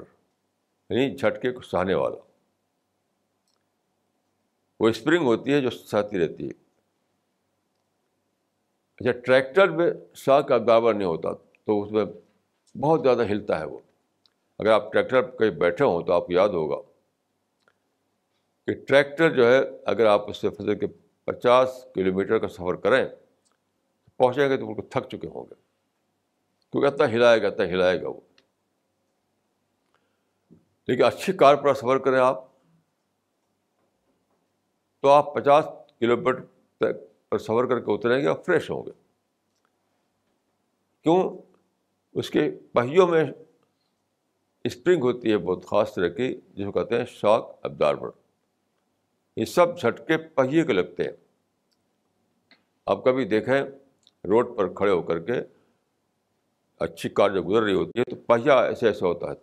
یعنی 0.90 1.16
جھٹکے 1.16 1.52
کو 1.52 1.62
سہنے 1.62 1.94
والا۔ 1.94 2.16
وہ 4.80 4.90
اسپرنگ 4.90 5.26
ہوتی 5.26 5.54
ہے 5.54 5.62
جو 5.62 5.70
سہتی 5.70 6.20
رہتی 6.20 6.50
ہے۔ 6.50 6.52
اچھا 8.96 9.20
ٹریکٹر 9.20 9.70
میں 9.70 9.92
شاہ 10.16 10.40
کا 10.40 10.58
برابر 10.58 10.94
نہیں 10.94 11.08
ہوتا 11.08 11.34
تو 11.34 11.84
اس 11.84 11.92
میں 11.92 12.06
بہت 12.78 13.02
زیادہ 13.04 13.24
ہلتا 13.26 13.60
ہے 13.60 13.66
وہ۔ 13.66 13.80
اگر 14.60 14.70
آپ 14.70 14.94
ٹریکٹر 14.94 15.22
کہیں 15.22 15.50
بیٹھے 15.50 15.86
ہوں 15.86 16.02
تو 16.02 16.14
آپ 16.14 16.28
کو 16.28 16.34
یاد 16.34 16.50
ہوگا 16.50 16.82
کہ 18.66 18.74
ٹریکٹر 18.88 19.30
جو 19.30 19.48
ہے، 19.48 19.60
اگر 19.86 20.06
آپ 20.06 20.30
اس 20.30 20.38
سے 20.38 20.50
فضل 20.50 20.80
کے 20.80 20.86
پچاس 21.26 21.88
کلو 21.96 22.14
میٹر 22.14 22.40
کا 22.40 22.48
سفر 22.48 22.76
کریں 22.76 23.06
پہنچیں 24.22 24.50
گے 24.50 24.58
تو 24.58 24.66
بالکل 24.66 24.88
تھک 24.90 25.10
چکے 25.10 25.28
ہوں 25.28 25.46
گے 25.46 25.56
کیونکہ 26.74 26.88
اتنا 26.88 27.06
ہلائے 27.12 27.42
گا 27.42 27.48
اتنا 27.48 27.66
ہلائے 27.66 28.02
گا 28.02 28.08
وہ 28.08 28.20
لیکن 30.88 31.04
اچھی 31.04 31.34
کار 31.34 31.56
پر 31.56 31.74
سفر 31.74 31.98
کریں 31.98 32.20
آپ 32.20 32.46
تو 35.04 35.10
آپ 35.10 35.34
پچاس 35.36 35.66
کلو 36.00 36.18
میٹر 36.18 36.42
تک 36.82 37.30
پر 37.30 37.38
سفر 37.38 37.66
کر 37.66 37.80
کے 37.80 37.94
اتریں 37.94 38.20
گے 38.22 38.28
اور 38.28 38.38
فریش 38.46 38.70
ہوں 38.72 38.84
گے 38.86 38.92
کیوں 41.06 41.22
اس 42.16 42.30
کے 42.30 42.50
پہیوں 42.74 43.08
میں 43.08 43.24
اسپرنگ 44.66 45.04
ہوتی 45.04 45.32
ہے 45.32 45.38
بہت 45.38 45.66
خاص 45.66 45.94
طرح 45.94 46.10
کی 46.10 46.34
جس 46.54 46.66
کو 46.66 46.72
کہتے 46.72 46.98
ہیں 46.98 47.06
شاک 47.10 47.50
ابداربر 47.64 48.10
یہ 49.38 49.46
سب 49.46 49.78
جھٹکے 49.80 50.18
پہیے 50.36 50.64
کے 50.64 50.74
لگتے 50.74 51.04
ہیں 51.04 51.12
آپ 52.88 53.04
کبھی 53.04 53.26
دیکھیں 53.26 53.62
روڈ 54.24 54.58
پر 54.58 54.74
کھڑے 54.74 54.92
ہو 54.92 55.02
کر 55.02 55.20
کے 55.20 55.34
اچھی 56.80 57.10
کار 57.10 57.30
جو 57.30 57.44
گزر 57.44 57.62
رہی 57.62 57.74
ہوتی 57.74 58.00
ہے 58.00 58.04
تو 58.04 58.16
پہیا 58.16 58.60
ایسے 58.60 58.88
ایسے 58.88 59.06
ہوتا 59.06 59.28
ہے 59.28 59.34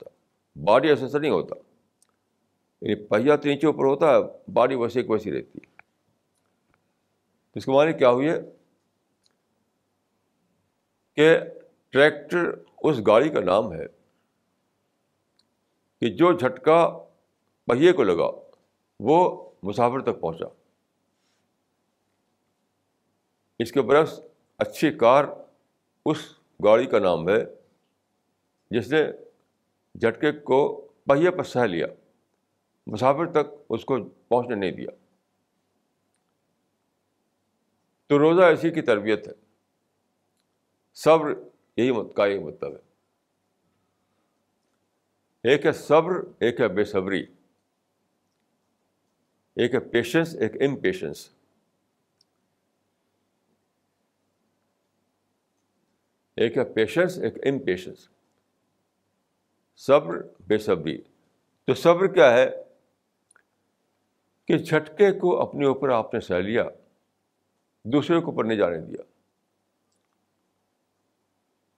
باڈی 0.65 0.89
ایسے 0.89 1.03
ایسا 1.03 1.19
نہیں 1.19 1.31
ہوتا۔ 1.31 1.55
یعنی 2.81 3.07
پہیا 3.07 3.37
تو 3.37 3.49
نیچے 3.49 3.67
اوپر 3.67 3.85
ہوتا 3.85 4.07
ہے 4.11 4.51
باڈی 4.53 4.75
ویسے 4.75 5.01
ایک 5.01 5.11
ویسی 5.11 5.33
رہتی۔ 5.33 5.59
ہے 5.65 5.83
اس 7.55 7.65
کے 7.65 7.71
معنی 7.71 7.93
کیا 7.93 8.11
ہوئی 8.11 8.29
ہے؟ 8.29 8.41
کہ 11.15 11.39
ٹریکٹر 11.89 12.51
اس 12.83 13.01
گاڑی 13.07 13.29
کا 13.29 13.41
نام 13.41 13.73
ہے 13.73 13.87
کہ 16.01 16.09
جو 16.09 16.33
جھٹکا 16.33 17.05
پہیے 17.67 17.93
کو 17.93 18.03
لگا، 18.03 18.31
وہ 19.01 19.51
مسافر 19.63 20.01
تک 20.01 20.21
پہنچا۔ 20.21 20.47
اس 23.59 23.73
کے 23.73 23.83
برعکس 23.83 24.21
اچھی 24.59 24.91
کار 24.91 25.25
اس 26.07 26.17
گاڑی 26.65 26.87
کا 26.87 26.99
نام 26.99 27.29
ہے 27.29 27.45
جس 28.71 28.93
نے 28.93 29.13
جھٹکے 29.95 30.33
کو 30.33 30.89
پہیے 31.05 31.31
پر 31.31 31.43
سہ 31.43 31.59
لیا، 31.59 31.87
مسافر 32.87 33.33
تک 33.33 33.55
اس 33.71 33.85
کو 33.85 34.05
پہنچنے 34.05 34.55
نہیں 34.55 34.73
دیا۔ 34.73 34.91
تو 38.07 38.19
روزہ 38.19 38.43
ایسی 38.43 38.71
کی 38.71 38.83
تربیت 38.83 39.29
ہے۔ 39.29 39.33
صبر 40.95 41.35
یہی 41.77 41.93
مت، 41.93 42.17
کا 42.17 42.27
یہی 42.27 42.39
مطلب 42.39 42.73
ہے۔ 42.73 42.89
ایک 45.51 45.67
ہے 45.67 45.73
صبر، 45.73 46.13
ایک 46.39 46.61
ہے 46.61 46.69
بے 46.69 46.85
صبری۔ 46.85 47.27
ایک 49.55 49.75
ہے 49.75 49.81
پیشنس 49.81 50.35
ایک 50.35 50.63
امپیشنس 50.63 51.38
ایک 56.39 56.59
ہے 56.59 56.65
پیشنس 56.65 57.19
ایک 57.19 57.47
امپیشنس 57.47 58.09
صبر، 59.77 60.23
بے 60.47 60.59
صبری۔ 60.59 60.99
تو 61.65 61.75
صبر 61.75 62.07
کیا 62.07 62.33
ہے؟ 62.33 62.51
کہ 64.45 64.59
جھٹکے 64.59 65.13
کو 65.13 65.41
اپنے 65.41 65.67
اوپر 65.67 65.89
آپ 65.89 66.15
نے 66.15 66.21
سہ 66.21 66.35
لیا، 66.35 66.65
دوسرے 67.85 68.21
کو 68.21 68.31
اوپر 68.31 68.45
نہیں 68.45 68.59
جانے 68.59 68.79
دیا۔ 68.79 69.03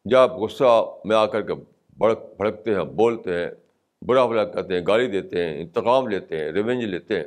جب 0.04 0.32
غصہ 0.32 0.94
میں 1.04 1.16
آ 1.16 1.26
کر 1.26 1.42
کے 1.42 1.52
بڑک 1.98 2.18
بھڑکتے 2.36 2.74
ہیں، 2.74 2.84
بولتے 2.84 3.34
ہیں، 3.34 3.50
برا 4.02 4.26
بلا 4.26 4.44
کرتے 4.44 4.78
ہیں، 4.78 4.86
گالی 4.86 5.06
دیتے 5.06 5.46
ہیں، 5.46 5.60
انتقام 5.60 6.08
لیتے 6.08 6.38
ہیں، 6.38 6.52
ریونج 6.52 6.84
لیتے 6.84 7.16
ہیں، 7.16 7.26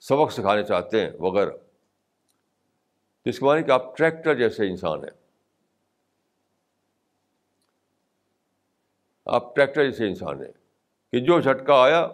سبق 0.00 0.32
سکھانے 0.32 0.62
چاہتے 0.62 1.00
ہیں، 1.00 1.10
وغیرہ۔ 1.18 1.50
اس 3.24 3.38
کے 3.38 3.44
معنی 3.44 3.62
کہ 3.62 3.70
آپ 3.70 3.96
ٹریکٹر 3.96 4.34
جیسے 4.34 4.68
انسان 4.68 4.98
ہیں۔ 4.98 5.21
آپ 9.24 9.54
ٹریکٹر 9.54 9.84
جیسے 9.84 10.08
انسان 10.08 10.44
ہیں 10.44 10.52
کہ 11.10 11.20
جو 11.20 11.40
جھٹکا 11.40 11.82
آیا 11.82 12.08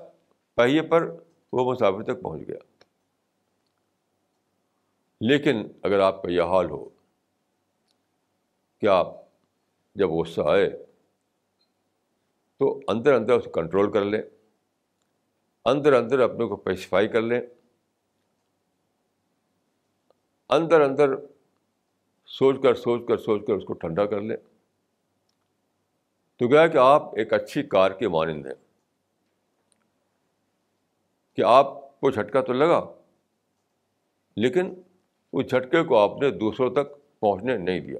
پہیے 0.54 0.82
پر 0.82 1.10
وہ 1.52 1.72
مسافر 1.72 2.02
تک 2.02 2.22
پہنچ 2.22 2.48
گیا۔ 2.48 2.58
لیکن 5.20 5.68
اگر 5.82 6.00
آپ 6.00 6.22
کا 6.22 6.30
یہ 6.30 6.42
حال 6.42 6.70
ہو 6.70 6.88
کہ 8.80 8.86
آپ 8.86 9.06
جب 9.94 10.08
غصہ 10.10 10.40
آئے 10.40 10.84
تو 12.58 12.80
اندر 12.88 13.12
اندر 13.12 13.32
اس 13.32 13.44
کو 13.44 13.50
کنٹرول 13.50 13.92
کر 13.92 14.04
لیں، 14.04 14.22
اندر 15.64 15.92
اندر 15.92 16.18
اپنے 16.18 16.46
کو 16.46 16.56
پیسیفائی 16.56 17.08
کر 17.08 17.22
لیں، 17.22 17.40
اندر 20.48 20.80
اندر 20.80 21.10
سوچ 22.26 22.62
کر 22.62 22.74
سوچ 22.74 23.08
کر 23.08 23.16
سوچ 23.16 23.46
کر 23.46 23.52
اس 23.52 23.64
کو 23.64 23.72
ٹھنڈا 23.72 24.06
کر 24.06 24.20
لیں۔ 24.20 24.36
تو 26.38 26.48
گیا 26.48 26.66
کہ 26.66 26.76
آپ 26.76 27.02
ایک 27.16 27.32
اچھی 27.32 27.62
کار 27.62 27.90
کے 27.90 28.08
مانند 28.08 28.46
ہیں۔ 28.46 28.54
کہ 31.36 31.42
آپ 31.42 32.00
کو 32.00 32.10
جھٹکا 32.10 32.40
تو 32.40 32.52
لگا، 32.52 32.92
لیکن 34.36 34.82
اس 35.32 35.50
جھٹکے 35.50 35.84
کو 35.84 35.98
آپ 35.98 36.22
نے 36.22 36.30
دوسروں 36.30 36.74
تک 36.74 37.20
پہنچنے 37.20 37.56
نہیں 37.56 37.80
دیا۔ 37.80 37.98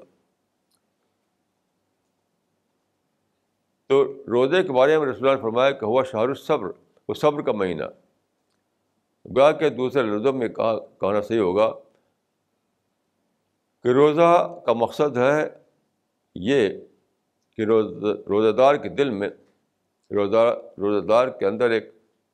تو 3.86 4.05
روزے 4.05 4.62
کے 4.62 4.72
بارے 4.72 4.99
میں 4.99 5.07
رسول 5.07 5.28
اللہ 5.28 5.36
نے 5.36 5.43
فرمایا 5.43 5.70
کہ 5.70 5.84
ہوا 5.84 6.03
شاہ 6.03 6.20
الصبر، 6.20 6.70
وہ 7.09 7.14
صبر 7.14 7.43
کا 7.43 7.53
مہینہ۔ 7.53 7.84
گا 9.36 9.53
کے 9.53 9.70
دوسرے 9.70 10.03
لفظوں 10.03 10.32
میں 10.32 10.49
کہا، 10.49 10.78
کہنا 10.78 11.20
صحیح 11.20 11.41
ہوگا 11.41 11.70
کہ 13.82 13.89
روزہ 13.89 14.61
کا 14.66 14.72
مقصد 14.72 15.16
ہے 15.16 15.49
یہ 16.34 16.68
کہ 17.59 17.64
روزہ 18.28 18.56
دار 18.56 18.74
کے 18.74 18.88
دل 18.88 19.11
میں، 19.11 19.28
روزہ 20.11 20.59
روزہ 20.78 21.06
دار 21.06 21.28
کے 21.28 21.46
اندر 21.46 21.70
ایک 21.70 21.90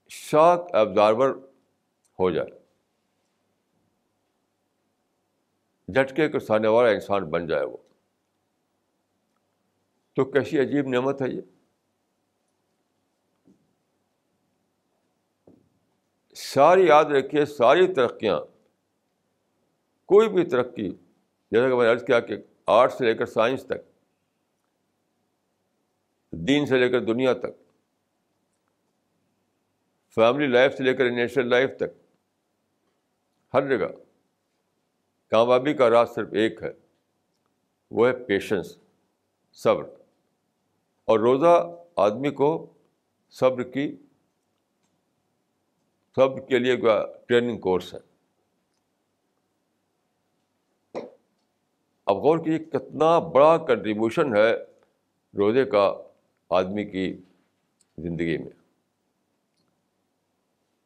شاک 0.09 0.75
ابزارور 0.75 1.29
ہو 2.19 2.31
جائے۔ 2.31 2.51
جھٹکے 5.93 6.29
کے 6.29 6.39
سانے 6.39 6.69
والا 6.69 6.89
انسان 6.89 7.25
بن 7.25 7.47
جائے 7.47 7.65
وہ۔ 7.65 7.77
تو 10.17 10.25
کیسی 10.25 10.61
عجیب 10.61 10.89
نعمت 10.89 11.23
ہے 11.23 11.29
یہ۔ 11.29 11.41
ساری 16.37 16.87
یاد 16.87 17.05
رکھیے، 17.05 17.45
ساری 17.45 17.95
ترقیاں، 17.95 18.41
کوئی 20.07 20.29
بھی 20.29 20.45
ترقی 20.45 20.91
جیسا 21.51 21.69
کہ 21.69 21.75
میں 21.75 21.85
نے 21.85 21.93
عرض 21.93 22.05
کیا 22.05 22.21
کہ 22.21 22.37
آرٹ 22.67 22.93
سے 22.93 23.05
لے 23.05 23.15
کر 23.15 23.27
سائنس 23.27 23.65
تک 23.65 23.94
دین 26.37 26.67
سے 26.67 26.79
لے 26.79 26.89
کر 26.89 27.01
دنیا 27.01 27.33
تک 27.33 27.65
فیملی 30.15 30.47
لائف 30.47 30.75
سے 30.75 30.83
لے 30.83 30.95
کر 30.95 31.11
نیشنل 31.11 31.49
لائف 31.49 31.71
تک، 31.77 32.09
ہر 33.55 33.69
جگہ 33.69 33.87
کامیابی 35.31 35.75
کا 35.75 35.91
راز 35.91 36.15
صرف 36.15 36.29
ایک 36.33 36.63
ہے، 36.63 36.73
وہ 37.91 38.09
ہے 38.09 38.25
پیشنس 38.25 38.79
صبر۔ 39.53 39.85
اور 41.05 41.19
روزہ 41.19 41.77
آدمی 41.97 42.31
کو 42.31 42.75
صبر 43.31 43.63
کی، 43.63 43.97
صبر 46.17 46.41
کے 46.41 46.59
لیے 46.59 46.77
ٹریننگ 47.29 47.59
کورس 47.59 47.95
ہے۔ 47.95 47.99
اب 52.07 52.17
غور 52.17 52.39
کیجیے 52.39 52.59
کتنا 52.59 53.19
بڑا 53.19 53.59
کنٹریبیوشن 53.59 54.37
ہے 54.37 54.55
روزے 55.39 55.65
کا 55.65 56.04
آدمی 56.51 56.85
کی 56.85 57.17
زندگی 57.99 58.39
میں۔ 58.39 58.51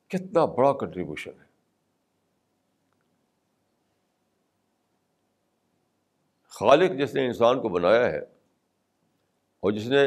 کتنا 0.09 0.45
بڑا 0.45 0.73
کنٹریبیوشن 0.73 1.31
ہے۔ 1.31 1.49
خالق 6.49 6.99
جس 6.99 7.15
نے 7.15 7.27
انسان 7.27 7.63
کو 7.63 7.69
بنایا 7.69 8.11
ہے 8.11 8.19
اور 9.61 9.73
جس 9.73 9.87
نے 9.87 10.05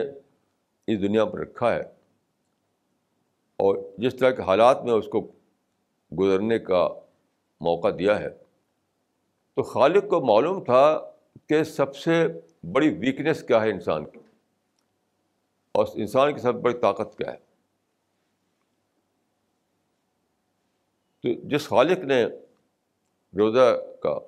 اس 0.88 1.02
دنیا 1.02 1.26
پر 1.26 1.40
رکھا 1.40 1.76
ہے 1.76 1.82
اور 3.56 3.78
جس 3.98 4.16
طرح 4.16 4.32
کے 4.32 4.42
حالات 4.42 4.84
میں 4.84 4.94
اس 4.94 5.06
کو 5.08 5.32
گزرنے 6.20 6.60
کا 6.60 6.90
موقع 7.62 7.88
دیا 8.00 8.20
ہے۔ 8.20 8.30
تو 9.54 9.64
خالق 9.64 10.10
کو 10.10 10.22
معلوم 10.22 10.64
تھا 10.64 11.12
کہ 11.48 11.64
سب 11.64 11.96
سے 11.96 12.28
بڑی 12.72 12.90
ویکنیس 12.90 13.44
کیا 13.44 13.62
ہے 13.62 13.72
انسان 13.72 14.06
کی۔ 14.06 14.20
اور 15.72 15.86
انسان 15.96 16.34
کی 16.34 16.42
سب 16.42 16.54
سے 16.54 16.60
بڑی 16.60 16.80
طاقت 16.80 17.18
کیا 17.18 17.32
ہے؟ 17.32 17.38
تو 21.24 21.48
جس 21.50 21.68
خالق 21.68 21.98
نے 21.98 22.26
روزہ 23.38 23.78
کا 24.04 24.20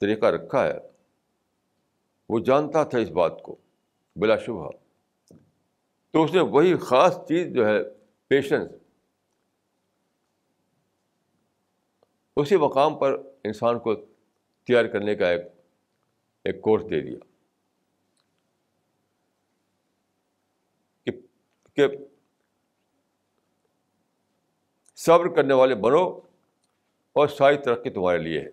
طریقہ 0.00 0.26
رکھا 0.26 0.66
ہے، 0.66 0.78
وہ 2.28 2.38
جانتا 2.38 2.84
تھا 2.84 2.98
اس 2.98 3.10
بات 3.10 3.42
کو 3.42 3.56
بلا 4.16 4.36
شبہ۔ 4.36 4.70
تو 6.10 6.24
اس 6.24 6.34
نے 6.34 6.40
وہی 6.40 6.76
خاص 6.76 7.16
چیز 7.28 7.54
جو 7.54 7.66
ہے 7.66 7.78
پیشنس 8.28 8.70
اسی 12.36 12.56
مقام 12.56 12.98
پر 12.98 13.22
انسان 13.44 13.78
کو 13.78 13.94
تیار 14.64 14.84
کرنے 14.84 15.14
کا 15.14 15.30
ایک 15.30 15.42
ایک 16.44 16.62
کورس 16.62 16.82
دے 16.90 17.00
دیا۔ 17.00 17.29
کہ 21.88 21.96
صبر 24.96 25.28
کرنے 25.36 25.54
والے 25.54 25.74
بنو 25.74 26.20
اور 27.12 27.28
ساری 27.28 27.56
ترقی 27.56 27.90
تمہارے 27.90 28.18
لیے 28.18 28.40
ہے۔ 28.40 28.48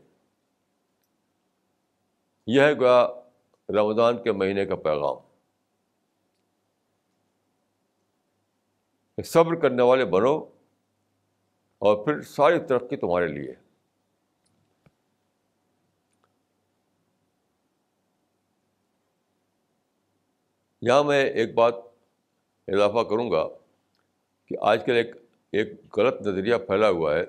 یہ 2.47 2.61
ہے 2.61 2.73
گویا 2.73 3.07
رمضان 3.69 4.23
کے 4.23 4.31
مہینے 4.31 4.65
کا 4.65 4.75
پیغام۔ 4.75 5.27
صبر 9.25 9.55
کرنے 9.55 9.83
والے 9.83 10.05
بنو 10.05 10.37
اور 11.77 12.05
پھر 12.05 12.21
ساری 12.21 12.59
ترقی 12.59 12.97
تمہارے 12.97 13.27
لیے۔ 13.27 13.53
یہاں 20.81 21.03
میں 21.03 21.25
ایک 21.25 21.53
بات 21.53 21.73
اضافہ 22.67 23.03
کروں 23.09 23.31
گا 23.31 23.47
کہ 24.45 24.55
آج 24.61 24.85
کل 24.85 24.93
ایک 24.93 25.15
ایک 25.51 25.97
غلط 25.97 26.21
نظریہ 26.21 26.55
پھیلا 26.55 26.89
ہوا 26.89 27.15
ہے 27.15 27.23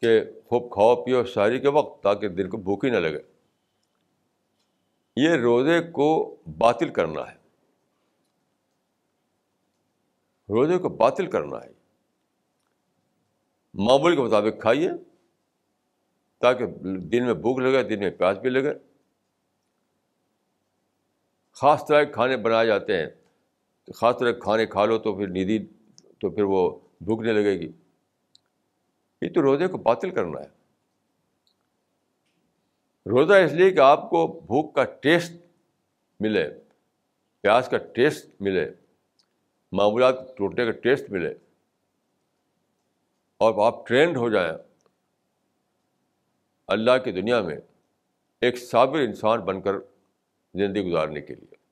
کہ 0.00 0.20
خوب 0.46 0.72
کھاؤ 0.72 1.04
پیو 1.04 1.24
شاعری 1.24 1.60
کے 1.60 1.68
وقت 1.68 2.02
تاکہ 2.02 2.28
دل 2.28 2.50
کو 2.50 2.56
بھوک 2.56 2.84
ہی 2.84 2.90
نہ 2.90 2.96
لگے۔ 2.96 3.18
یہ 5.16 5.30
روزے 5.30 5.80
کو 5.80 6.36
باطل 6.58 6.88
کرنا 6.88 7.20
ہے۔ 7.20 7.36
روزے 10.48 10.78
کو 10.78 10.88
باطل 10.88 11.30
کرنا 11.30 11.56
ہے۔ 11.56 11.72
معمول 13.74 14.16
کے 14.16 14.22
مطابق 14.22 14.60
کھائیے 14.60 14.88
تاکہ 16.38 16.66
دن 16.82 17.24
میں 17.24 17.34
بھوک 17.34 17.58
لگے 17.58 17.82
دن 17.82 17.98
میں 17.98 18.10
پیاس 18.10 18.38
بھی 18.38 18.50
لگے۔ 18.50 18.72
خاص 21.52 21.86
طرح 21.86 22.04
کے 22.04 22.12
کھانے 22.12 22.36
بنائے 22.36 22.66
جاتے 22.66 22.98
ہیں۔ 22.98 23.23
خاص 23.92 24.18
طرح 24.18 24.32
کھانے 24.32 24.66
کھا 24.66 24.84
لو 24.84 24.98
تو 24.98 25.16
پھر 25.16 25.26
ندی 25.28 25.66
تو 26.18 26.30
پھر 26.30 26.42
وہ 26.42 26.80
بھوکنے 27.00 27.32
لگے 27.32 27.60
گی۔ 27.60 27.72
یہ 29.22 29.28
تو 29.34 29.42
روزے 29.42 29.66
کو 29.66 29.76
باطل 29.76 30.10
کرنا 30.10 30.40
ہے۔ 30.40 30.64
روزہ 33.10 33.32
اس 33.32 33.52
لیے 33.52 33.70
کہ 33.70 33.78
آپ 33.78 34.10
کو 34.10 34.40
بھوک 34.46 34.74
کا 34.74 34.84
ٹیسٹ 34.84 35.32
ملے 36.20 36.48
پیاز 37.40 37.68
کا 37.68 37.76
ٹیسٹ 37.78 38.30
ملے، 38.40 38.70
معمولات 39.72 40.36
ٹوٹنے 40.36 40.64
کا 40.64 40.70
ٹیسٹ 40.70 41.10
ملے 41.10 41.34
اور 43.36 43.66
آپ 43.66 43.86
ٹرینڈ 43.86 44.16
ہو 44.16 44.30
جائیں۔ 44.30 44.52
اللہ 46.66 46.90
کی 47.04 47.12
دنیا 47.12 47.40
میں 47.40 47.56
ایک 48.40 48.58
صابر 48.58 48.98
انسان 48.98 49.40
بن 49.40 49.62
کر 49.62 49.72
زندگی 50.54 50.82
گزارنے 50.82 51.20
کے 51.20 51.34
لیے۔ 51.34 51.63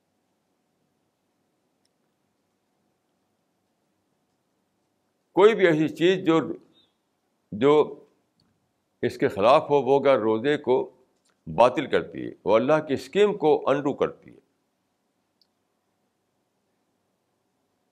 کوئی 5.33 5.55
بھی 5.55 5.67
ایسی 5.67 5.89
چیز 5.89 6.25
جو 6.25 6.53
جو 7.51 8.05
اس 9.01 9.17
کے 9.17 9.27
خلاف 9.27 9.69
ہو، 9.69 9.81
وہ 9.81 9.99
اگر 9.99 10.19
روزے 10.19 10.57
کو 10.57 10.91
باطل 11.47 11.89
کرتی 11.89 12.27
ہے، 12.27 12.31
وہ 12.45 12.55
اللہ 12.55 12.73
کی 12.87 12.93
اسکیم 12.93 13.37
کو 13.37 13.69
انڈو 13.69 13.93
کرتی 13.93 14.29
ہے۔ 14.29 14.39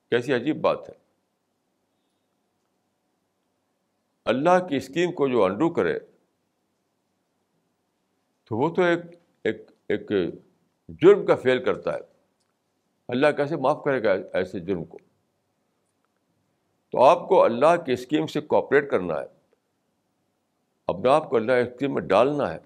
کیسی 0.10 0.34
عجیب 0.34 0.62
بات 0.62 0.90
ہے۔ 0.90 0.94
اللہ 4.26 4.68
کی 4.70 4.76
اسکیم 4.76 5.12
کو 5.12 5.28
جو 5.28 5.44
انڈو 5.44 5.70
کرے، 5.70 6.00
تو 8.44 8.58
وہ 8.58 8.76
تو 8.76 8.82
ایک 8.82 9.02
ایک 9.44 9.72
ایک 9.88 10.12
جرم 10.90 11.26
کا 11.26 11.36
فیل 11.36 11.64
کرتا 11.64 11.94
ہے۔ 11.94 12.00
اللہ 13.08 13.28
کیسے 13.38 13.56
معاف 13.56 13.84
کرے 13.84 14.04
گا 14.04 14.12
ایسے 14.34 14.60
جرم 14.60 14.86
کو؟ 14.86 14.98
تو 16.92 17.04
آپ 17.04 17.28
کو 17.28 17.44
اللہ 17.44 17.84
کی 17.86 17.92
اسکیم 17.92 18.28
سے 18.28 18.42
کوپریٹ 18.42 18.92
کرنا 18.92 19.14
ہے۔ 19.22 19.28
اپنے 20.88 21.10
آپ 21.10 21.30
کو 21.30 21.36
اللہ 21.36 21.52
کی 21.52 21.72
اسکیم 21.72 21.94
میں 21.94 22.02
ڈالنا 22.02 22.54
ہے۔ 22.54 22.60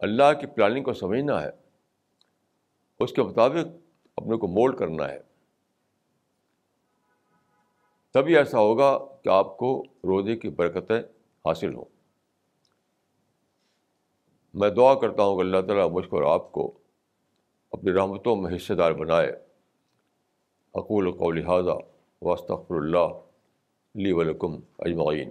اللہ 0.00 0.40
کی 0.40 0.46
پلاننگ 0.46 0.84
کو 0.84 0.92
سمجھنا 0.92 1.42
ہے۔ 1.42 1.50
اس 3.00 3.12
کے 3.12 3.22
مطابق 3.22 3.76
اپنے 4.16 4.36
کو 4.36 4.46
مولڈ 4.46 4.78
کرنا 4.78 5.08
ہے۔ 5.08 5.20
تبھی 8.10 8.36
ایسا 8.36 8.58
ہوگا 8.58 8.98
کہ 9.24 9.28
آپ 9.28 9.56
کو 9.56 9.84
روزے 10.04 10.36
کی 10.36 10.48
برکتیں 10.48 10.98
حاصل 11.44 11.74
ہوں۔ 11.74 11.84
میں 14.54 14.70
دعا 14.70 14.94
کرتا 14.94 15.22
ہوں 15.22 15.36
کہ 15.36 15.40
اللہ 15.40 15.60
تعالیٰ 15.60 15.90
مجھ 15.90 16.08
کو 16.08 16.22
اور 16.22 16.40
آپ 16.40 16.52
کو 16.52 16.78
اپنی 17.72 17.92
رحمتوں 17.92 18.36
میں 18.36 18.56
حصے 18.56 18.74
دار 18.74 18.92
بنائے۔ 18.92 19.53
اقول 20.74 21.12
کو 21.12 21.30
لہٰذا 21.30 21.72
واسطر 22.22 22.74
اللہ 22.74 23.08
لی 23.94 24.12
ولکم 24.12 24.60
اجمعین 24.78 25.30